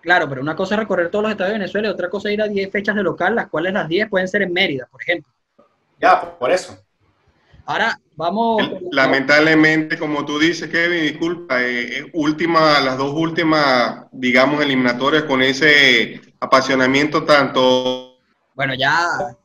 Claro, 0.00 0.28
pero 0.28 0.42
una 0.42 0.56
cosa 0.56 0.74
es 0.74 0.80
recorrer 0.80 1.08
todos 1.10 1.22
los 1.22 1.30
estados 1.32 1.52
de 1.52 1.58
Venezuela 1.58 1.88
y 1.88 1.90
otra 1.92 2.10
cosa 2.10 2.28
es 2.28 2.34
ir 2.34 2.42
a 2.42 2.48
10 2.48 2.70
fechas 2.70 2.94
de 2.96 3.02
local, 3.02 3.34
las 3.34 3.48
cuales 3.48 3.72
las 3.72 3.88
10 3.88 4.08
pueden 4.08 4.28
ser 4.28 4.42
en 4.42 4.52
Mérida, 4.52 4.86
por 4.90 5.00
ejemplo. 5.02 5.32
Ya, 6.00 6.38
por 6.38 6.50
eso. 6.50 6.78
Ahora 7.66 8.00
vamos. 8.16 8.62
Lamentablemente, 8.90 9.98
como 9.98 10.24
tú 10.24 10.38
dices, 10.38 10.68
Kevin, 10.70 11.02
disculpa, 11.02 11.62
eh, 11.62 11.98
eh, 11.98 12.10
última, 12.14 12.80
las 12.80 12.96
dos 12.96 13.12
últimas, 13.12 14.06
digamos, 14.10 14.62
eliminatorias 14.62 15.24
con 15.24 15.42
ese 15.42 16.20
apasionamiento 16.40 17.24
tanto. 17.24 18.16
Bueno, 18.54 18.74
ya 18.74 19.36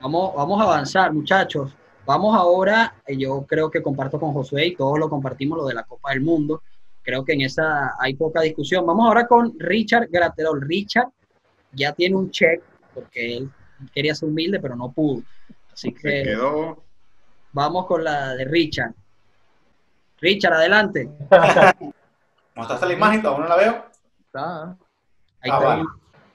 vamos, 0.00 0.34
vamos 0.34 0.60
a 0.60 0.64
avanzar, 0.64 1.12
muchachos. 1.12 1.72
Vamos 2.06 2.36
ahora, 2.36 2.94
eh, 3.06 3.16
yo 3.16 3.44
creo 3.46 3.70
que 3.70 3.82
comparto 3.82 4.20
con 4.20 4.32
Josué 4.32 4.68
y 4.68 4.76
todos 4.76 4.98
lo 4.98 5.10
compartimos, 5.10 5.58
lo 5.58 5.66
de 5.66 5.74
la 5.74 5.82
Copa 5.82 6.10
del 6.10 6.20
Mundo. 6.20 6.62
Creo 7.02 7.24
que 7.24 7.32
en 7.32 7.42
esa 7.42 7.94
hay 7.98 8.14
poca 8.14 8.40
discusión. 8.40 8.86
Vamos 8.86 9.06
ahora 9.06 9.26
con 9.26 9.52
Richard 9.58 10.08
Graterol. 10.10 10.62
Richard 10.62 11.08
ya 11.72 11.92
tiene 11.92 12.16
un 12.16 12.30
check 12.30 12.62
porque 12.94 13.36
él 13.36 13.50
quería 13.94 14.14
ser 14.14 14.28
humilde, 14.28 14.60
pero 14.60 14.76
no 14.76 14.90
pudo. 14.92 15.22
Así 15.72 15.92
que 15.92 16.36
vamos 17.52 17.86
con 17.86 18.04
la 18.04 18.34
de 18.34 18.44
Richard. 18.44 18.92
Richard, 20.20 20.54
adelante. 20.54 21.08
¿Mostraste 22.54 22.86
la 22.86 22.92
imagen? 22.92 23.22
¿Todavía 23.22 23.42
no 23.44 23.48
la 23.48 23.56
veo? 23.56 23.84
Está. 24.26 24.62
Ahí 25.40 25.50
Ah, 25.52 25.82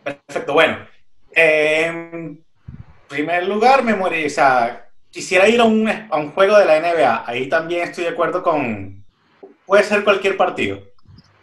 está. 0.03 0.17
Perfecto, 0.27 0.53
bueno. 0.53 0.77
Eh, 1.31 1.85
en 1.87 2.43
primer 3.07 3.47
lugar, 3.47 3.83
me 3.83 3.95
morí, 3.95 4.25
o 4.25 4.29
sea, 4.29 4.89
quisiera 5.09 5.47
ir 5.47 5.59
a 5.61 5.63
un, 5.63 5.87
a 5.87 6.15
un 6.17 6.31
juego 6.31 6.57
de 6.57 6.65
la 6.65 6.77
NBA. 6.77 7.23
Ahí 7.25 7.47
también 7.47 7.83
estoy 7.89 8.03
de 8.05 8.11
acuerdo 8.11 8.43
con... 8.43 9.03
Puede 9.65 9.83
ser 9.83 10.03
cualquier 10.03 10.35
partido. 10.35 10.79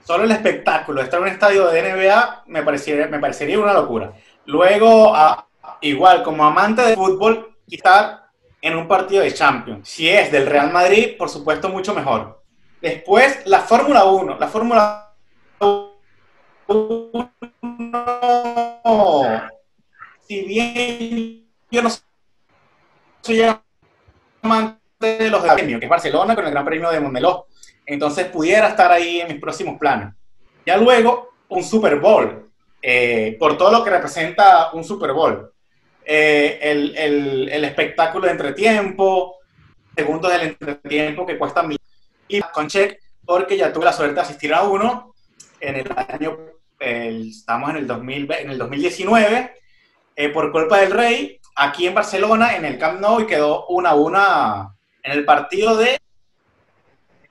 Solo 0.04 0.24
el 0.24 0.30
espectáculo, 0.30 1.00
estar 1.00 1.18
en 1.18 1.26
un 1.26 1.32
estadio 1.32 1.66
de 1.68 1.80
NBA 1.80 2.44
me 2.46 2.62
parecería, 2.62 3.06
me 3.08 3.18
parecería 3.18 3.58
una 3.58 3.72
locura. 3.72 4.12
Luego, 4.44 5.14
a- 5.14 5.45
igual, 5.80 6.22
como 6.22 6.44
amante 6.44 6.82
de 6.82 6.94
fútbol, 6.94 7.56
estar 7.68 8.26
en 8.60 8.76
un 8.76 8.88
partido 8.88 9.22
de 9.22 9.32
Champions. 9.32 9.88
Si 9.88 10.08
es 10.08 10.32
del 10.32 10.46
Real 10.46 10.72
Madrid, 10.72 11.16
por 11.16 11.28
supuesto, 11.28 11.68
mucho 11.68 11.94
mejor. 11.94 12.42
Después, 12.80 13.42
la 13.46 13.60
Fórmula 13.60 14.04
1. 14.04 14.38
La 14.38 14.48
Fórmula 14.48 15.14
1, 15.60 16.02
si 20.26 20.42
bien 20.42 21.46
yo 21.70 21.82
no 21.82 21.88
soy 23.20 23.42
amante 24.42 24.78
de 25.00 25.30
los 25.30 25.42
premios, 25.44 25.78
que 25.78 25.86
es 25.86 25.90
Barcelona 25.90 26.34
con 26.34 26.44
el 26.44 26.50
Gran 26.50 26.64
Premio 26.64 26.90
de 26.90 27.00
Montmeló, 27.00 27.46
entonces 27.84 28.26
pudiera 28.26 28.68
estar 28.68 28.90
ahí 28.90 29.20
en 29.20 29.28
mis 29.28 29.40
próximos 29.40 29.78
planes. 29.78 30.14
Ya 30.64 30.76
luego, 30.76 31.34
un 31.48 31.62
Super 31.62 32.00
Bowl, 32.00 32.50
eh, 32.82 33.36
por 33.38 33.56
todo 33.56 33.70
lo 33.70 33.84
que 33.84 33.90
representa 33.90 34.72
un 34.72 34.82
Super 34.82 35.12
Bowl. 35.12 35.52
Eh, 36.08 36.58
el, 36.62 36.96
el- 37.48 37.64
espectáculo 37.64 38.26
de 38.26 38.32
entretiempo, 38.32 39.38
segundos 39.96 40.30
del 40.30 40.42
entretiempo 40.42 41.26
que 41.26 41.36
cuesta 41.36 41.64
mil. 41.64 41.78
Y 42.28 42.40
con 42.40 42.68
check, 42.68 43.00
porque 43.24 43.56
ya 43.56 43.72
tuve 43.72 43.86
la 43.86 43.92
suerte 43.92 44.14
de 44.14 44.20
asistir 44.20 44.54
a 44.54 44.62
uno 44.62 45.12
en 45.60 45.76
el 45.76 45.86
año, 45.96 46.38
estamos 46.78 47.70
en 47.70 47.76
el, 47.78 47.86
2020 47.88 48.42
en 48.42 48.50
el 48.50 48.58
2019, 48.58 49.52
eh, 50.14 50.28
por 50.28 50.52
Copa 50.52 50.78
del 50.78 50.92
Rey, 50.92 51.40
aquí 51.56 51.86
en 51.88 51.94
Barcelona, 51.94 52.56
en 52.56 52.64
el 52.64 52.78
Camp 52.78 53.00
Nou, 53.00 53.20
y 53.20 53.26
quedó 53.26 53.66
una 53.66 53.90
a 53.90 53.94
una 53.96 54.68
en 55.02 55.12
el 55.12 55.24
partido 55.24 55.76
de... 55.76 55.98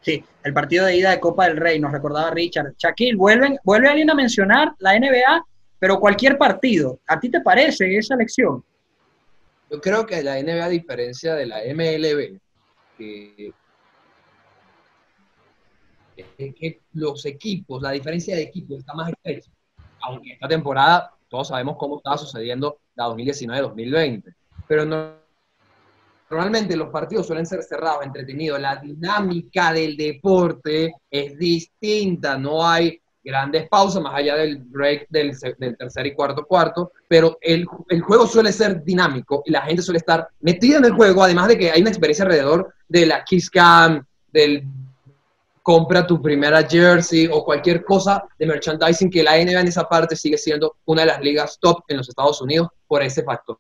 Sí, 0.02 0.24
el 0.44 0.54
partido 0.54 0.86
de 0.86 0.98
ida 0.98 1.12
de 1.12 1.20
Copa 1.20 1.48
del 1.48 1.58
Rey, 1.58 1.80
nos 1.80 1.92
recordaba 1.92 2.30
Richard. 2.32 2.74
Shaquille, 2.78 3.16
vuelven, 3.16 3.58
vuelve 3.64 3.88
alguien 3.90 4.10
a 4.10 4.16
mencionar 4.16 4.74
la 4.80 5.00
NBA, 5.00 5.44
pero 5.86 6.00
cualquier 6.00 6.36
partido. 6.36 7.00
¿A 7.06 7.20
ti 7.20 7.30
te 7.30 7.42
parece 7.42 7.96
esa 7.96 8.16
elección? 8.16 8.64
Yo 9.70 9.80
creo 9.80 10.04
que 10.04 10.24
la 10.24 10.40
NBA, 10.40 10.66
a 10.66 10.70
diferencia 10.70 11.36
de 11.36 11.46
la 11.46 11.64
MLB, 11.64 12.40
que, 12.98 13.54
que 16.16 16.82
los 16.94 17.24
equipos, 17.28 17.84
la 17.84 17.92
diferencia 17.92 18.36
de 18.36 18.42
equipos 18.42 18.80
está 18.80 18.96
más 18.96 19.12
estrecha. 19.12 19.52
Aunque 20.02 20.32
esta 20.34 20.48
temporada 20.48 21.14
todos 21.30 21.50
sabemos 21.50 21.76
cómo 21.78 21.98
estaba 21.98 22.18
sucediendo 22.18 22.80
la 22.96 23.06
2019-2020. 23.10 24.34
Pero 24.68 24.86
no- 24.86 25.14
normalmente 26.32 26.76
los 26.76 26.90
partidos 26.90 27.28
suelen 27.28 27.46
ser 27.46 27.62
cerrados, 27.62 28.04
entretenidos. 28.04 28.60
La 28.60 28.78
dinámica 28.78 29.72
del 29.72 29.96
deporte 29.96 30.96
es 31.12 31.38
distinta. 31.38 32.40
No 32.40 32.68
hay 32.68 33.00
grandes 33.26 33.68
pausas 33.68 34.02
más 34.02 34.14
allá 34.14 34.36
del 34.36 34.58
break 34.58 35.08
del, 35.10 35.36
del 35.58 35.76
tercer 35.76 36.06
y 36.06 36.14
cuarto 36.14 36.46
cuarto, 36.46 36.92
pero 37.08 37.38
el, 37.42 37.66
el 37.90 38.02
juego 38.02 38.28
suele 38.28 38.54
ser 38.54 38.84
dinámico 38.84 39.42
y 39.46 39.52
la 39.52 39.64
gente 39.64 39.82
suele 39.82 39.98
estar 39.98 40.30
metida 40.40 40.78
en 40.78 40.86
el 40.86 40.94
juego, 40.94 41.24
además 41.24 41.48
de 41.48 41.58
que 41.58 41.72
hay 41.72 41.82
una 41.82 41.90
experiencia 41.90 42.24
alrededor 42.24 42.74
de 42.88 43.06
la 43.08 43.24
Kiss 43.24 43.50
Cam, 43.50 44.06
del 44.32 44.64
compra 45.64 46.06
tu 46.06 46.22
primera 46.22 46.62
jersey 46.62 47.28
o 47.32 47.44
cualquier 47.44 47.84
cosa 47.84 48.24
de 48.38 48.46
merchandising 48.46 49.10
que 49.10 49.24
la 49.24 49.32
NBA 49.32 49.62
en 49.62 49.68
esa 49.68 49.90
parte 49.90 50.16
sigue 50.16 50.38
siendo 50.38 50.76
una 50.86 51.02
de 51.02 51.08
las 51.08 51.22
ligas 51.22 51.58
top 51.60 51.84
en 51.88 51.98
los 51.98 52.08
Estados 52.08 52.40
Unidos 52.40 52.68
por 52.88 53.02
ese 53.02 53.24
factor. 53.24 53.58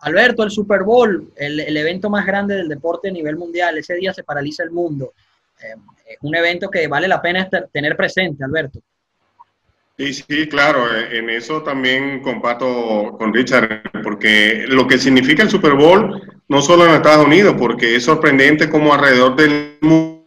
Alberto, 0.00 0.42
el 0.42 0.50
Super 0.50 0.82
Bowl, 0.82 1.32
el, 1.36 1.60
el 1.60 1.76
evento 1.78 2.10
más 2.10 2.26
grande 2.26 2.56
del 2.56 2.68
deporte 2.68 3.08
a 3.08 3.12
nivel 3.12 3.36
mundial, 3.36 3.78
ese 3.78 3.94
día 3.94 4.12
se 4.12 4.22
paraliza 4.22 4.62
el 4.64 4.70
mundo. 4.70 5.14
Eh, 5.64 5.76
es 6.06 6.18
un 6.20 6.34
evento 6.36 6.70
que 6.70 6.86
vale 6.86 7.08
la 7.08 7.22
pena 7.22 7.48
tener 7.72 7.96
presente, 7.96 8.44
Alberto. 8.44 8.80
Sí, 9.96 10.12
sí, 10.12 10.48
claro, 10.48 10.92
eh, 10.94 11.18
en 11.18 11.30
eso 11.30 11.62
también 11.62 12.20
comparto 12.20 13.16
con 13.16 13.32
Richard, 13.32 13.82
porque 14.02 14.64
lo 14.66 14.86
que 14.86 14.98
significa 14.98 15.42
el 15.42 15.50
Super 15.50 15.74
Bowl, 15.74 16.20
no 16.48 16.60
solo 16.60 16.84
en 16.84 16.94
Estados 16.94 17.24
Unidos, 17.26 17.54
porque 17.58 17.96
es 17.96 18.04
sorprendente 18.04 18.68
como 18.68 18.92
alrededor 18.92 19.36
del 19.36 19.78
mundo 19.80 20.24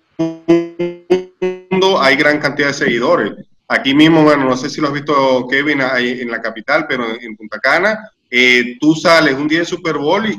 hay 1.99 2.15
gran 2.15 2.39
cantidad 2.39 2.69
de 2.69 2.73
seguidores. 2.73 3.33
Aquí 3.67 3.93
mismo, 3.93 4.23
bueno, 4.23 4.45
no 4.45 4.55
sé 4.55 4.69
si 4.69 4.79
lo 4.79 4.87
has 4.87 4.93
visto, 4.93 5.45
Kevin, 5.47 5.81
en 5.81 6.31
la 6.31 6.41
capital, 6.41 6.85
pero 6.87 7.05
en 7.19 7.35
Punta 7.35 7.59
Cana, 7.59 8.09
eh, 8.29 8.77
tú 8.79 8.95
sales 8.95 9.35
un 9.35 9.47
día 9.47 9.59
de 9.59 9.65
Super 9.65 9.97
Bowl 9.97 10.25
y, 10.25 10.37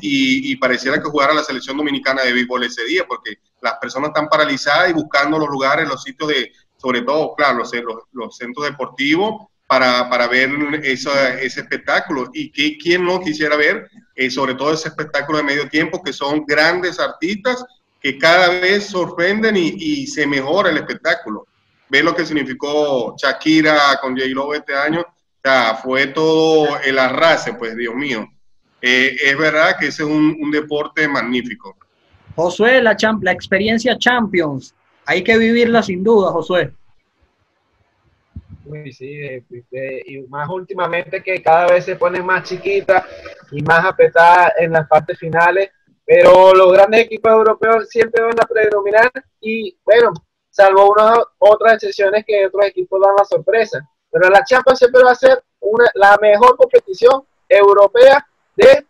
y 0.52 0.56
pareciera 0.56 0.96
que 1.02 1.08
jugara 1.08 1.34
la 1.34 1.44
selección 1.44 1.76
dominicana 1.76 2.22
de 2.22 2.32
béisbol 2.32 2.64
ese 2.64 2.84
día, 2.84 3.04
porque 3.06 3.38
las 3.60 3.74
personas 3.74 4.08
están 4.08 4.28
paralizadas 4.28 4.90
y 4.90 4.92
buscando 4.92 5.38
los 5.38 5.48
lugares, 5.48 5.88
los 5.88 6.02
sitios 6.02 6.28
de, 6.28 6.52
sobre 6.76 7.02
todo, 7.02 7.34
claro, 7.34 7.58
los, 8.12 8.36
centros 8.36 8.66
deportivos 8.66 9.46
para, 9.66 10.28
ver 10.28 10.50
ese 10.82 11.60
espectáculo. 11.60 12.30
Y 12.32 12.50
que, 12.50 12.78
quién 12.78 13.04
no 13.04 13.20
quisiera 13.20 13.56
ver, 13.56 13.88
eh, 14.14 14.30
sobre 14.30 14.54
todo 14.54 14.72
ese 14.72 14.88
espectáculo 14.88 15.38
de 15.38 15.44
medio 15.44 15.68
tiempo, 15.68 16.02
que 16.02 16.12
son 16.12 16.44
grandes 16.46 16.98
artistas 16.98 17.64
que 18.00 18.16
cada 18.16 18.60
vez 18.60 18.86
sorprenden 18.86 19.56
y, 19.56 20.06
se 20.06 20.26
mejora 20.26 20.70
el 20.70 20.78
espectáculo. 20.78 21.46
Ve 21.88 22.02
lo 22.02 22.14
que 22.14 22.24
significó 22.24 23.16
Shakira 23.16 23.98
con 24.00 24.16
J-Lo 24.16 24.54
este 24.54 24.74
año. 24.74 25.04
Fue 25.82 26.08
todo 26.08 26.78
el 26.80 26.98
arrase, 26.98 27.54
pues, 27.54 27.76
Dios 27.76 27.94
mío. 27.94 28.26
Eh, 28.80 29.16
es 29.24 29.36
verdad 29.36 29.76
que 29.78 29.88
ese 29.88 30.04
es 30.04 30.08
un 30.08 30.50
deporte 30.52 31.08
magnífico. 31.08 31.76
Josué, 32.38 32.80
la, 32.80 32.96
champ- 32.96 33.24
la 33.24 33.32
experiencia 33.32 33.98
Champions, 33.98 34.72
hay 35.04 35.24
que 35.24 35.36
vivirla 35.36 35.82
sin 35.82 36.04
duda, 36.04 36.30
Josué. 36.30 36.72
Uy, 38.64 38.92
sí, 38.92 39.44
y 40.06 40.20
más 40.28 40.48
últimamente 40.48 41.20
que 41.20 41.42
cada 41.42 41.66
vez 41.66 41.84
se 41.84 41.96
pone 41.96 42.22
más 42.22 42.44
chiquita 42.44 43.04
y 43.50 43.60
más 43.62 43.84
apretada 43.84 44.52
en 44.56 44.70
las 44.70 44.86
partes 44.86 45.18
finales, 45.18 45.70
pero 46.04 46.54
los 46.54 46.72
grandes 46.72 47.00
equipos 47.00 47.32
europeos 47.32 47.88
siempre 47.88 48.22
van 48.22 48.38
a 48.40 48.46
predominar 48.46 49.10
y 49.40 49.76
bueno, 49.84 50.12
salvo 50.48 50.92
unas 50.92 51.18
otras 51.38 51.74
excepciones 51.74 52.24
que 52.24 52.46
otros 52.46 52.66
equipos 52.66 53.00
dan 53.04 53.16
la 53.18 53.24
sorpresa, 53.24 53.80
pero 54.12 54.28
la 54.30 54.44
Champions 54.44 54.78
siempre 54.78 55.02
va 55.02 55.10
a 55.10 55.16
ser 55.16 55.42
una, 55.58 55.90
la 55.94 56.16
mejor 56.22 56.56
competición 56.56 57.24
europea 57.48 58.24
de 58.54 58.86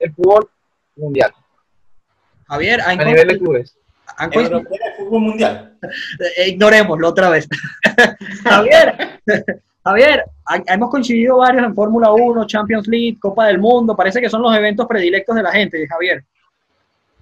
el 0.00 0.12
fútbol 0.14 0.50
mundial 0.96 1.32
Javier, 2.48 2.80
¿han 2.80 3.00
a 3.00 3.04
nivel 3.04 3.28
de 3.28 3.38
clubes. 3.38 3.76
han 4.16 4.32
Europea 4.32 4.90
de 4.90 4.96
Fútbol 4.96 5.20
Mundial. 5.20 5.78
ignorémoslo 6.46 7.08
otra 7.08 7.30
vez. 7.30 7.48
Javier, 8.44 9.20
Javier, 9.84 10.24
hemos 10.66 10.90
coincidido 10.90 11.38
varios 11.38 11.64
en 11.64 11.74
Fórmula 11.74 12.12
1, 12.12 12.46
Champions 12.46 12.88
League, 12.88 13.18
Copa 13.20 13.46
del 13.46 13.58
Mundo, 13.58 13.96
parece 13.96 14.20
que 14.20 14.28
son 14.28 14.42
los 14.42 14.54
eventos 14.56 14.86
predilectos 14.86 15.36
de 15.36 15.42
la 15.42 15.52
gente, 15.52 15.86
Javier. 15.86 16.24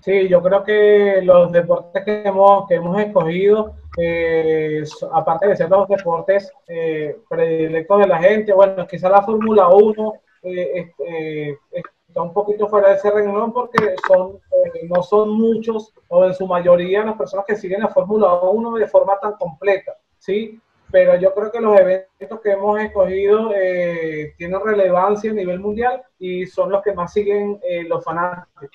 Sí, 0.01 0.29
yo 0.29 0.41
creo 0.41 0.63
que 0.63 1.21
los 1.23 1.51
deportes 1.51 2.05
que 2.05 2.23
hemos, 2.25 2.69
que 2.69 2.77
hemos 2.77 3.01
escogido, 3.01 3.75
eh, 3.99 4.85
aparte 5.13 5.49
de 5.49 5.57
ser 5.57 5.69
los 5.69 5.89
deportes 5.89 6.53
eh, 6.69 7.17
predilectos 7.29 8.01
de 8.01 8.07
la 8.07 8.19
gente, 8.19 8.53
bueno, 8.53 8.87
quizá 8.87 9.09
la 9.09 9.23
Fórmula 9.23 9.67
1 9.69 10.15
eh, 10.45 10.71
este, 10.75 11.49
eh, 11.51 11.83
está 12.17 12.23
un 12.23 12.33
poquito 12.33 12.67
fuera 12.67 12.89
de 12.89 12.95
ese 12.95 13.11
renglón 13.11 13.53
porque 13.53 13.95
son, 14.09 14.37
eh, 14.37 14.89
no 14.89 15.03
son 15.03 15.29
muchos 15.33 15.93
o 16.09 16.25
en 16.25 16.33
su 16.33 16.47
mayoría 16.47 17.05
las 17.05 17.19
personas 17.19 17.45
que 17.47 17.57
siguen 17.57 17.81
la 17.81 17.89
Fórmula 17.89 18.41
1 18.41 18.77
de 18.77 18.87
forma 18.89 19.21
tan 19.21 19.35
completa, 19.35 19.99
¿sí? 20.19 20.59
Pero 20.91 21.21
yo 21.21 21.35
creo 21.35 21.53
que 21.53 21.61
los 21.61 21.79
eventos 21.79 22.41
que 22.41 22.53
hemos 22.53 22.81
escogido 22.81 23.53
eh, 23.55 24.33
tienen 24.39 24.59
relevancia 24.65 25.31
a 25.31 25.35
nivel 25.35 25.61
mundial 25.61 26.03
y 26.19 26.47
son 26.47 26.71
los 26.71 26.83
que 26.83 26.95
más 26.95 27.13
siguen 27.13 27.61
eh, 27.63 27.85
los 27.85 28.03
fanáticos. 28.03 28.71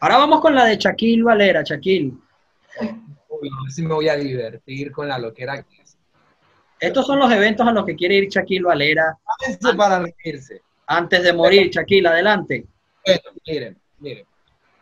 Ahora 0.00 0.16
vamos 0.16 0.40
con 0.40 0.54
la 0.54 0.64
de 0.64 0.78
Shaquille 0.78 1.24
Valera, 1.24 1.62
Shaquille. 1.62 2.14
Uy, 3.28 3.50
si 3.68 3.82
me 3.82 3.92
voy 3.92 4.08
a 4.08 4.16
divertir 4.16 4.90
con 4.90 5.06
la 5.06 5.18
loquera 5.18 5.62
que 5.62 5.82
es. 5.82 5.98
Estos 6.80 7.06
son 7.06 7.18
los 7.18 7.30
eventos 7.30 7.66
a 7.66 7.72
los 7.72 7.84
que 7.84 7.94
quiere 7.94 8.14
ir 8.14 8.28
Shaquille 8.28 8.64
Valera 8.64 9.18
Párense 9.38 9.76
para 9.76 9.98
reírse. 9.98 10.62
Antes 10.88 11.22
de 11.22 11.32
morir. 11.32 11.70
Shaquille, 11.70 12.08
adelante. 12.08 12.66
Bueno, 13.04 13.22
miren, 13.46 13.78
miren. 13.98 14.26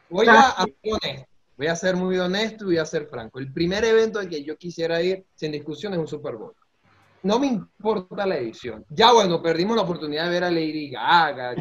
Voy 0.09 0.27
a, 0.29 0.49
a 0.51 0.65
ser 0.65 0.75
honesto. 0.85 1.27
Voy 1.57 1.67
a 1.69 1.77
ser 1.77 1.97
muy 1.97 2.19
honesto 2.19 2.65
y 2.65 2.67
voy 2.67 2.79
a 2.79 2.85
ser 2.85 3.07
franco. 3.07 3.39
El 3.39 3.53
primer 3.53 3.85
evento 3.85 4.19
al 4.19 4.29
que 4.29 4.45
yo 4.45 4.57
quisiera 4.57 5.01
ir, 5.01 5.25
sin 5.35 5.53
discusión, 5.53 5.93
es 5.95 5.99
un 5.99 6.07
Super 6.07 6.37
Bowl. 6.37 6.55
No 7.23 7.39
me 7.39 7.47
importa 7.47 8.27
la 8.27 8.37
edición. 8.37 8.85
Ya 8.91 9.13
bueno, 9.13 9.43
perdimos 9.43 9.75
la 9.75 9.83
oportunidad 9.83 10.27
de 10.27 10.31
ver 10.31 10.45
a 10.45 10.51
Lady 10.51 10.91
Gaga, 10.91 11.55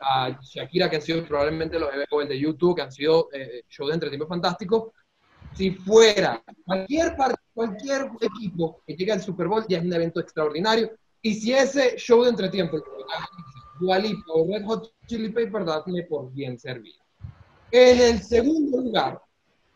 a 0.00 0.38
Shakira, 0.42 0.88
que 0.88 0.96
han 0.96 1.02
sido 1.02 1.24
probablemente 1.24 1.78
los 1.78 1.92
eventos 1.92 2.28
de 2.28 2.40
YouTube, 2.40 2.76
que 2.76 2.82
han 2.82 2.92
sido 2.92 3.28
eh, 3.32 3.62
show 3.68 3.86
de 3.86 3.94
entretenimiento 3.94 4.28
fantástico. 4.28 4.94
Si 5.54 5.70
fuera 5.70 6.42
cualquier, 6.64 7.14
cualquier 7.52 8.10
equipo 8.20 8.82
que 8.86 8.96
llegue 8.96 9.12
al 9.12 9.20
Super 9.20 9.48
Bowl, 9.48 9.64
ya 9.68 9.78
es 9.78 9.84
un 9.84 9.92
evento 9.92 10.18
extraordinario. 10.20 10.90
Y 11.26 11.34
si 11.34 11.52
ese 11.52 11.96
show 11.96 12.22
de 12.22 12.30
entretiempo, 12.30 12.78
Dua 13.80 13.98
Lipa 13.98 14.22
o 14.32 14.46
Red 14.46 14.64
Hot 14.64 14.92
Chili 15.08 15.30
Peppers, 15.30 15.66
dadme 15.66 16.04
por 16.04 16.32
bien 16.32 16.56
servido. 16.56 17.02
En 17.72 18.00
el 18.00 18.22
segundo 18.22 18.80
lugar, 18.80 19.20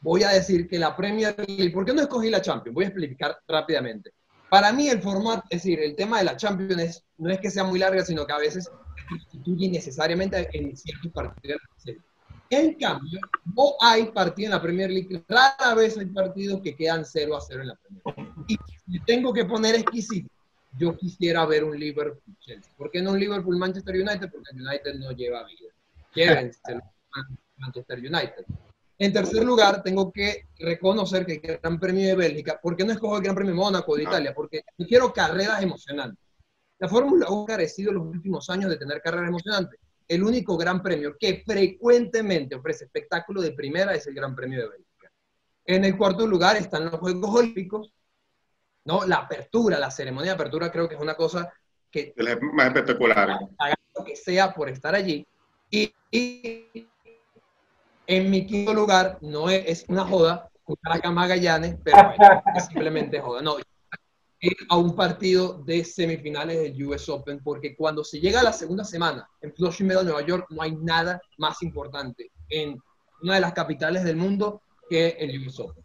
voy 0.00 0.22
a 0.22 0.28
decir 0.28 0.68
que 0.68 0.78
la 0.78 0.94
Premier 0.94 1.34
League, 1.48 1.72
¿por 1.72 1.84
qué 1.84 1.92
no 1.92 2.02
escogí 2.02 2.30
la 2.30 2.40
Champions? 2.40 2.72
Voy 2.72 2.84
a 2.84 2.86
explicar 2.86 3.36
rápidamente. 3.48 4.12
Para 4.48 4.72
mí 4.72 4.88
el 4.88 5.02
formato, 5.02 5.42
es 5.50 5.64
decir, 5.64 5.80
el 5.80 5.96
tema 5.96 6.18
de 6.18 6.24
la 6.26 6.36
Champions 6.36 6.80
es- 6.82 7.04
no 7.18 7.30
es 7.30 7.40
que 7.40 7.50
sea 7.50 7.64
muy 7.64 7.80
larga, 7.80 8.04
sino 8.04 8.24
que 8.24 8.32
a 8.32 8.38
veces 8.38 8.70
sustituye 9.08 9.66
innecesariamente 9.66 10.48
en 10.52 10.76
ciertos 10.76 11.10
partidos. 11.10 11.60
En 12.48 12.74
cambio, 12.74 13.18
no 13.56 13.74
hay 13.80 14.04
partido 14.12 14.46
en 14.46 14.52
la 14.52 14.62
Premier 14.62 14.88
League, 14.88 15.24
rara 15.28 15.74
vez 15.74 15.98
hay 15.98 16.06
partidos 16.06 16.60
que 16.62 16.76
quedan 16.76 17.04
0 17.04 17.36
a 17.36 17.40
0 17.40 17.62
en 17.62 17.68
la 17.68 17.74
Premier 17.74 18.04
League. 18.04 18.44
Y 18.46 18.92
si 18.92 19.00
tengo 19.04 19.32
que 19.32 19.44
poner 19.44 19.74
exquisito, 19.74 20.30
yo 20.78 20.96
quisiera 20.96 21.44
ver 21.46 21.64
un 21.64 21.78
Liverpool-Chelsea. 21.78 22.72
¿Por 22.76 22.90
qué 22.90 23.02
no 23.02 23.12
un 23.12 23.20
Liverpool-Manchester 23.20 23.94
United? 23.94 24.30
Porque 24.30 24.50
el 24.52 24.66
United 24.66 24.94
no 24.94 25.12
lleva 25.12 25.44
vida. 25.44 25.72
Llévenselo 26.14 26.83
a 27.12 27.28
Manchester 27.56 27.98
United. 27.98 28.44
En 28.98 29.12
tercer 29.12 29.42
lugar, 29.44 29.83
tengo 29.83 30.12
que 30.12 30.48
reconocer 30.59 31.24
que 31.24 31.40
el 31.42 31.59
Gran 31.59 31.80
Premio 31.80 32.06
de 32.06 32.14
Bélgica, 32.14 32.61
¿por 32.62 32.76
qué 32.76 32.85
no 32.85 32.92
escojo 32.92 33.16
el 33.16 33.22
Gran 33.22 33.35
Premio 33.35 33.52
de 33.52 33.59
Mónaco 33.59 33.96
de 33.96 34.02
Italia? 34.02 34.35
Porque 34.35 34.62
quiero 34.87 35.12
carreras 35.12 35.62
emocionantes. 35.62 36.22
La 36.78 36.88
Fórmula 36.88 37.26
1 37.30 37.42
ha 37.42 37.46
carecido 37.46 37.90
en 37.90 37.96
los 37.96 38.06
últimos 38.06 38.48
años 38.50 38.70
de 38.70 38.76
tener 38.76 39.00
carreras 39.00 39.28
emocionantes. 39.28 39.80
El 40.06 40.22
único 40.22 40.56
gran 40.56 40.83
premio 40.83 41.16
que 41.18 41.42
frecuentemente 41.46 42.54
ofrece 42.54 42.85
espectáculo 42.85 43.40
de 43.40 43.52
primera 43.52 43.94
es 43.94 44.06
el 44.06 44.14
Gran 44.14 44.35
Premio 44.35 44.61
de 44.61 44.68
Bélgica. 44.68 45.11
En 45.64 45.85
el 45.85 45.96
cuarto 45.96 46.26
lugar 46.26 46.56
están 46.56 46.87
los 46.87 46.96
Juegos 46.96 47.35
Olímpicos, 47.35 47.92
¿no? 48.84 49.04
La 49.06 49.16
apertura, 49.16 49.78
la 49.78 49.90
ceremonia 49.90 50.32
de 50.32 50.34
apertura 50.34 50.70
creo 50.70 50.88
que 50.88 50.94
es 50.94 51.00
una 51.00 51.14
cosa 51.14 51.52
que 51.90 52.12
las 52.16 52.38
más 52.40 52.68
espectaculares. 52.68 53.36
haga 53.58 53.74
lo 53.96 54.04
que 54.04 54.16
sea 54.16 54.52
por 54.52 54.68
estar 54.68 54.94
allí. 54.94 55.26
Y, 55.70 55.92
y 56.10 56.88
en 58.06 58.30
mi 58.30 58.46
quinto 58.46 58.74
lugar, 58.74 59.18
no 59.20 59.50
es, 59.50 59.64
es 59.66 59.84
una 59.88 60.04
joda, 60.04 60.48
escuchar 60.54 60.96
a 60.96 61.00
Cama 61.00 61.22
Magallanes, 61.22 61.76
pero 61.82 62.12
es 62.54 62.66
simplemente 62.68 63.20
joda. 63.20 63.42
No, 63.42 63.56
ir 64.40 64.56
a 64.68 64.76
un 64.76 64.96
partido 64.96 65.62
de 65.64 65.84
semifinales 65.84 66.58
del 66.58 66.86
US 66.86 67.08
Open, 67.08 67.40
porque 67.42 67.76
cuando 67.76 68.02
se 68.02 68.20
llega 68.20 68.40
a 68.40 68.44
la 68.44 68.52
segunda 68.52 68.84
semana 68.84 69.28
en 69.42 69.52
Flushing 69.54 69.86
Meadow, 69.86 70.04
Nueva 70.04 70.22
York, 70.22 70.46
no 70.50 70.62
hay 70.62 70.72
nada 70.76 71.20
más 71.38 71.62
importante 71.62 72.30
en 72.48 72.80
una 73.22 73.34
de 73.34 73.40
las 73.40 73.52
capitales 73.52 74.02
del 74.02 74.16
mundo 74.16 74.62
que 74.88 75.08
el 75.18 75.46
US 75.46 75.60
Open. 75.60 75.84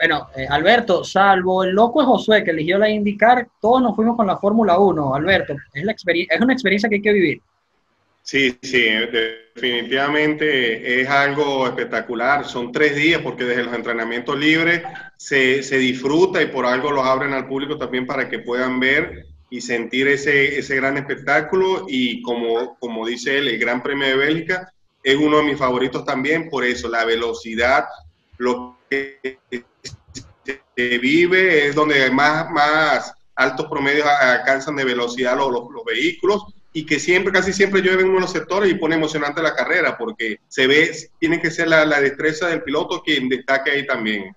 Bueno, 0.00 0.28
eh, 0.34 0.46
Alberto, 0.48 1.04
salvo 1.04 1.62
el 1.62 1.72
loco 1.72 2.00
de 2.00 2.06
Josué 2.06 2.42
que 2.42 2.52
eligió 2.52 2.78
la 2.78 2.88
IndyCar, 2.88 3.46
todos 3.60 3.82
nos 3.82 3.94
fuimos 3.94 4.16
con 4.16 4.26
la 4.26 4.38
Fórmula 4.38 4.78
1. 4.78 5.14
Alberto, 5.14 5.54
es, 5.74 5.84
la 5.84 5.92
es 5.92 6.40
una 6.40 6.54
experiencia 6.54 6.88
que 6.88 6.94
hay 6.94 7.02
que 7.02 7.12
vivir. 7.12 7.42
Sí, 8.22 8.58
sí, 8.62 8.86
definitivamente 9.54 11.02
es 11.02 11.08
algo 11.08 11.66
espectacular. 11.66 12.46
Son 12.46 12.72
tres 12.72 12.96
días 12.96 13.20
porque 13.20 13.44
desde 13.44 13.64
los 13.64 13.74
entrenamientos 13.74 14.38
libres 14.38 14.82
se, 15.18 15.62
se 15.62 15.76
disfruta 15.76 16.40
y 16.40 16.46
por 16.46 16.64
algo 16.64 16.90
los 16.90 17.04
abren 17.04 17.34
al 17.34 17.46
público 17.46 17.76
también 17.76 18.06
para 18.06 18.26
que 18.30 18.38
puedan 18.38 18.80
ver 18.80 19.26
y 19.50 19.60
sentir 19.60 20.08
ese, 20.08 20.58
ese 20.58 20.76
gran 20.76 20.96
espectáculo. 20.96 21.84
Y 21.88 22.22
como, 22.22 22.78
como 22.78 23.06
dice 23.06 23.36
él, 23.36 23.48
el 23.48 23.58
Gran 23.58 23.82
Premio 23.82 24.08
de 24.08 24.16
Bélgica 24.16 24.72
es 25.02 25.16
uno 25.16 25.38
de 25.38 25.44
mis 25.44 25.58
favoritos 25.58 26.06
también 26.06 26.48
por 26.48 26.64
eso, 26.64 26.88
la 26.88 27.04
velocidad, 27.04 27.84
lo 28.38 28.79
que 28.90 29.40
se 30.76 30.98
vive 30.98 31.68
es 31.68 31.74
donde 31.74 32.10
más, 32.10 32.50
más 32.50 33.14
altos 33.36 33.66
promedios 33.70 34.06
alcanzan 34.06 34.76
de 34.76 34.84
velocidad 34.84 35.36
los, 35.36 35.50
los- 35.52 35.70
los 35.70 35.84
vehículos 35.84 36.44
y 36.72 36.84
que 36.86 36.98
siempre, 37.00 37.32
casi 37.32 37.52
siempre 37.52 37.80
llueve 37.80 38.02
en 38.02 38.10
unos 38.10 38.30
sectores 38.32 38.70
y 38.70 38.74
pone 38.74 38.94
emocionante 38.96 39.42
la 39.42 39.54
carrera 39.54 39.96
porque 39.96 40.38
se 40.48 40.66
ve, 40.66 40.90
tiene 41.18 41.40
que 41.40 41.50
ser 41.50 41.68
la, 41.68 41.84
la 41.84 42.00
destreza 42.00 42.48
del 42.48 42.62
piloto 42.62 43.02
quien 43.02 43.28
destaque 43.28 43.70
ahí 43.72 43.86
también. 43.86 44.34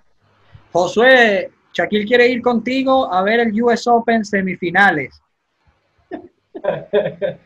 Josué, 0.71 1.51
Shaquille 1.73 2.05
quiere 2.05 2.27
ir 2.27 2.41
contigo 2.41 3.11
a 3.13 3.21
ver 3.23 3.39
el 3.41 3.61
US 3.63 3.87
Open 3.87 4.23
semifinales. 4.25 5.19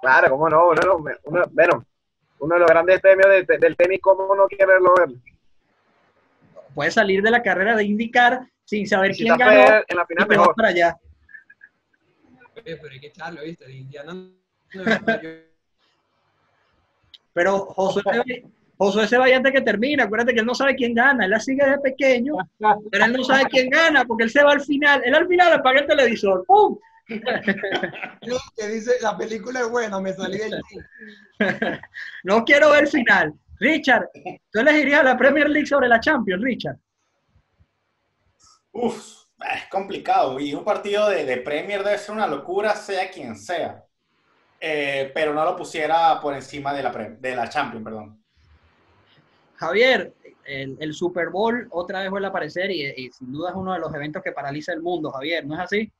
Claro, 0.00 0.30
cómo 0.30 0.48
no, 0.48 0.68
uno, 0.70 0.80
de 0.80 0.86
los- 0.86 1.00
uno- 1.24 1.44
bueno, 1.52 1.84
uno 2.42 2.54
de 2.56 2.60
los 2.60 2.68
grandes 2.68 3.00
premios 3.00 3.28
de- 3.46 3.58
del 3.58 3.76
tenis, 3.76 4.00
cómo 4.02 4.34
no 4.34 4.48
quererlo 4.48 4.94
ver. 4.98 5.10
Puedes 6.74 6.94
salir 6.94 7.22
de 7.22 7.30
la 7.30 7.40
carrera 7.42 7.76
de 7.76 7.84
IndyCar 7.84 8.40
sin 8.64 8.86
saber 8.88 9.14
Si 9.14 9.22
quién 9.22 9.36
ganó 9.36 9.52
en 9.52 9.96
la 9.96 10.02
y 10.02 10.06
final 10.06 10.26
vas 10.26 10.28
mejor. 10.28 10.54
para 10.56 10.68
allá. 10.68 10.96
Oye, 12.56 12.76
pero 12.76 12.88
hay 12.92 13.00
que 13.00 13.06
echarlo, 13.06 13.42
¿viste? 13.42 13.64
De 13.66 13.72
Indiana. 13.74 14.12
no- 14.14 14.84
Pero 17.32 17.58
Josué, 17.66 18.02
Josué 18.76 19.06
se 19.06 19.18
vaya 19.18 19.36
antes 19.36 19.52
que 19.52 19.60
termine. 19.60 20.02
Acuérdate 20.02 20.34
que 20.34 20.40
él 20.40 20.46
no 20.46 20.54
sabe 20.54 20.74
quién 20.74 20.94
gana. 20.94 21.24
Él 21.24 21.30
la 21.30 21.40
sigue 21.40 21.64
de 21.64 21.78
pequeño, 21.78 22.34
pero 22.90 23.04
él 23.04 23.12
no 23.12 23.24
sabe 23.24 23.44
quién 23.50 23.70
gana 23.70 24.04
porque 24.04 24.24
él 24.24 24.30
se 24.30 24.42
va 24.42 24.52
al 24.52 24.60
final. 24.62 25.00
Él 25.04 25.14
al 25.14 25.26
final 25.28 25.52
apaga 25.52 25.80
el 25.80 25.86
televisor. 25.86 26.44
¡Pum! 26.46 26.76
que 28.56 28.68
dice, 28.68 28.92
la 29.00 29.16
película 29.16 29.60
es 29.60 29.70
buena, 29.70 30.00
me 30.00 30.12
salí 30.12 30.38
del 30.38 30.60
cine. 30.68 30.86
No 32.24 32.44
quiero 32.44 32.70
ver 32.70 32.84
el 32.84 32.88
final. 32.88 33.34
Richard, 33.58 34.08
¿tú 34.50 34.60
elegirías 34.60 35.04
la 35.04 35.16
Premier 35.16 35.48
League 35.48 35.66
sobre 35.66 35.88
la 35.88 36.00
Champions, 36.00 36.42
Richard? 36.42 36.76
Uf, 38.72 39.24
es 39.54 39.66
complicado. 39.70 40.38
Y 40.40 40.54
un 40.54 40.64
partido 40.64 41.08
de, 41.08 41.24
de 41.24 41.36
Premier 41.38 41.82
debe 41.84 41.98
ser 41.98 42.14
una 42.14 42.26
locura, 42.26 42.74
sea 42.74 43.10
quien 43.10 43.36
sea. 43.36 43.84
Eh, 44.60 45.10
pero 45.14 45.34
no 45.34 45.44
lo 45.44 45.56
pusiera 45.56 46.20
por 46.20 46.34
encima 46.34 46.72
de 46.72 46.82
la, 46.82 46.92
Pre- 46.92 47.16
de 47.18 47.36
la 47.36 47.48
Champions, 47.48 47.84
perdón. 47.84 48.22
Javier, 49.56 50.12
el, 50.44 50.76
el 50.80 50.94
Super 50.94 51.30
Bowl 51.30 51.68
otra 51.70 52.00
vez 52.00 52.10
vuelve 52.10 52.26
a 52.26 52.30
aparecer 52.30 52.70
y, 52.70 52.82
y 52.96 53.10
sin 53.12 53.32
duda 53.32 53.50
es 53.50 53.56
uno 53.56 53.72
de 53.74 53.80
los 53.80 53.94
eventos 53.94 54.22
que 54.22 54.32
paraliza 54.32 54.72
el 54.72 54.80
mundo, 54.82 55.10
Javier, 55.12 55.46
¿no 55.46 55.54
es 55.54 55.60
así? 55.60 55.92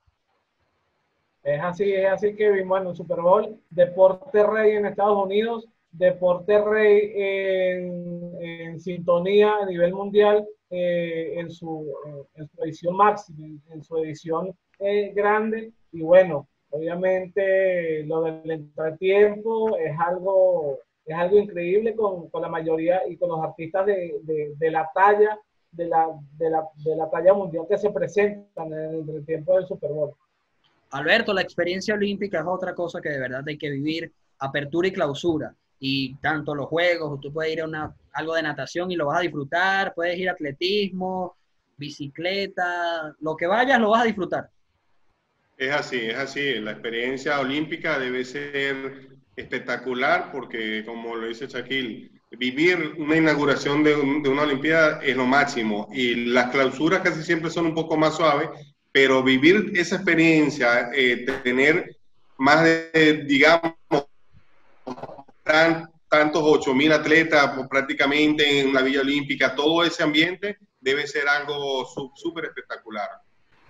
Es 1.43 1.61
así, 1.61 1.93
es 1.93 2.09
así 2.09 2.37
que 2.37 2.51
vimos 2.51 2.81
en 2.81 2.87
el 2.89 2.95
Super 2.95 3.21
Bowl, 3.21 3.59
deporte 3.71 4.47
rey 4.47 4.77
en 4.77 4.87
Estados 4.87 5.25
Unidos, 5.25 5.69
deporte 5.91 6.63
rey 6.63 7.13
en, 7.17 8.33
en 8.41 8.81
sintonía 8.81 9.57
a 9.61 9.67
nivel 9.67 9.93
mundial 9.93 10.47
eh, 10.71 11.35
en, 11.37 11.51
su, 11.51 11.93
en 12.37 12.49
su 12.49 12.63
edición 12.63 12.97
máxima, 12.97 13.45
en, 13.45 13.63
en 13.71 13.83
su 13.83 13.97
edición 13.99 14.57
eh, 14.79 15.13
grande. 15.15 15.73
Y 15.91 16.03
bueno, 16.03 16.47
obviamente 16.71 18.05
lo 18.05 18.23
del 18.23 18.51
entretiempo 18.51 19.77
es 19.77 19.99
algo, 19.99 20.79
es 21.05 21.17
algo 21.17 21.39
increíble 21.39 21.97
con, 21.97 22.29
con 22.31 22.43
la 22.43 22.49
mayoría 22.49 23.03
y 23.09 23.17
con 23.17 23.31
los 23.31 23.41
artistas 23.41 23.85
de, 23.87 24.15
de, 24.23 24.55
de 24.57 24.71
la 24.71 24.89
talla, 24.95 25.39
de 25.73 25.87
la, 25.87 26.09
de, 26.39 26.51
la, 26.51 26.69
de 26.85 26.97
la 26.97 27.11
talla 27.11 27.35
mundial 27.35 27.67
que 27.69 27.79
se 27.79 27.91
presentan 27.91 28.73
en 28.73 28.79
el 28.79 28.95
entretiempo 29.01 29.57
del 29.57 29.67
Super 29.67 29.91
Bowl. 29.91 30.13
Alberto, 30.93 31.33
la 31.33 31.41
experiencia 31.41 31.95
olímpica 31.95 32.41
es 32.41 32.47
otra 32.47 32.75
cosa 32.75 33.01
que 33.01 33.09
de 33.09 33.19
verdad 33.19 33.43
hay 33.47 33.57
que 33.57 33.71
vivir, 33.71 34.13
apertura 34.39 34.89
y 34.89 34.93
clausura. 34.93 35.55
Y 35.79 36.15
tanto 36.17 36.55
los 36.55 36.67
juegos, 36.67 37.21
tú 37.21 37.33
puedes 37.33 37.53
ir 37.53 37.63
a 37.63 37.67
una, 37.67 37.95
algo 38.13 38.35
de 38.35 38.43
natación 38.43 38.91
y 38.91 38.97
lo 38.97 39.07
vas 39.07 39.19
a 39.19 39.23
disfrutar, 39.23 39.95
puedes 39.95 40.19
ir 40.19 40.29
a 40.29 40.33
atletismo, 40.33 41.37
bicicleta, 41.77 43.17
lo 43.21 43.37
que 43.37 43.47
vayas 43.47 43.81
lo 43.81 43.91
vas 43.91 44.03
a 44.03 44.07
disfrutar. 44.07 44.51
Es 45.57 45.73
así, 45.73 45.99
es 45.99 46.17
así. 46.17 46.61
La 46.61 46.73
experiencia 46.73 47.41
olímpica 47.41 47.99
debe 47.99 48.25
ser 48.25 49.09
espectacular 49.35 50.31
porque, 50.31 50.85
como 50.85 51.17
lo 51.17 51.27
dice 51.27 51.47
Shaquille, 51.47 52.11
vivir 52.33 52.95
una 52.99 53.17
inauguración 53.17 53.83
de, 53.83 53.95
de 53.95 54.29
una 54.29 54.43
Olimpiada 54.43 55.01
es 55.03 55.17
lo 55.17 55.27
máximo 55.27 55.89
y 55.93 56.27
las 56.27 56.51
clausuras 56.51 57.01
casi 57.01 57.23
siempre 57.23 57.51
son 57.51 57.67
un 57.67 57.75
poco 57.75 57.97
más 57.97 58.17
suaves, 58.17 58.51
pero 58.93 59.23
vivir 59.23 59.73
esa 59.75 59.97
experiencia, 59.97 60.91
eh, 60.95 61.25
tener 61.43 61.97
más 62.37 62.63
de, 62.63 63.25
digamos, 63.27 63.73
tan- 65.43 65.91
tantos 66.09 66.43
8.000 66.45 66.93
atletas 66.93 67.51
prácticamente 67.71 68.61
en 68.61 68.73
la 68.75 68.83
Villa 68.83 69.01
Olímpica, 69.01 69.55
todo 69.55 69.83
ese 69.83 70.03
ambiente 70.03 70.59
debe 70.79 71.07
ser 71.07 71.27
algo 71.27 71.87
súper 72.15 72.45
espectacular. 72.47 73.09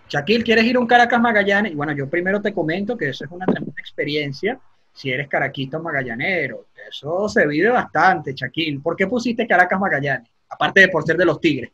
Shaquille, 0.08 0.42
¿quieres 0.42 0.64
ir 0.64 0.76
a 0.76 0.80
un 0.80 0.86
Caracas 0.86 1.20
Magallanes? 1.20 1.72
Y 1.72 1.74
bueno, 1.74 1.92
yo 1.92 2.08
primero 2.08 2.42
te 2.42 2.52
comento 2.52 2.96
que 2.96 3.10
eso 3.10 3.24
es 3.24 3.30
una 3.30 3.46
tremenda 3.46 3.80
experiencia 3.80 4.58
si 4.92 5.10
eres 5.10 5.28
caraquista 5.28 5.78
o 5.78 5.82
magallanero. 5.82 6.66
Eso 6.86 7.28
se 7.28 7.46
vive 7.46 7.70
bastante, 7.70 8.34
Shaquille. 8.34 8.80
¿Por 8.80 8.94
qué 8.96 9.06
pusiste 9.06 9.46
Caracas 9.46 9.80
Magallanes? 9.80 10.28
Aparte 10.50 10.80
de 10.80 10.88
por 10.88 11.02
ser 11.04 11.16
de 11.16 11.24
los 11.24 11.40
Tigres. 11.40 11.70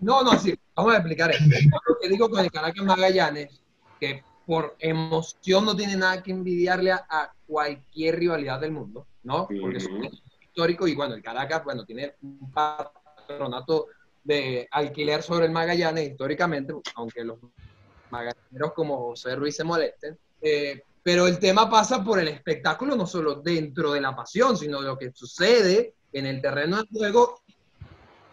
No, 0.00 0.22
no, 0.22 0.38
sí, 0.38 0.54
vamos 0.74 0.94
a 0.94 0.96
explicar 0.98 1.30
esto. 1.30 1.44
Lo 1.86 1.98
que 2.00 2.08
digo 2.08 2.28
con 2.30 2.40
el 2.40 2.50
Caracas 2.50 2.84
Magallanes, 2.84 3.62
que 3.98 4.22
por 4.46 4.76
emoción 4.78 5.64
no 5.64 5.76
tiene 5.76 5.96
nada 5.96 6.22
que 6.22 6.30
envidiarle 6.30 6.92
a, 6.92 7.04
a 7.08 7.32
cualquier 7.46 8.18
rivalidad 8.18 8.60
del 8.60 8.72
mundo, 8.72 9.06
¿no? 9.24 9.48
Porque 9.60 9.78
es 9.78 9.86
un 9.86 9.96
Ujú. 9.96 10.06
equipo 10.06 10.28
histórico 10.40 10.88
y 10.88 10.94
bueno, 10.94 11.14
el 11.14 11.22
Caracas, 11.22 11.64
bueno, 11.64 11.84
tiene 11.84 12.14
un 12.22 12.50
patronato 12.52 13.88
de 14.22 14.66
alquiler 14.70 15.22
sobre 15.22 15.46
el 15.46 15.52
Magallanes 15.52 16.10
históricamente, 16.10 16.74
aunque 16.94 17.24
los 17.24 17.38
magallaneros 18.10 18.72
como 18.74 18.96
José 19.08 19.36
Ruiz 19.36 19.56
se 19.56 19.64
molesten. 19.64 20.18
eh, 20.40 20.82
pero 21.02 21.26
el 21.26 21.38
tema 21.38 21.70
pasa 21.70 22.04
por 22.04 22.18
el 22.18 22.28
espectáculo, 22.28 22.94
no 22.94 23.06
solo 23.06 23.36
dentro 23.36 23.92
de 23.92 24.00
la 24.00 24.14
pasión, 24.14 24.58
sino 24.58 24.82
lo 24.82 24.98
que 24.98 25.10
sucede 25.12 25.94
en 26.12 26.26
el 26.26 26.42
terreno 26.42 26.82
de 26.82 26.88
juego 26.90 27.40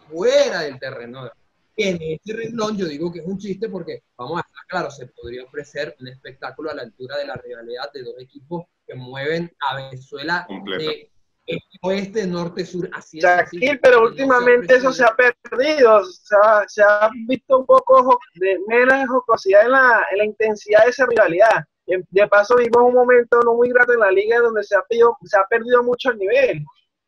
fuera 0.06 0.60
del 0.60 0.78
terreno 0.78 1.24
de 1.24 1.30
en 1.76 1.98
este 2.00 2.32
renglón 2.32 2.76
yo 2.76 2.86
digo 2.86 3.12
que 3.12 3.20
es 3.20 3.26
un 3.26 3.38
chiste 3.38 3.68
porque, 3.68 4.04
vamos 4.16 4.38
a 4.38 4.46
estar 4.46 4.66
claros, 4.68 4.96
se 4.96 5.06
podría 5.06 5.44
ofrecer 5.44 5.94
un 6.00 6.08
espectáculo 6.08 6.70
a 6.70 6.74
la 6.74 6.82
altura 6.82 7.18
de 7.18 7.26
la 7.26 7.34
rivalidad 7.34 7.92
de 7.92 8.02
dos 8.02 8.14
equipos 8.18 8.64
que 8.86 8.94
mueven 8.94 9.54
a 9.60 9.76
Venezuela 9.76 10.44
Completo. 10.46 10.90
de 10.90 11.10
este, 11.46 11.78
oeste, 11.82 12.26
norte, 12.26 12.66
sur, 12.66 12.88
así. 12.92 13.20
Shaquille, 13.20 13.78
pero 13.78 14.00
No 14.00 14.08
últimamente 14.08 14.74
se 14.74 14.76
eso 14.78 14.92
se 14.92 15.04
ha 15.04 15.14
perdido, 15.14 16.04
se 16.04 16.36
ha, 16.42 16.64
se 16.66 16.82
ha 16.82 17.08
visto 17.28 17.58
un 17.58 17.66
poco 17.66 18.18
de 18.34 18.58
menos 18.66 19.08
jocosidad 19.08 19.64
en 19.66 19.72
la, 19.72 20.06
en 20.10 20.18
la 20.18 20.24
intensidad 20.24 20.84
de 20.84 20.90
esa 20.90 21.06
rivalidad. 21.06 21.64
De, 21.86 22.26
paso 22.26 22.56
vimos 22.56 22.82
un 22.82 22.94
momento 22.94 23.40
no 23.44 23.54
muy 23.54 23.68
grato 23.68 23.92
en 23.92 24.00
la 24.00 24.10
liga 24.10 24.40
donde 24.40 24.64
se 24.64 24.74
ha, 24.74 24.82
perdido, 24.82 25.16
se 25.22 25.38
ha 25.38 25.44
perdido 25.44 25.84
mucho 25.84 26.10
el 26.10 26.18
nivel. 26.18 26.64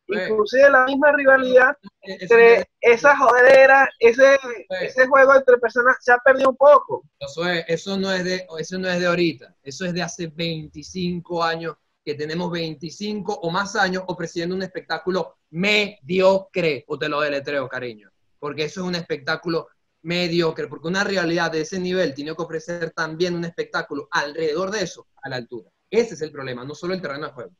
Sí. 0.07 0.15
Inclusive 0.15 0.69
la 0.69 0.85
misma 0.85 1.11
rivalidad 1.11 1.75
entre 2.19 2.67
esa 2.81 3.15
jodera, 3.17 3.89
ese, 3.99 4.37
Sí. 4.41 4.65
ese 4.81 5.07
juego 5.07 5.35
entre 5.35 5.57
personas 5.57 5.97
se 6.01 6.11
ha 6.11 6.17
perdido 6.17 6.49
un 6.49 6.57
poco. 6.57 7.03
Eso, 7.19 7.47
es- 7.47 7.65
eso 7.67 7.97
no 7.97 8.11
es 8.11 8.23
de, 8.23 8.47
eso 8.57 8.77
no 8.79 8.89
es 8.89 8.99
de 8.99 9.05
ahorita, 9.07 9.55
eso 9.63 9.85
es 9.85 9.93
de 9.93 10.01
hace 10.01 10.27
25 10.27 11.43
años, 11.43 11.75
que 12.03 12.15
tenemos 12.15 12.49
25 12.51 13.33
o 13.33 13.51
más 13.51 13.75
años 13.75 14.03
ofreciendo 14.07 14.55
un 14.55 14.63
espectáculo 14.63 15.37
mediocre, 15.51 16.83
o 16.87 16.97
te 16.97 17.09
lo 17.09 17.21
deletreo, 17.21 17.67
cariño, 17.69 18.09
porque 18.39 18.63
eso 18.63 18.81
es 18.81 18.87
un 18.87 18.95
espectáculo 18.95 19.67
mediocre, 20.01 20.67
porque 20.67 20.87
una 20.87 21.03
realidad 21.03 21.51
de 21.51 21.61
ese 21.61 21.79
nivel 21.79 22.13
tiene 22.13 22.35
que 22.35 22.41
ofrecer 22.41 22.91
también 22.91 23.35
un 23.35 23.43
espectáculo 23.45 24.07
alrededor 24.11 24.71
de 24.71 24.83
eso, 24.83 25.07
a 25.21 25.29
la 25.29 25.35
altura. 25.35 25.69
Ese 25.91 26.13
es 26.13 26.21
el 26.21 26.31
problema, 26.31 26.63
no 26.63 26.73
solo 26.73 26.93
el 26.93 27.01
terreno 27.01 27.27
de 27.27 27.33
juego. 27.33 27.51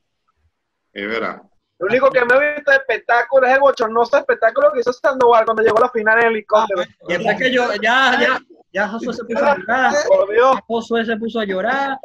Es 0.94 1.08
verdad. 1.08 1.42
Lo 1.80 1.88
único 1.88 2.10
que 2.12 2.26
me 2.26 2.36
he 2.36 2.56
visto 2.56 2.72
de 2.72 2.78
espectáculo 2.78 3.48
es 3.48 3.54
el 3.54 3.60
bochornoso 3.62 4.18
espectáculo 4.18 4.72
que 4.74 4.82
hizo 4.82 4.92
Sandoval 4.94 5.46
cuando 5.46 5.64
llegó 5.64 5.78
a 5.78 5.82
la 5.82 5.90
final 5.90 6.20
en 6.20 6.26
el 6.26 6.32
helicóptero. 6.34 6.84
Y 7.08 7.14
después 7.14 7.38
que 7.38 7.52
yo, 7.54 7.74
ya, 7.82 8.18
ya, 8.20 8.40
ya 8.74 8.88
Josué 8.90 9.14
se 9.14 9.24
puso 9.24 9.46
a 9.46 9.56
llorar. 9.58 9.94
Por 10.08 10.30
Dios, 10.30 10.58
Josué 10.68 11.06
se 11.06 11.16
puso 11.18 11.40
a 11.40 11.46
llorar. 11.46 11.98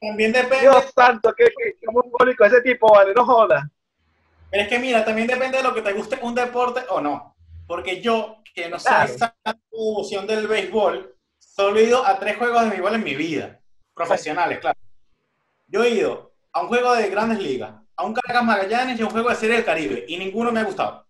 También 0.00 0.32
depende, 0.32 0.60
Dios 0.62 0.90
santo, 0.94 1.32
que, 1.36 1.44
que, 1.44 1.74
que 1.78 1.86
mongólico 1.92 2.44
ese 2.44 2.60
tipo, 2.62 2.90
vale, 2.92 3.12
no 3.14 3.24
joda. 3.24 3.70
pero 4.50 4.62
es 4.62 4.68
que 4.68 4.78
mira, 4.78 5.04
también 5.04 5.26
depende 5.26 5.58
de 5.58 5.62
lo 5.62 5.74
que 5.74 5.82
te 5.82 5.92
guste 5.92 6.18
un 6.22 6.34
deporte 6.34 6.80
o 6.88 7.00
no. 7.00 7.36
Porque 7.66 8.00
yo, 8.00 8.38
que 8.54 8.68
no 8.68 8.78
Claro. 8.78 9.12
esa 9.12 9.36
devoción 9.70 10.26
del 10.26 10.48
béisbol, 10.48 11.14
solo 11.38 11.78
he 11.78 11.84
ido 11.84 12.04
a 12.04 12.18
tres 12.18 12.36
juegos 12.38 12.62
de 12.64 12.70
béisbol 12.70 12.94
en 12.94 13.04
mi 13.04 13.14
vida. 13.14 13.60
Profesionales, 13.94 14.58
claro. 14.58 14.78
Yo 15.68 15.84
he 15.84 15.90
ido 15.90 16.32
a 16.52 16.62
un 16.62 16.68
juego 16.68 16.94
de 16.94 17.10
grandes 17.10 17.38
ligas, 17.38 17.74
a 18.00 18.04
un 18.06 18.14
Caracas 18.14 18.44
Magallanes 18.44 18.98
y 18.98 19.02
a 19.02 19.06
un 19.06 19.10
juego 19.10 19.28
de 19.28 19.34
Serie 19.36 19.56
del 19.56 19.64
Caribe. 19.64 20.04
Y 20.08 20.16
ninguno 20.16 20.50
me 20.50 20.60
ha 20.60 20.64
gustado. 20.64 21.04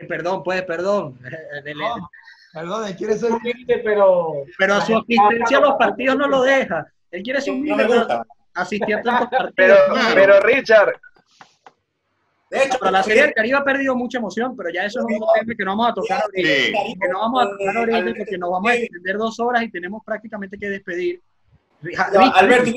Ay, 0.00 0.06
perdón, 0.06 0.42
pues, 0.42 0.62
perdón. 0.62 1.18
No, 1.20 2.10
perdón, 2.54 2.92
quiere 2.94 3.14
ser 3.18 3.32
Viste, 3.42 3.78
pero 3.84 4.32
Pero 4.58 4.80
su 4.80 4.96
asistencia 4.96 5.58
a 5.58 5.60
los 5.60 5.74
partidos 5.74 6.16
no 6.16 6.28
lo 6.28 6.42
deja. 6.42 6.86
Él 7.10 7.22
quiere 7.22 7.40
ser 7.40 7.52
No 7.54 7.58
humilde, 7.60 7.82
me 7.84 7.88
pero 7.88 7.98
gusta. 8.00 8.26
asistir 8.54 8.94
a 8.96 9.02
tantos 9.02 9.28
partidos. 9.38 9.52
Pero, 9.56 9.76
Claro. 9.94 10.14
pero 10.14 10.40
Richard, 10.40 10.92
De 12.50 12.64
hecho, 12.64 12.78
Pero 12.80 12.90
la 12.90 13.02
Serie 13.02 13.22
del 13.22 13.32
Caribe 13.34 13.58
ha 13.58 13.64
perdido 13.64 13.94
mucha 13.96 14.18
emoción, 14.18 14.56
pero 14.56 14.70
ya 14.70 14.84
eso 14.86 15.00
es 15.00 15.04
un 15.04 15.12
tema 15.34 15.54
que 15.56 15.64
no 15.64 15.70
vamos 15.76 15.90
a 15.90 15.94
tocar 15.94 16.22
ahorita. 16.22 16.48
Sí. 16.48 16.72
Que 17.00 17.08
no 17.08 17.18
vamos 17.20 17.44
a 17.44 17.50
tocar 17.50 17.76
ahorita 17.76 18.14
porque 18.18 18.38
nos 18.38 18.50
vamos 18.50 18.70
a 18.70 18.74
extender 18.74 19.16
dos 19.18 19.38
horas 19.40 19.62
y 19.64 19.70
tenemos 19.70 20.02
prácticamente 20.04 20.58
que 20.58 20.68
despedir. 20.70 21.20
Richard, 21.82 22.16
Alberto, 22.34 22.70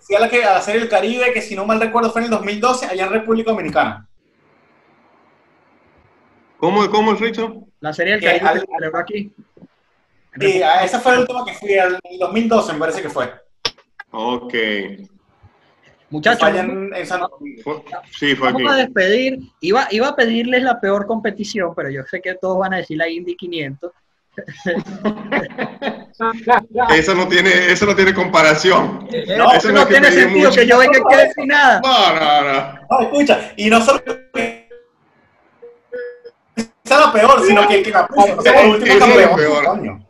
fui 0.00 0.16
a 0.16 0.20
la, 0.20 0.28
que, 0.28 0.44
a 0.44 0.54
la 0.54 0.60
Serie 0.62 0.80
del 0.80 0.88
Caribe, 0.88 1.32
que 1.32 1.42
si 1.42 1.56
no 1.56 1.66
mal 1.66 1.80
recuerdo 1.80 2.10
fue 2.10 2.20
en 2.20 2.26
el 2.26 2.30
2012, 2.30 2.86
allá 2.86 3.06
en 3.06 3.12
República 3.12 3.50
Dominicana. 3.50 4.06
¿Cómo, 6.58 6.88
cómo 6.90 7.12
es, 7.12 7.20
Richo? 7.20 7.64
la 7.80 7.92
Serie 7.92 8.14
del 8.14 8.20
que 8.20 8.26
Caribe 8.26 8.48
al- 8.48 8.60
se 8.60 8.66
celebró 8.66 8.98
aquí. 8.98 9.32
Sí, 10.40 10.62
a 10.62 10.84
esa 10.84 11.00
fue 11.00 11.12
la 11.14 11.20
última 11.20 11.44
que 11.44 11.54
fui, 11.54 11.72
el 11.72 11.98
2012 12.20 12.72
me 12.74 12.78
parece 12.78 13.02
que 13.02 13.08
fue. 13.08 13.32
Ok. 14.10 14.54
Muchachos, 16.10 16.48
en, 16.54 16.92
en 16.94 17.06
San. 17.06 17.22
Fue- 17.62 17.82
sí, 18.18 18.34
fue 18.34 18.48
aquí. 18.48 18.62
Vamos 18.62 18.72
a 18.72 18.76
despedir. 18.76 19.38
Iba, 19.60 19.88
iba 19.90 20.08
a 20.08 20.16
pedirles 20.16 20.62
la 20.62 20.80
peor 20.80 21.06
competición, 21.06 21.74
pero 21.74 21.90
yo 21.90 22.02
sé 22.04 22.20
que 22.20 22.34
todos 22.34 22.58
van 22.58 22.74
a 22.74 22.78
decir 22.78 22.96
la 22.98 23.08
Indy 23.08 23.36
500. 23.36 23.92
Eso 26.94 27.14
no 27.14 27.28
tiene, 27.28 27.50
eso 27.72 27.86
no 27.86 27.94
tiene 27.94 28.12
comparación. 28.14 29.08
No, 29.36 29.52
eso 29.52 29.70
no 29.72 29.86
que 29.86 29.92
tiene 29.94 30.10
sentido 30.10 30.48
mucho. 30.48 30.60
que 30.60 30.66
yo 30.66 30.78
venga 30.78 30.98
aquí 30.98 31.14
a 31.14 31.18
decir 31.18 31.46
nada. 31.46 31.80
No, 31.82 32.14
no, 32.14 32.52
no. 32.52 32.78
No, 32.90 33.00
escucha, 33.02 33.52
y 33.56 33.70
no 33.70 33.80
solo 33.80 34.02
que 34.04 34.68
sea 36.84 37.00
lo 37.06 37.12
peor, 37.12 37.42
sino 37.46 37.68
que 37.68 37.82
que 37.82 37.90
la 37.90 38.06
puso, 38.06 38.36
o 38.38 38.42
sea, 38.42 38.62
el 38.62 38.70
último 38.70 38.96
Eso 38.96 39.04
es 39.04 39.10
lo 39.10 39.28
campeón. 39.28 39.36
peor. 39.36 39.64
coño. 39.64 40.04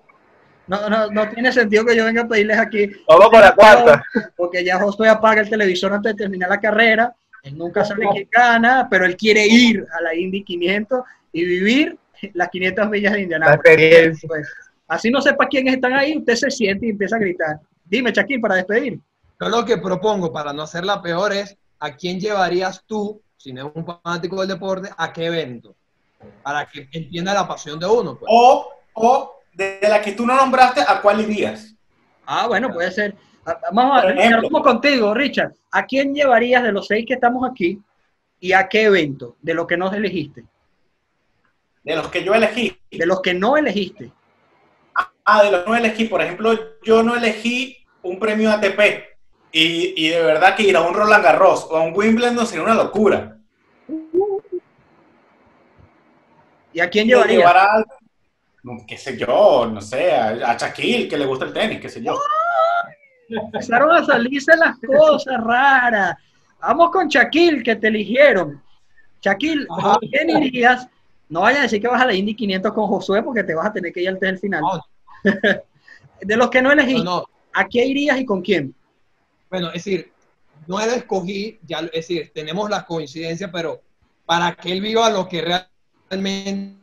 No, 0.68 0.88
no, 0.90 1.10
no 1.10 1.28
tiene 1.30 1.50
sentido 1.50 1.84
que 1.84 1.96
yo 1.96 2.04
venga 2.04 2.22
a 2.22 2.28
pedirles 2.28 2.58
aquí. 2.58 2.90
vamos 3.08 3.30
con 3.30 3.40
la 3.40 3.54
cuarta. 3.54 4.04
Porque 4.36 4.62
ya 4.64 4.78
Josué 4.78 5.08
apaga 5.08 5.40
el 5.40 5.48
televisor 5.50 5.92
antes 5.92 6.12
de 6.14 6.18
terminar 6.22 6.48
la 6.50 6.60
carrera. 6.60 7.14
Él 7.42 7.56
nunca 7.56 7.84
sabe 7.84 8.06
quién 8.12 8.28
gana, 8.30 8.86
pero 8.90 9.06
él 9.06 9.16
quiere 9.16 9.46
ir 9.46 9.84
a 9.98 10.02
la 10.02 10.14
Indy 10.14 10.44
500 10.44 11.00
y 11.32 11.44
vivir 11.44 11.96
las 12.34 12.48
500 12.48 12.88
millas 12.90 13.12
de 13.12 13.18
La 13.18 13.22
Indianápolis. 13.22 14.20
Pues, 14.26 14.48
así 14.88 15.10
no 15.10 15.20
sepa 15.20 15.46
quiénes 15.46 15.74
están 15.74 15.92
ahí, 15.94 16.16
usted 16.18 16.34
se 16.34 16.50
siente 16.50 16.86
y 16.86 16.90
empieza 16.90 17.16
a 17.16 17.20
gritar. 17.20 17.60
Dime, 17.84 18.12
Shaquille, 18.12 18.40
para 18.40 18.56
despedir. 18.56 18.98
Yo 19.40 19.48
lo 19.48 19.64
que 19.64 19.78
propongo 19.78 20.32
para 20.32 20.52
no 20.52 20.62
hacerla 20.62 21.00
peor 21.00 21.32
es 21.32 21.56
a 21.78 21.94
quién 21.94 22.18
llevarías 22.18 22.82
tú, 22.86 23.20
si 23.36 23.52
no 23.52 23.68
es 23.68 23.72
un 23.74 23.86
fanático 23.86 24.40
del 24.40 24.48
deporte, 24.48 24.90
a 24.96 25.12
qué 25.12 25.26
evento. 25.26 25.74
Para 26.42 26.66
que 26.66 26.88
entienda 26.92 27.32
la 27.32 27.46
pasión 27.46 27.78
de 27.78 27.86
uno. 27.86 28.18
pues. 28.18 28.28
O, 28.32 28.68
o 28.94 29.40
de 29.54 29.78
la 29.82 30.00
que 30.02 30.12
tú 30.12 30.26
no 30.26 30.34
nombraste, 30.36 30.80
¿a 30.86 31.00
cuál 31.00 31.20
irías? 31.20 31.74
Ah, 32.26 32.46
bueno, 32.46 32.72
puede 32.72 32.90
ser. 32.90 33.14
Ah, 33.46 33.58
Vamos 33.72 34.04
a 34.04 34.10
ejemplo. 34.10 34.62
Contigo, 34.62 35.14
Richard. 35.14 35.52
¿A 35.70 35.86
quién 35.86 36.14
llevarías 36.14 36.62
de 36.62 36.72
los 36.72 36.86
seis 36.86 37.04
que 37.06 37.14
estamos 37.14 37.48
aquí 37.48 37.80
y 38.40 38.52
a 38.52 38.68
qué 38.68 38.84
evento? 38.84 39.36
De 39.40 39.54
los 39.54 39.66
que 39.66 39.76
no 39.76 39.92
elegiste. 39.92 40.44
De 41.88 41.96
los 41.96 42.08
que 42.08 42.22
yo 42.22 42.34
elegí. 42.34 42.78
De 42.90 43.06
los 43.06 43.22
que 43.22 43.32
no 43.32 43.56
elegiste. 43.56 44.12
Ah, 45.24 45.42
de 45.42 45.50
los 45.50 45.62
que 45.64 45.70
no 45.70 45.76
elegí. 45.76 46.04
Por 46.04 46.20
ejemplo, 46.20 46.52
yo 46.82 47.02
no 47.02 47.16
elegí 47.16 47.78
un 48.02 48.18
premio 48.18 48.50
ATP. 48.50 49.06
Y, 49.52 49.94
y 49.96 50.08
de 50.10 50.20
verdad 50.22 50.54
que 50.54 50.64
ir 50.64 50.76
a 50.76 50.82
un 50.82 50.92
Roland 50.92 51.24
Garros 51.24 51.66
o 51.70 51.76
a 51.78 51.80
un 51.82 51.94
Wimbledon 51.96 52.46
sería 52.46 52.64
una 52.64 52.74
locura. 52.74 53.38
¿Y 56.74 56.80
a 56.80 56.90
quién 56.90 57.06
Y 57.06 57.08
llevarías? 57.10 57.38
llevar 57.38 57.56
a, 57.56 57.84
no, 58.62 58.84
qué 58.86 58.98
sé 58.98 59.16
yo, 59.16 59.66
no 59.72 59.80
sé, 59.80 60.12
a, 60.12 60.50
a 60.50 60.56
Shaquille, 60.58 61.08
que 61.08 61.16
le 61.16 61.24
gusta 61.24 61.46
el 61.46 61.54
tenis, 61.54 61.80
qué 61.80 61.88
sé 61.88 62.02
yo. 62.02 62.18
Empezaron 63.30 63.90
a 63.96 64.04
salirse 64.04 64.54
las 64.58 64.76
cosas 64.86 65.42
raras. 65.42 66.16
Vamos 66.60 66.90
con 66.90 67.08
Shaquille, 67.08 67.62
que 67.62 67.76
te 67.76 67.88
eligieron. 67.88 68.62
Shaquille, 69.22 69.66
Ajá. 69.70 69.94
¿a 69.94 69.98
quién 70.00 70.28
irías? 70.44 70.86
No 71.28 71.40
vayas 71.42 71.60
a 71.60 71.62
decir 71.62 71.80
que 71.80 71.88
vas 71.88 72.00
a 72.00 72.06
la 72.06 72.14
Indy 72.14 72.34
500 72.34 72.72
con 72.72 72.86
Josué 72.86 73.22
porque 73.22 73.44
te 73.44 73.54
vas 73.54 73.66
a 73.66 73.72
tener 73.72 73.92
que 73.92 74.02
ir 74.02 74.08
antes 74.08 74.28
del 74.28 74.38
final. 74.38 74.62
No, 74.62 74.82
De 76.20 76.36
los 76.36 76.50
que 76.50 76.62
no 76.62 76.74
no. 76.74 77.24
¿a 77.52 77.68
qué 77.68 77.84
irías 77.84 78.18
y 78.18 78.24
con 78.24 78.42
quién? 78.42 78.74
Bueno, 79.50 79.68
es 79.68 79.84
decir, 79.84 80.12
no 80.66 80.78
lo 80.78 80.92
escogí, 80.92 81.58
ya, 81.64 81.78
es 81.80 81.92
decir, 81.92 82.32
tenemos 82.34 82.68
la 82.68 82.84
coincidencia, 82.84 83.50
pero 83.50 83.80
para 84.26 84.54
que 84.54 84.72
él 84.72 84.80
viva 84.80 85.08
lo 85.10 85.28
que 85.28 85.42
realmente 85.42 86.78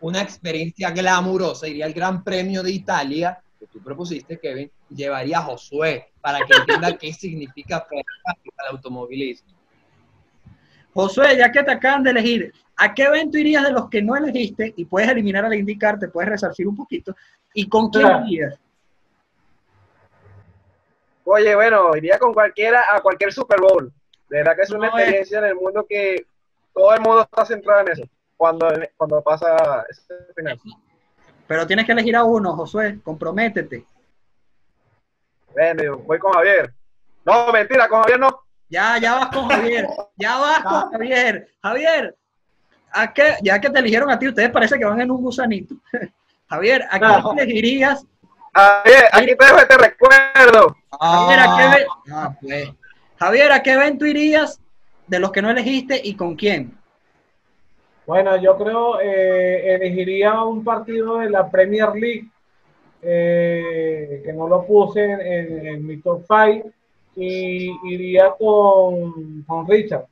una 0.00 0.22
experiencia 0.22 0.90
glamurosa, 0.90 1.68
iría 1.68 1.86
al 1.86 1.92
Gran 1.92 2.22
Premio 2.22 2.62
de 2.62 2.72
Italia, 2.72 3.42
que 3.58 3.66
tú 3.66 3.80
propusiste, 3.82 4.38
Kevin, 4.38 4.70
llevaría 4.88 5.38
a 5.38 5.42
Josué 5.42 6.12
para 6.20 6.38
que 6.46 6.54
entienda 6.56 6.96
qué 6.98 7.12
significa 7.12 7.86
el 7.90 8.04
automovilismo. 8.70 9.59
Josué, 10.94 11.36
ya 11.36 11.52
que 11.52 11.62
te 11.62 11.70
acaban 11.70 12.02
de 12.02 12.10
elegir, 12.10 12.52
¿a 12.76 12.94
qué 12.94 13.04
evento 13.04 13.38
irías 13.38 13.64
de 13.64 13.72
los 13.72 13.88
que 13.88 14.02
no 14.02 14.16
elegiste? 14.16 14.72
Y 14.76 14.84
puedes 14.84 15.08
eliminar 15.08 15.44
al 15.44 15.54
indicar, 15.54 15.98
te 15.98 16.08
puedes 16.08 16.30
resarcir 16.30 16.66
un 16.66 16.76
poquito. 16.76 17.14
¿Y 17.54 17.68
con 17.68 17.90
quién 17.90 18.08
irías? 18.26 18.58
Oye, 21.24 21.54
bueno, 21.54 21.96
iría 21.96 22.18
con 22.18 22.34
cualquiera 22.34 22.84
a 22.92 23.00
cualquier 23.00 23.32
Super 23.32 23.60
Bowl. 23.60 23.92
De 24.28 24.38
verdad 24.38 24.56
que 24.56 24.62
es 24.62 24.70
una 24.70 24.88
experiencia 24.88 25.38
en 25.38 25.44
el 25.44 25.54
mundo 25.54 25.86
que 25.88 26.26
todo 26.74 26.94
el 26.94 27.00
mundo 27.00 27.22
está 27.22 27.44
centrado 27.44 27.80
en 27.82 27.88
eso 27.92 28.02
cuando, 28.36 28.68
cuando 28.96 29.20
pasa 29.22 29.84
ese 29.88 30.14
final. 30.34 30.58
Pero 31.46 31.66
tienes 31.66 31.84
que 31.84 31.92
elegir 31.92 32.16
a 32.16 32.24
uno, 32.24 32.54
Josué, 32.56 33.00
comprométete. 33.02 33.84
Bueno, 35.52 35.98
voy 35.98 36.18
con 36.18 36.32
Javier. 36.32 36.72
No, 37.24 37.52
mentira, 37.52 37.88
con 37.88 38.02
Javier 38.02 38.20
no. 38.20 38.42
Ya, 38.70 38.98
ya 38.98 39.14
vas 39.16 39.28
con 39.28 39.48
Javier. 39.48 39.88
Ya 40.16 40.38
vas 40.38 40.62
con 40.62 40.92
Javier. 40.92 41.48
Javier, 41.60 42.16
¿a 42.92 43.12
qué, 43.12 43.34
ya 43.42 43.60
que 43.60 43.68
te 43.68 43.80
eligieron 43.80 44.10
a 44.10 44.18
ti, 44.18 44.28
ustedes 44.28 44.50
parece 44.50 44.78
que 44.78 44.84
van 44.84 45.00
en 45.00 45.10
un 45.10 45.20
gusanito. 45.20 45.74
Javier, 46.48 46.86
¿a 46.90 46.98
qué 46.98 47.42
elegirías? 47.42 48.06
Javier, 48.54 49.04
aquí 49.12 49.36
te 49.36 49.44
dejo 49.44 49.58
este 49.58 49.76
recuerdo. 49.76 50.76
Javier, 50.98 51.40
¿a 51.40 51.56
qué, 51.56 51.86
ah, 52.12 52.36
pues. 52.40 52.70
Javier, 53.18 53.52
¿a 53.52 53.62
qué 53.62 53.72
evento 53.72 54.06
irías 54.06 54.60
de 55.06 55.18
los 55.18 55.32
que 55.32 55.42
no 55.42 55.50
elegiste 55.50 56.00
y 56.02 56.14
con 56.14 56.36
quién? 56.36 56.78
Bueno, 58.06 58.36
yo 58.38 58.56
creo 58.56 59.00
eh, 59.00 59.74
elegiría 59.74 60.42
un 60.42 60.64
partido 60.64 61.18
de 61.18 61.30
la 61.30 61.50
Premier 61.50 61.90
League 61.94 62.28
eh, 63.02 64.22
que 64.24 64.32
no 64.32 64.48
lo 64.48 64.64
puse 64.66 65.02
en, 65.04 65.86
mi 65.86 66.00
top 66.00 66.24
5 66.26 66.72
y 67.20 67.70
iría 67.84 68.32
con, 68.38 69.42
con 69.42 69.68
Richard. 69.68 70.06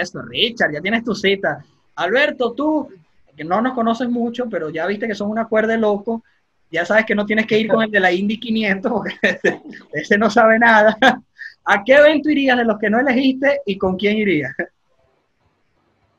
Eso, 0.00 0.22
Richard, 0.22 0.72
ya 0.72 0.80
tienes 0.80 1.04
tu 1.04 1.14
cita. 1.14 1.64
Alberto, 1.96 2.52
tú, 2.52 2.88
que 3.36 3.44
no 3.44 3.60
nos 3.60 3.74
conoces 3.74 4.08
mucho, 4.08 4.48
pero 4.48 4.70
ya 4.70 4.86
viste 4.86 5.06
que 5.06 5.14
son 5.14 5.30
una 5.30 5.46
cuerda 5.46 5.72
de 5.72 5.78
loco, 5.78 6.22
ya 6.70 6.84
sabes 6.84 7.06
que 7.06 7.14
no 7.14 7.24
tienes 7.24 7.46
que 7.46 7.58
ir 7.58 7.68
con 7.68 7.82
el 7.82 7.90
de 7.90 8.00
la 8.00 8.12
Indy 8.12 8.38
500, 8.38 8.92
porque 8.92 9.16
ese 9.92 10.18
no 10.18 10.30
sabe 10.30 10.58
nada. 10.58 10.96
¿A 11.64 11.84
qué 11.84 11.94
evento 11.94 12.30
irías 12.30 12.56
de 12.56 12.64
los 12.64 12.78
que 12.78 12.90
no 12.90 13.00
elegiste 13.00 13.60
y 13.66 13.78
con 13.78 13.96
quién 13.96 14.18
irías? 14.18 14.54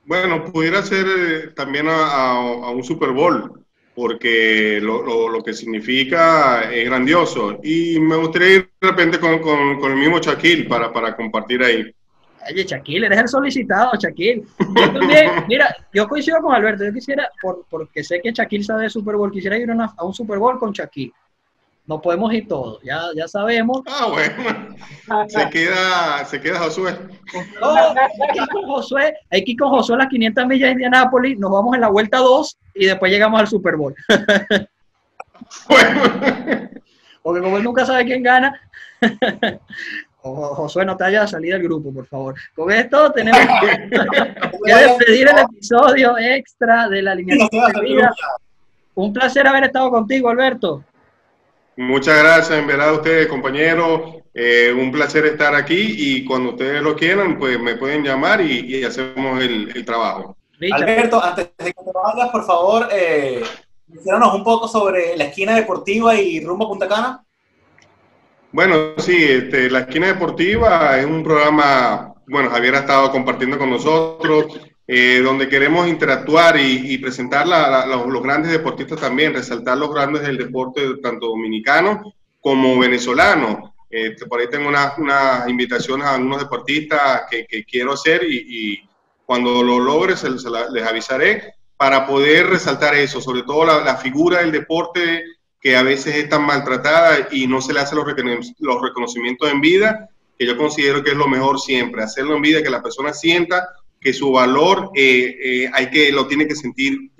Bueno, 0.05 0.51
pudiera 0.51 0.82
ser 0.82 1.05
eh, 1.07 1.47
también 1.55 1.86
a, 1.88 2.71
un 2.71 2.84
Super 2.84 3.11
Bowl, 3.11 3.63
porque 4.00 4.80
lo, 4.82 5.43
que 5.43 5.54
significa 5.54 6.72
es 6.72 6.86
grandioso. 6.86 7.60
Y 7.62 8.00
me 8.00 8.16
gustaría 8.16 8.56
ir 8.56 8.70
de 8.80 8.88
repente 8.88 9.20
con, 9.20 9.34
el 9.34 9.95
mismo 9.97 10.20
Shaquille 10.20 10.70
para, 10.70 10.93
para 10.93 11.18
compartir 11.18 11.62
ahí. 11.62 11.93
Oye, 12.50 12.64
Shaquille, 12.64 13.08
eres 13.08 13.20
el 13.20 13.28
solicitado, 13.28 13.91
Shaquille. 14.00 14.43
Yo 14.58 14.93
también, 14.93 15.32
mira, 15.50 15.76
yo 15.93 16.08
coincido 16.08 16.41
con 16.41 16.56
Alberto, 16.56 16.86
yo 16.86 16.93
quisiera, 16.93 17.30
por, 17.41 17.66
porque 17.70 18.02
sé 18.02 18.22
que 18.22 18.32
Shaquille 18.32 18.64
sabe 18.64 18.84
de 18.84 18.89
Super 18.89 19.18
Bowl, 19.18 19.34
quisiera 19.34 19.58
ir 19.58 19.70
a 19.70 20.06
un 20.06 20.14
Super 20.14 20.39
Bowl 20.39 20.58
con 20.58 20.72
Shaquille 20.72 21.12
no 21.89 21.99
podemos 21.99 22.31
ir 22.31 22.47
todos, 22.47 22.79
ya, 22.83 23.01
ya 23.15 23.27
sabemos. 23.27 23.81
Ah, 23.87 24.05
bueno. 24.07 24.75
Se 25.27 25.49
queda, 25.49 26.23
se 26.23 26.39
queda 26.39 26.59
Josué. 26.59 26.95
No, 27.59 27.71
hay 27.71 28.31
que 28.31 28.39
ir 28.39 28.47
con 28.51 28.65
Josué, 28.67 29.15
hay 29.31 29.43
que 29.43 29.51
ir 29.53 29.57
con 29.57 29.69
Josué 29.69 29.95
a 29.95 29.99
las 29.99 30.09
500 30.09 30.45
millas 30.45 30.67
de 30.67 30.71
Indianápolis, 30.73 31.39
nos 31.39 31.49
vamos 31.49 31.73
en 31.73 31.81
la 31.81 31.89
vuelta 31.89 32.19
2 32.19 32.57
y 32.75 32.85
después 32.85 33.11
llegamos 33.11 33.39
al 33.41 33.47
Super 33.47 33.75
Bowl. 33.75 33.95
Bueno. 35.67 36.01
Porque 37.23 37.41
como 37.41 37.57
él 37.57 37.63
nunca 37.63 37.85
sabe 37.85 38.05
quién 38.05 38.21
gana, 38.21 38.59
Josué 40.21 40.85
no 40.85 40.95
te 40.95 41.05
haya 41.05 41.25
salido 41.25 41.57
del 41.57 41.63
grupo, 41.63 41.91
por 41.91 42.05
favor. 42.05 42.35
Con 42.53 42.71
esto 42.71 43.11
tenemos 43.13 43.39
que, 43.61 44.75
despedir 44.75 45.29
el 45.29 45.39
episodio 45.39 46.17
extra 46.19 46.87
de 46.87 47.01
la 47.01 47.13
alineación 47.13 47.71
de 47.73 47.81
vida. 47.81 48.13
Un 48.93 49.13
placer 49.13 49.47
haber 49.47 49.63
estado 49.63 49.89
contigo, 49.89 50.29
Alberto. 50.29 50.83
Muchas 51.80 52.21
gracias, 52.21 52.59
en 52.59 52.67
verdad, 52.67 52.89
a 52.89 52.93
ustedes, 52.93 53.27
compañeros. 53.27 54.01
Eh, 54.34 54.69
un 54.77 54.91
placer 54.91 55.25
estar 55.25 55.55
aquí 55.55 55.95
y 55.97 56.25
cuando 56.25 56.49
ustedes 56.49 56.82
lo 56.82 56.93
quieran, 56.93 57.39
pues 57.39 57.57
me 57.57 57.75
pueden 57.75 58.03
llamar 58.03 58.41
y, 58.41 58.84
hacemos 58.84 59.41
el, 59.41 59.86
trabajo. 59.86 60.36
Alberto, 60.73 61.23
antes 61.23 61.51
de 61.57 61.65
que 61.67 61.71
te 61.71 61.91
vayas, 61.93 62.30
por 62.32 62.45
favor, 62.45 62.89
eh, 62.91 63.41
un 63.88 64.43
poco 64.43 64.67
sobre 64.67 65.15
la 65.15 65.23
esquina 65.23 65.55
deportiva 65.55 66.15
y 66.15 66.43
rumbo 66.43 66.67
Punta 66.67 66.86
Cana. 66.86 67.23
Bueno, 68.51 68.95
sí, 68.97 69.15
este, 69.23 69.69
la 69.69 69.80
esquina 69.80 70.07
deportiva 70.07 70.99
es 70.99 71.05
un 71.05 71.23
programa, 71.23 72.13
bueno, 72.27 72.49
Javier 72.49 72.75
ha 72.75 72.80
estado 72.80 73.09
compartiendo 73.09 73.57
con 73.57 73.69
nosotros, 73.69 74.59
eh, 74.91 75.21
donde 75.23 75.47
queremos 75.47 75.87
interactuar 75.87 76.59
y, 76.59 76.97
presentar 76.97 77.45
los, 77.45 78.23
grandes 78.23 78.51
deportistas 78.51 78.99
también, 78.99 79.35
resaltar 79.35 79.77
los 79.77 79.93
grandes 79.93 80.23
del 80.23 80.35
deporte, 80.35 80.81
tanto 80.99 81.27
dominicano 81.27 82.11
como 82.41 82.79
venezolano. 82.79 83.75
Eh, 83.87 84.15
por 84.27 84.39
ahí 84.39 84.47
tengo 84.49 84.67
unas 84.67 84.97
una 84.97 85.45
invitaciones 85.47 86.07
a 86.07 86.15
algunos 86.15 86.39
deportistas 86.39 87.21
que, 87.29 87.63
quiero 87.65 87.93
hacer 87.93 88.23
y, 88.23 88.81
cuando 89.27 89.61
lo 89.61 89.77
logre 89.77 90.15
les 90.71 90.87
avisaré 90.87 91.53
para 91.77 92.07
poder 92.07 92.47
resaltar 92.47 92.95
eso, 92.95 93.21
sobre 93.21 93.43
todo 93.43 93.65
la, 93.65 93.95
figura 93.97 94.39
del 94.39 94.51
deporte 94.51 95.23
que 95.61 95.77
a 95.77 95.83
veces 95.83 96.15
es 96.15 96.29
tan 96.29 96.41
maltratada 96.41 97.27
y 97.29 97.45
no 97.45 97.61
se 97.61 97.73
le 97.73 97.81
hace 97.81 97.93
los, 97.93 98.07
los 98.57 98.81
reconocimientos 98.81 99.51
en 99.51 99.61
vida, 99.61 100.09
que 100.35 100.47
yo 100.47 100.57
considero 100.57 101.03
que 101.03 101.11
es 101.11 101.15
lo 101.15 101.27
mejor 101.27 101.59
siempre, 101.59 102.01
hacerlo 102.01 102.35
en 102.35 102.41
vida, 102.41 102.63
que 102.63 102.71
la 102.71 102.81
persona 102.81 103.13
sienta 103.13 103.69
que 104.00 104.14
su 104.14 104.32
valor 104.32 104.91
eh, 104.95 105.38
eh, 105.41 105.72
hay 105.74 105.89
que, 105.89 106.12
lo 106.12 106.28
tiene 106.28 106.47
que 106.47 106.56
sentir 106.56 107.12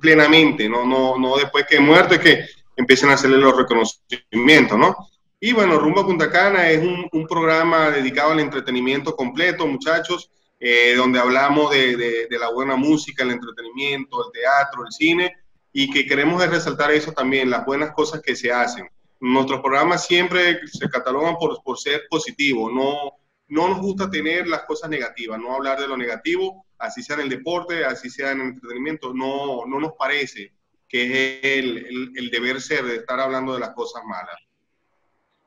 plenamente, 0.00 0.68
¿no? 0.68 0.84
No, 0.84 1.18
no 1.18 1.36
después 1.36 1.64
que 1.68 1.80
muerto 1.80 2.14
es 2.14 2.20
que 2.20 2.44
empiecen 2.76 3.10
a 3.10 3.14
hacerle 3.14 3.38
los 3.38 3.56
reconocimientos, 3.56 4.78
¿no? 4.78 4.96
Y 5.40 5.52
bueno, 5.52 5.78
Rumbo 5.78 6.02
a 6.02 6.06
Punta 6.06 6.30
Cana 6.30 6.70
es 6.70 6.80
un, 6.80 7.08
un 7.10 7.26
programa 7.26 7.90
dedicado 7.90 8.32
al 8.32 8.40
entretenimiento 8.40 9.16
completo, 9.16 9.66
muchachos, 9.66 10.30
eh, 10.60 10.94
donde 10.96 11.18
hablamos 11.18 11.72
de, 11.72 11.96
de, 11.96 12.38
la 12.38 12.50
buena 12.50 12.76
música, 12.76 13.24
el 13.24 13.32
entretenimiento, 13.32 14.24
el 14.24 14.32
teatro, 14.32 14.86
el 14.86 14.92
cine, 14.92 15.34
y 15.72 15.90
que 15.90 16.06
queremos 16.06 16.46
resaltar 16.46 16.92
eso 16.92 17.10
también, 17.10 17.50
las 17.50 17.66
buenas 17.66 17.90
cosas 17.92 18.22
que 18.22 18.36
se 18.36 18.52
hacen. 18.52 18.88
Nuestros 19.18 19.60
programas 19.60 20.06
siempre 20.06 20.60
se 20.68 20.88
catalogan 20.88 21.34
por, 21.36 21.60
por 21.64 21.76
ser 21.78 22.02
positivos, 22.08 22.72
no, 22.72 23.16
no 23.52 23.68
nos 23.68 23.80
gusta 23.80 24.08
tener 24.08 24.48
las 24.48 24.62
cosas 24.62 24.88
negativas, 24.88 25.38
no 25.38 25.54
hablar 25.54 25.78
de 25.78 25.86
lo 25.86 25.94
negativo, 25.94 26.64
así 26.78 27.02
sea 27.02 27.16
en 27.16 27.22
el 27.22 27.28
deporte, 27.28 27.84
así 27.84 28.08
sea 28.08 28.30
en 28.30 28.40
el 28.40 28.46
entretenimiento, 28.48 29.12
no, 29.12 29.66
no 29.66 29.78
nos 29.78 29.92
parece 29.92 30.54
que 30.88 31.04
es 31.04 31.44
el, 31.44 32.30
deber 32.30 32.62
ser 32.62 32.82
de 32.84 32.96
estar 32.96 33.20
hablando 33.20 33.52
de 33.52 33.60
las 33.60 33.74
cosas 33.74 34.04
malas. 34.04 34.36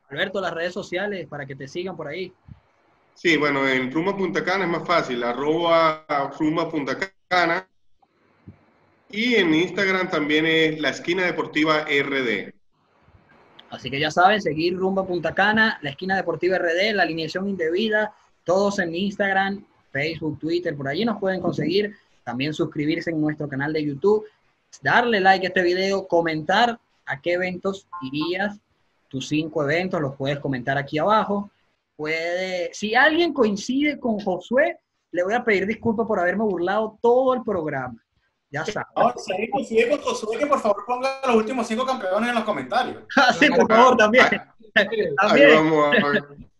Alberto, 0.09 0.39
las 0.39 0.53
redes 0.53 0.71
sociales 0.71 1.27
para 1.27 1.47
que 1.47 1.55
te 1.55 1.67
sigan 1.67 1.97
por 1.97 2.07
ahí. 2.07 2.31
Sí, 3.15 3.37
bueno, 3.37 3.67
en 3.67 3.91
Rumba 3.91 4.15
Punta 4.15 4.43
Cana 4.43 4.65
es 4.65 4.69
más 4.69 4.85
fácil, 4.85 5.23
arroba 5.23 6.05
Rumba 6.37 6.69
Punta 6.69 6.99
Cana. 7.27 7.67
Y 9.09 9.33
en 9.33 9.51
Instagram 9.51 10.11
también 10.11 10.45
es 10.45 10.79
la 10.79 10.89
esquina 10.89 11.25
deportiva 11.25 11.85
RD. 11.85 12.53
Así 13.69 13.89
que 13.89 13.99
ya 13.99 14.11
saben, 14.11 14.41
seguir 14.41 14.77
Rumba 14.77 15.05
Punta 15.05 15.33
Cana, 15.33 15.79
la 15.81 15.89
esquina 15.89 16.15
deportiva 16.15 16.57
RD, 16.57 16.93
la 16.93 17.03
alineación 17.03 17.49
indebida, 17.49 18.13
todos 18.43 18.79
en 18.79 18.95
Instagram, 18.95 19.65
Facebook, 19.91 20.39
Twitter, 20.39 20.75
por 20.75 20.87
allí 20.87 21.03
nos 21.05 21.19
pueden 21.19 21.41
conseguir. 21.41 21.95
También 22.23 22.53
suscribirse 22.53 23.11
en 23.11 23.21
nuestro 23.21 23.47
canal 23.47 23.71
de 23.71 23.85
YouTube, 23.85 24.25
darle 24.81 25.19
like 25.19 25.45
a 25.45 25.49
este 25.49 25.61
video, 25.61 26.07
comentar 26.07 26.79
a 27.05 27.21
qué 27.21 27.33
eventos 27.33 27.87
irías, 28.01 28.59
tus 29.07 29.27
cinco 29.27 29.63
eventos, 29.63 30.01
los 30.01 30.15
puedes 30.15 30.39
comentar 30.39 30.77
aquí 30.77 30.97
abajo. 30.97 31.51
Puede, 31.95 32.73
si 32.73 32.95
alguien 32.95 33.31
coincide 33.31 33.99
con 33.99 34.19
Josué, 34.19 34.79
le 35.11 35.23
voy 35.23 35.33
a 35.33 35.43
pedir 35.43 35.65
disculpas 35.65 36.07
por 36.07 36.19
haberme 36.19 36.43
burlado 36.43 36.97
todo 37.01 37.33
el 37.33 37.43
programa. 37.43 38.04
Ya 38.51 38.65
sabes. 38.65 38.87
si 39.17 39.31
alguien 39.31 39.51
coincide 39.51 39.89
con 39.89 39.99
Josué, 39.99 40.37
que 40.37 40.45
por 40.45 40.59
favor 40.59 40.83
ponga 40.85 41.19
los 41.25 41.35
últimos 41.35 41.67
cinco 41.67 41.85
campeones 41.85 42.29
en 42.29 42.35
los 42.35 42.43
comentarios. 42.43 43.03
Ah, 43.17 43.33
sí, 43.33 43.49
por 43.49 43.67
favor, 43.67 43.97
también. 43.97 44.25
también. 45.21 45.71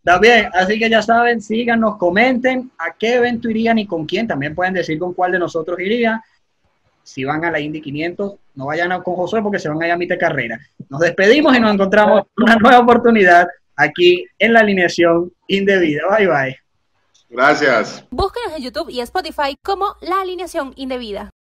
También, 0.04 0.50
así 0.54 0.78
que 0.78 0.88
ya 0.88 1.02
saben, 1.02 1.42
síganos, 1.42 1.98
comenten 1.98 2.72
a 2.78 2.94
qué 2.94 3.16
evento 3.16 3.50
irían 3.50 3.80
y 3.80 3.88
con 3.88 4.06
quién. 4.06 4.28
También 4.28 4.54
pueden 4.54 4.76
decir 4.76 5.00
con 5.00 5.14
cuál 5.14 5.32
de 5.32 5.40
nosotros 5.40 5.80
iría. 5.80 6.24
Si 7.02 7.24
van 7.24 7.44
a 7.44 7.52
la 7.52 7.60
Indy 7.60 7.82
500, 7.82 8.34
no 8.56 8.66
vayan 8.68 9.02
con 9.02 9.16
Josué 9.16 9.42
porque 9.42 9.60
se 9.60 9.70
van 9.70 9.82
a 9.82 9.88
ir 9.88 9.92
a 9.92 9.98
mitad 9.98 10.18
carrera. 10.20 10.60
Nos 10.90 11.02
despedimos 11.02 11.56
y 11.56 11.60
nos 11.60 11.74
encontramos 11.74 12.24
una 12.38 12.56
nueva 12.56 12.80
oportunidad 12.80 13.48
aquí 13.76 14.26
en 14.38 14.54
la 14.54 14.60
alineación 14.60 15.32
indebida. 15.48 16.04
Bye 16.16 16.28
bye. 16.28 16.58
Gracias. 17.30 18.06
Búsquenos 18.12 18.58
en 18.58 18.64
YouTube 18.64 18.90
y 18.90 19.02
Spotify 19.02 19.58
como 19.62 19.96
La 20.02 20.22
Alineación 20.22 20.74
Indebida. 20.76 21.32